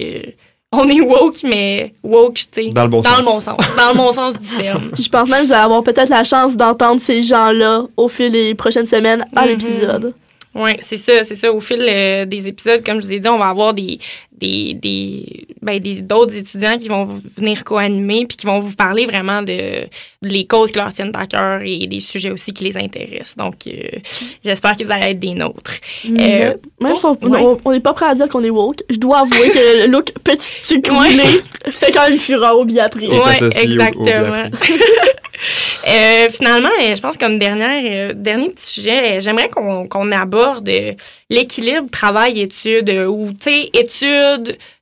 on 0.73 0.89
est 0.89 1.01
woke, 1.01 1.43
mais 1.45 1.95
woke, 2.03 2.35
tu 2.35 2.47
sais, 2.53 2.71
dans 2.71 2.83
le 2.83 2.89
bon 2.89 3.01
dans 3.01 3.11
sens. 3.11 3.19
le 3.19 3.25
bon 3.25 3.41
sens. 3.41 3.57
Dans 3.77 3.89
le 3.93 3.97
bon 3.97 4.13
sens 4.13 4.39
du 4.39 4.57
terme. 4.57 4.91
Puis 4.93 5.05
je 5.05 5.09
pense 5.09 5.29
même 5.29 5.43
que 5.43 5.47
vous 5.47 5.53
allez 5.53 5.63
avoir 5.65 5.83
peut-être 5.83 6.11
la 6.11 6.25
chance 6.25 6.57
d'entendre 6.57 7.01
ces 7.01 7.23
gens-là 7.23 7.87
au 7.97 8.09
fil 8.09 8.33
des 8.33 8.55
prochaines 8.55 8.87
semaines 8.87 9.25
à 9.35 9.43
Mhm. 9.43 9.49
l'épisode. 9.49 10.15
Oui, 10.55 10.73
c'est 10.81 10.97
ça, 10.97 11.23
c'est 11.23 11.35
ça. 11.35 11.53
Au 11.53 11.61
fil 11.61 11.79
euh, 11.87 12.25
des 12.25 12.47
épisodes, 12.47 12.83
comme 12.85 13.01
je 13.01 13.07
vous 13.07 13.13
ai 13.13 13.21
dit, 13.21 13.29
on 13.29 13.39
va 13.39 13.49
avoir 13.49 13.75
des, 13.75 13.99
des, 14.39 14.75
des, 14.75 15.47
ben, 15.63 15.79
des 15.79 16.03
d'autres 16.03 16.37
étudiants 16.37 16.77
qui 16.79 16.89
vont 16.89 17.09
venir 17.37 17.65
co-animer 17.65 18.27
puis 18.27 18.37
qui 18.37 18.47
vont 18.47 18.61
vous 18.61 18.75
parler 18.75 19.07
vraiment 19.07 19.43
de, 19.43 19.87
les 20.23 20.47
causes 20.47 20.71
qui 20.71 20.79
leur 20.79 20.93
tiennent 20.93 21.13
à 21.15 21.27
cœur 21.27 21.61
et 21.65 21.87
des 21.87 22.01
sujets 22.01 22.31
aussi 22.31 22.53
qui 22.53 22.65
les 22.65 22.77
intéressent. 22.77 23.37
Donc, 23.37 23.67
euh, 23.67 23.73
j'espère 24.45 24.77
que 24.77 24.85
vous 24.85 24.93
allez 24.93 25.13
être 25.13 25.19
des 25.19 25.35
nôtres. 25.35 25.75
Euh, 26.07 26.55
même 26.81 26.97
si 26.97 27.05
on 27.05 27.73
n'est 27.73 27.81
pas 27.81 27.95
prêt 27.95 28.07
à 28.07 28.15
dire 28.15 28.29
qu'on 28.29 28.45
est 28.45 28.51
woke, 28.51 28.83
je 28.91 28.97
dois 28.97 29.21
avouer 29.21 29.51
que 29.51 29.85
le 29.85 29.91
look 29.91 30.13
petit 30.23 30.53
sucré 30.61 31.17
fait 31.71 31.93
quand 31.93 32.09
même 32.09 32.19
fureur 32.19 32.59
au 32.59 32.65
Biapri. 32.65 33.09
Oui, 33.09 33.49
exactement. 33.61 34.51
Euh, 35.87 36.29
finalement, 36.31 36.71
je 36.81 37.01
pense 37.01 37.17
comme 37.17 37.39
dernière, 37.39 38.15
dernier 38.15 38.49
petit 38.49 38.67
sujet, 38.67 39.21
j'aimerais 39.21 39.49
qu'on 39.49 40.13
aborde 40.13 40.69
l'équilibre 41.31 41.89
travail-études 41.91 42.91
ou, 43.09 43.29
tu 43.33 43.37
sais, 43.41 43.71
études, 43.73 44.26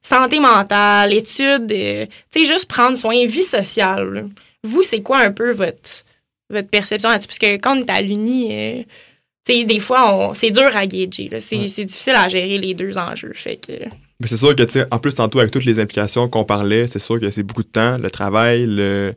santé 0.03 0.41
mentale, 0.41 1.13
études, 1.13 1.69
tu 1.69 2.09
sais, 2.31 2.45
juste 2.45 2.67
prendre 2.67 2.97
soin, 2.97 3.27
vie 3.27 3.43
sociale. 3.43 4.29
Vous, 4.63 4.83
c'est 4.83 5.03
quoi 5.03 5.19
un 5.19 5.33
peu 5.33 5.53
votre, 5.53 6.05
votre 6.51 6.69
perception 6.69 7.11
là-dessus? 7.11 7.29
Parce 7.29 7.39
que 7.39 7.57
quand 7.57 7.77
on 7.77 7.81
est 7.81 7.91
à 7.91 8.01
l'Uni, 8.01 8.49
euh, 8.53 8.83
des 9.47 9.81
fois, 9.81 10.33
c'est 10.35 10.51
dur 10.51 10.75
à 10.75 10.87
gager. 10.87 11.29
C'est 11.39 11.85
difficile 11.85 12.15
à 12.15 12.29
gérer 12.29 12.57
les 12.59 12.73
deux 12.73 12.97
enjeux. 12.97 13.33
Fait 13.35 13.57
que... 13.57 13.73
Mais 14.21 14.27
c'est 14.27 14.39
sûr 14.39 14.57
que, 14.57 14.63
en 14.91 14.99
plus, 14.99 15.15
tantôt, 15.15 15.39
avec 15.41 15.51
toutes 15.51 15.67
les 15.67 15.79
implications 15.79 16.29
qu'on 16.29 16.45
parlait, 16.45 16.87
c'est 16.87 16.99
sûr 16.99 17.21
que 17.21 17.31
c'est 17.31 17.43
beaucoup 17.43 17.63
de 17.63 17.69
temps, 17.69 17.99
le 17.99 18.11
travail, 18.11 18.65
le, 18.67 19.13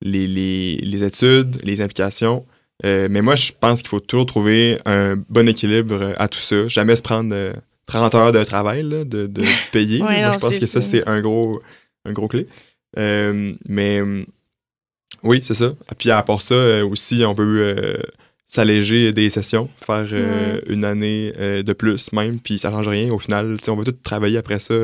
les, 0.00 0.26
les, 0.26 0.76
les 0.76 1.02
études, 1.02 1.60
les 1.62 1.82
implications. 1.82 2.46
Euh, 2.84 3.08
mais 3.10 3.20
moi, 3.22 3.36
je 3.36 3.52
pense 3.58 3.80
qu'il 3.80 3.88
faut 3.88 4.00
toujours 4.00 4.26
trouver 4.26 4.78
un 4.86 5.16
bon 5.28 5.48
équilibre 5.48 6.14
à 6.16 6.28
tout 6.28 6.38
ça. 6.38 6.68
Jamais 6.68 6.96
se 6.96 7.02
prendre 7.02 7.34
30 7.86 8.14
heures 8.14 8.32
de 8.32 8.44
travail, 8.44 8.82
de, 8.82 9.04
de 9.04 9.42
payer. 9.72 9.98
moi, 10.00 10.32
je 10.32 10.38
pense 10.38 10.58
que 10.58 10.66
ça, 10.66 10.80
c'est 10.80 11.06
un 11.08 11.20
gros, 11.20 11.60
un 12.04 12.12
gros 12.12 12.28
clé. 12.28 12.46
Euh, 12.98 13.52
mais 13.68 14.02
oui, 15.22 15.40
c'est 15.44 15.54
ça. 15.54 15.74
Puis 15.98 16.10
à 16.10 16.22
part 16.22 16.42
ça, 16.42 16.54
euh, 16.54 16.86
aussi, 16.86 17.24
on 17.26 17.34
peut 17.34 17.60
euh, 17.60 17.96
s'alléger 18.46 19.12
des 19.12 19.30
sessions, 19.30 19.68
faire 19.76 20.06
euh, 20.12 20.60
une 20.68 20.84
année 20.84 21.32
de 21.32 21.72
plus 21.72 22.12
même, 22.12 22.38
puis 22.40 22.58
ça 22.58 22.70
change 22.70 22.88
rien. 22.88 23.08
Au 23.10 23.18
final, 23.18 23.56
on 23.68 23.74
va 23.74 23.84
tout 23.84 23.92
travailler 23.92 24.38
après 24.38 24.58
ça 24.58 24.74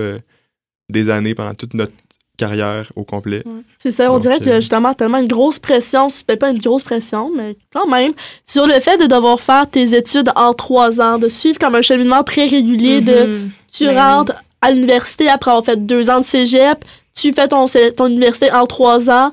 des 0.88 1.11
années 1.11 1.34
pendant 1.34 1.55
toute 1.55 1.74
notre 1.74 1.92
carrière 2.36 2.90
au 2.96 3.04
complet. 3.04 3.44
C'est 3.78 3.92
ça, 3.92 4.10
on 4.12 4.18
dirait 4.18 4.40
que 4.40 4.60
justement 4.60 4.94
tellement 4.94 5.18
une 5.18 5.28
grosse 5.28 5.58
pression, 5.58 6.08
peut 6.26 6.36
pas 6.36 6.50
une 6.50 6.58
grosse 6.58 6.82
pression, 6.82 7.30
mais 7.34 7.56
quand 7.72 7.86
même, 7.86 8.12
sur 8.44 8.66
le 8.66 8.74
fait 8.80 8.96
de 8.96 9.06
devoir 9.06 9.40
faire 9.40 9.68
tes 9.68 9.94
études 9.94 10.30
en 10.34 10.52
trois 10.54 11.00
ans, 11.00 11.18
de 11.18 11.28
suivre 11.28 11.58
comme 11.58 11.74
un 11.74 11.82
cheminement 11.82 12.24
très 12.24 12.46
régulier 12.46 13.00
de 13.00 13.12
mm-hmm. 13.12 13.48
tu 13.72 13.86
ben 13.86 13.98
rentres 13.98 14.34
à 14.60 14.70
l'université 14.70 15.28
après 15.28 15.50
avoir 15.50 15.64
fait 15.64 15.84
deux 15.84 16.08
ans 16.08 16.20
de 16.20 16.24
cégep, 16.24 16.84
tu 17.14 17.32
fais 17.32 17.48
ton, 17.48 17.66
ton 17.96 18.06
université 18.06 18.50
en 18.52 18.66
trois 18.66 19.10
ans, 19.10 19.32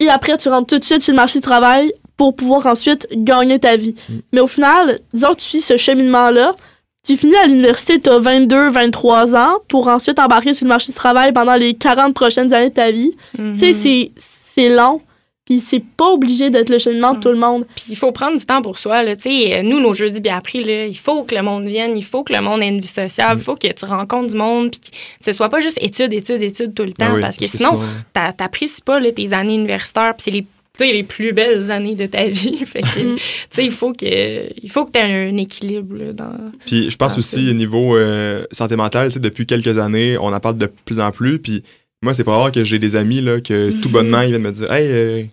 et 0.00 0.08
après, 0.08 0.36
tu 0.38 0.48
rentres 0.48 0.68
tout 0.68 0.78
de 0.78 0.84
suite 0.84 1.02
sur 1.02 1.12
le 1.12 1.16
marché 1.16 1.40
du 1.40 1.44
travail 1.44 1.92
pour 2.16 2.34
pouvoir 2.34 2.66
ensuite 2.66 3.08
gagner 3.12 3.58
ta 3.58 3.76
vie. 3.76 3.94
Mm. 4.08 4.14
Mais 4.32 4.40
au 4.40 4.46
final, 4.46 5.00
disons 5.12 5.30
que 5.30 5.40
tu 5.40 5.46
suis 5.46 5.60
ce 5.60 5.76
cheminement-là, 5.76 6.52
tu 7.08 7.16
finis 7.16 7.36
à 7.36 7.46
l'université, 7.46 7.98
tu 7.98 8.10
as 8.10 8.18
22, 8.18 8.68
23 8.68 9.34
ans 9.34 9.54
pour 9.68 9.88
ensuite 9.88 10.18
embarquer 10.18 10.52
sur 10.52 10.66
le 10.66 10.68
marché 10.68 10.88
du 10.88 10.92
travail 10.92 11.32
pendant 11.32 11.54
les 11.54 11.72
40 11.72 12.12
prochaines 12.12 12.52
années 12.52 12.68
de 12.68 12.74
ta 12.74 12.90
vie. 12.90 13.16
Tu 13.34 13.72
sais, 13.72 14.10
c'est 14.18 14.68
long. 14.68 15.00
Puis 15.46 15.64
c'est 15.66 15.82
pas 15.82 16.10
obligé 16.10 16.50
d'être 16.50 16.68
le 16.68 16.78
cheminement 16.78 17.14
de 17.14 17.20
tout 17.20 17.30
le 17.30 17.38
monde. 17.38 17.66
Puis 17.74 17.86
il 17.88 17.96
faut 17.96 18.12
prendre 18.12 18.36
du 18.36 18.44
temps 18.44 18.60
pour 18.60 18.78
soi. 18.78 19.02
Là. 19.02 19.14
sais, 19.18 19.62
nous, 19.62 19.80
nos 19.80 19.94
jeudis 19.94 20.20
bien 20.20 20.36
appris, 20.36 20.62
là, 20.62 20.84
il 20.84 20.98
faut 20.98 21.22
que 21.24 21.34
le 21.34 21.40
monde 21.40 21.64
vienne, 21.64 21.96
il 21.96 22.04
faut 22.04 22.22
que 22.22 22.34
le 22.34 22.42
monde 22.42 22.62
ait 22.62 22.68
une 22.68 22.80
vie 22.80 22.86
sociale, 22.86 23.38
il 23.38 23.42
faut 23.42 23.56
que 23.56 23.72
tu 23.72 23.84
rencontres 23.86 24.32
du 24.32 24.36
monde, 24.36 24.70
puis 24.70 24.80
que 24.80 24.96
ce 25.24 25.32
soit 25.32 25.48
pas 25.48 25.60
juste 25.60 25.78
études, 25.80 26.12
études, 26.12 26.42
études 26.42 26.74
tout 26.74 26.82
le 26.82 26.92
temps, 26.92 27.14
ah 27.16 27.20
parce 27.22 27.38
que 27.38 27.46
sinon, 27.46 27.80
t'apprécies 28.12 28.82
pas 28.82 29.00
là, 29.00 29.10
tes 29.10 29.32
années 29.32 29.54
universitaires, 29.54 30.14
puis 30.14 30.24
c'est 30.24 30.30
les 30.30 30.46
les 30.86 31.02
plus 31.02 31.32
belles 31.32 31.70
années 31.70 31.94
de 31.94 32.06
ta 32.06 32.28
vie. 32.28 32.58
fait 32.64 32.82
que, 32.82 33.14
mm. 33.14 33.18
il 33.58 33.72
faut 33.72 33.92
que 33.92 34.62
il 34.62 34.70
faut 34.70 34.84
que 34.84 34.92
tu 34.92 34.98
aies 34.98 35.28
un 35.28 35.36
équilibre 35.36 36.12
dans. 36.12 36.36
Puis 36.66 36.90
je 36.90 36.96
pense 36.96 37.16
aussi 37.16 37.50
au 37.50 37.54
niveau 37.54 37.96
euh, 37.96 38.44
santé 38.52 38.76
mentale, 38.76 39.10
depuis 39.10 39.46
quelques 39.46 39.78
années, 39.78 40.16
on 40.18 40.32
en 40.32 40.40
parle 40.40 40.58
de 40.58 40.70
plus 40.84 41.00
en 41.00 41.10
plus. 41.10 41.38
Puis 41.38 41.62
moi, 42.02 42.14
c'est 42.14 42.24
pas 42.24 42.36
rare 42.36 42.52
que 42.52 42.64
j'ai 42.64 42.78
des 42.78 42.96
amis 42.96 43.20
là, 43.20 43.40
que 43.40 43.70
tout 43.70 43.88
mm-hmm. 43.88 43.92
bonnement, 43.92 44.20
ils 44.20 44.30
viennent 44.30 44.42
me 44.42 44.52
dire 44.52 44.70
Hey, 44.70 44.86
euh, 44.88 45.24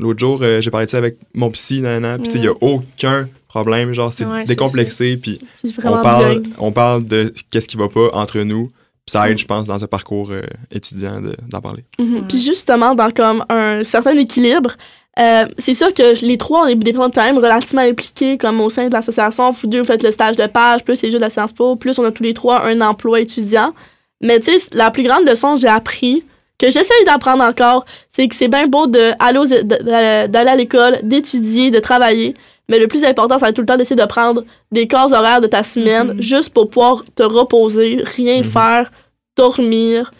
L'autre 0.00 0.20
jour, 0.20 0.38
euh, 0.42 0.60
j'ai 0.60 0.70
parlé 0.70 0.86
de 0.86 0.90
ça 0.92 0.98
avec 0.98 1.18
mon 1.34 1.50
psy, 1.50 1.80
nanana, 1.80 2.18
puis 2.18 2.30
il 2.34 2.40
n'y 2.42 2.46
a 2.46 2.54
aucun 2.60 3.28
problème, 3.48 3.94
genre, 3.94 4.12
c'est 4.12 4.26
décomplexé, 4.44 5.16
puis 5.16 5.40
on 5.82 6.02
parle, 6.02 6.42
on 6.58 6.70
parle 6.70 7.04
de 7.04 7.34
qu'est-ce 7.50 7.66
qui 7.66 7.76
va 7.76 7.88
pas 7.88 8.10
entre 8.12 8.38
nous, 8.40 8.70
puis 9.08 9.12
ça 9.12 9.30
aide, 9.30 9.38
je 9.38 9.46
pense, 9.46 9.66
dans 9.66 9.78
ce 9.78 9.86
parcours 9.86 10.30
euh, 10.30 10.42
étudiant 10.70 11.22
d'en 11.48 11.60
parler. 11.62 11.84
Mhm. 11.98 12.26
Puis 12.28 12.38
justement, 12.38 12.94
dans 12.94 13.10
comme 13.10 13.42
un 13.48 13.82
certain 13.82 14.16
équilibre, 14.18 14.72
euh, 15.18 15.46
c'est 15.56 15.72
sûr 15.72 15.94
que 15.94 16.22
les 16.24 16.36
trois, 16.36 16.64
on 16.64 16.66
est 16.66 16.74
des 16.74 16.92
quand 16.92 17.16
même 17.16 17.38
relativement 17.38 17.82
impliqués, 17.82 18.36
comme 18.36 18.60
au 18.60 18.68
sein 18.68 18.88
de 18.88 18.92
l'association. 18.92 19.50
Vous 19.50 19.66
deux, 19.66 19.80
vous 19.80 19.86
faites 19.86 20.02
le 20.02 20.10
stage 20.10 20.36
de 20.36 20.46
page, 20.46 20.84
plus 20.84 21.00
les 21.00 21.10
jeux 21.10 21.16
de 21.16 21.22
la 21.22 21.30
Sciences 21.30 21.52
Po, 21.52 21.74
plus 21.76 21.98
on 21.98 22.04
a 22.04 22.10
tous 22.10 22.22
les 22.22 22.34
trois 22.34 22.66
un 22.66 22.82
emploi 22.82 23.20
étudiant. 23.20 23.72
Mais 24.20 24.40
tu 24.40 24.52
sais, 24.52 24.68
la 24.72 24.90
plus 24.90 25.02
grande 25.02 25.26
leçon 25.26 25.54
que 25.54 25.60
j'ai 25.62 25.68
appris, 25.68 26.22
que 26.58 26.66
j'essaye 26.66 27.04
d'apprendre 27.06 27.42
encore, 27.42 27.86
c'est 28.10 28.28
que 28.28 28.34
c'est 28.34 28.48
bien 28.48 28.66
beau 28.66 28.86
d'aller 28.86 29.14
à 29.18 30.56
l'école, 30.56 30.98
d'étudier, 31.02 31.70
de 31.70 31.78
travailler, 31.78 32.34
mais 32.68 32.78
le 32.78 32.86
plus 32.86 33.04
important, 33.04 33.38
c'est 33.38 33.52
tout 33.52 33.62
le 33.62 33.66
temps 33.66 33.76
d'essayer 33.76 33.96
de 33.96 34.04
prendre 34.04 34.44
des 34.70 34.86
corps 34.86 35.12
horaires 35.12 35.40
de 35.40 35.46
ta 35.46 35.62
semaine 35.62 36.12
mm-hmm. 36.12 36.22
juste 36.22 36.50
pour 36.50 36.68
pouvoir 36.68 37.02
te 37.14 37.22
reposer, 37.22 38.02
rien 38.04 38.40
mm-hmm. 38.40 38.44
faire, 38.44 38.90
dormir, 39.38 40.10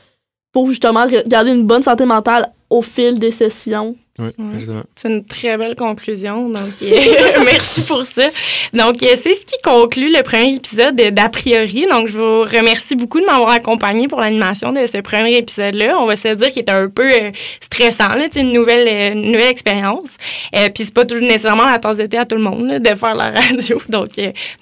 pour 0.52 0.66
justement 0.70 1.06
garder 1.26 1.50
une 1.50 1.66
bonne 1.66 1.82
santé 1.82 2.06
mentale 2.06 2.52
au 2.70 2.80
fil 2.80 3.18
des 3.18 3.32
sessions. 3.32 3.96
C'est 4.96 5.08
une 5.08 5.24
très 5.24 5.56
belle 5.56 5.76
conclusion. 5.76 6.48
Donc, 6.48 6.82
euh, 6.82 6.90
merci 7.44 7.82
pour 7.82 8.04
ça. 8.04 8.28
Donc, 8.72 9.00
euh, 9.02 9.14
c'est 9.14 9.34
ce 9.34 9.44
qui 9.44 9.54
conclut 9.62 10.12
le 10.12 10.22
premier 10.22 10.54
épisode 10.54 10.96
d'A 10.96 11.28
priori. 11.28 11.86
Donc, 11.88 12.08
je 12.08 12.18
vous 12.18 12.40
remercie 12.42 12.96
beaucoup 12.96 13.20
de 13.20 13.26
m'avoir 13.26 13.50
accompagné 13.50 14.08
pour 14.08 14.20
l'animation 14.20 14.72
de 14.72 14.86
ce 14.86 14.98
premier 14.98 15.36
épisode-là. 15.36 15.98
On 16.00 16.06
va 16.06 16.16
se 16.16 16.34
dire 16.34 16.48
qu'il 16.48 16.62
était 16.62 16.72
un 16.72 16.88
peu 16.88 17.08
euh, 17.08 17.30
stressant, 17.60 18.08
C'est 18.32 18.40
une 18.40 18.52
nouvelle, 18.52 19.16
nouvelle 19.16 19.50
expérience. 19.50 20.16
Euh, 20.56 20.68
Puis, 20.74 20.84
c'est 20.84 20.94
pas 20.94 21.04
toujours 21.04 21.26
nécessairement 21.26 21.66
la 21.66 21.78
tasse 21.78 21.98
de 21.98 22.06
thé 22.06 22.18
à 22.18 22.24
tout 22.24 22.36
le 22.36 22.42
monde 22.42 22.80
de 22.80 22.94
faire 22.96 23.14
la 23.14 23.30
radio. 23.40 23.80
Donc, 23.88 24.10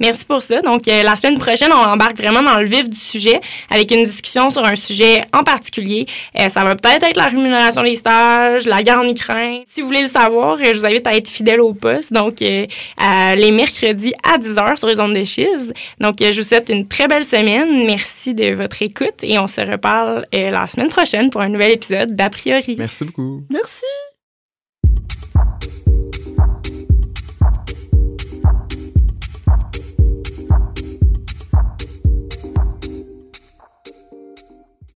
merci 0.00 0.26
pour 0.26 0.42
ça. 0.42 0.60
Donc, 0.60 0.84
la 0.86 1.16
semaine 1.16 1.38
prochaine, 1.38 1.72
on 1.72 1.76
embarque 1.76 2.18
vraiment 2.18 2.42
dans 2.42 2.58
le 2.58 2.66
vif 2.66 2.90
du 2.90 2.98
sujet 2.98 3.40
avec 3.70 3.90
une 3.90 4.04
discussion 4.04 4.50
sur 4.50 4.64
un 4.66 4.76
sujet 4.76 5.24
en 5.32 5.42
particulier. 5.44 6.06
ça 6.48 6.62
va 6.62 6.76
peut-être 6.76 7.04
être 7.04 7.16
la 7.16 7.28
rémunération 7.28 7.82
des 7.82 7.94
stages, 7.94 8.66
la 8.66 8.82
guerre 8.82 8.98
en 8.98 9.08
Ukraine, 9.08 9.45
si 9.66 9.80
vous 9.80 9.86
voulez 9.86 10.02
le 10.02 10.08
savoir, 10.08 10.58
je 10.58 10.72
vous 10.72 10.86
invite 10.86 11.06
à 11.06 11.14
être 11.14 11.28
fidèle 11.28 11.60
au 11.60 11.72
poste. 11.72 12.12
Donc, 12.12 12.42
euh, 12.42 12.66
les 12.98 13.50
mercredis 13.50 14.14
à 14.22 14.38
10h 14.38 14.76
sur 14.76 14.88
les 14.88 15.00
ondes 15.00 15.14
de 15.14 15.24
Chiz. 15.24 15.72
Donc, 16.00 16.16
je 16.20 16.36
vous 16.36 16.46
souhaite 16.46 16.68
une 16.68 16.86
très 16.86 17.08
belle 17.08 17.24
semaine. 17.24 17.86
Merci 17.86 18.34
de 18.34 18.54
votre 18.54 18.82
écoute 18.82 19.22
et 19.22 19.38
on 19.38 19.46
se 19.46 19.60
reparle 19.60 20.26
euh, 20.34 20.50
la 20.50 20.68
semaine 20.68 20.88
prochaine 20.88 21.30
pour 21.30 21.40
un 21.40 21.48
nouvel 21.48 21.72
épisode 21.72 22.14
d'A 22.14 22.30
priori. 22.30 22.76
Merci 22.78 23.04
beaucoup. 23.04 23.42
Merci. 23.50 23.84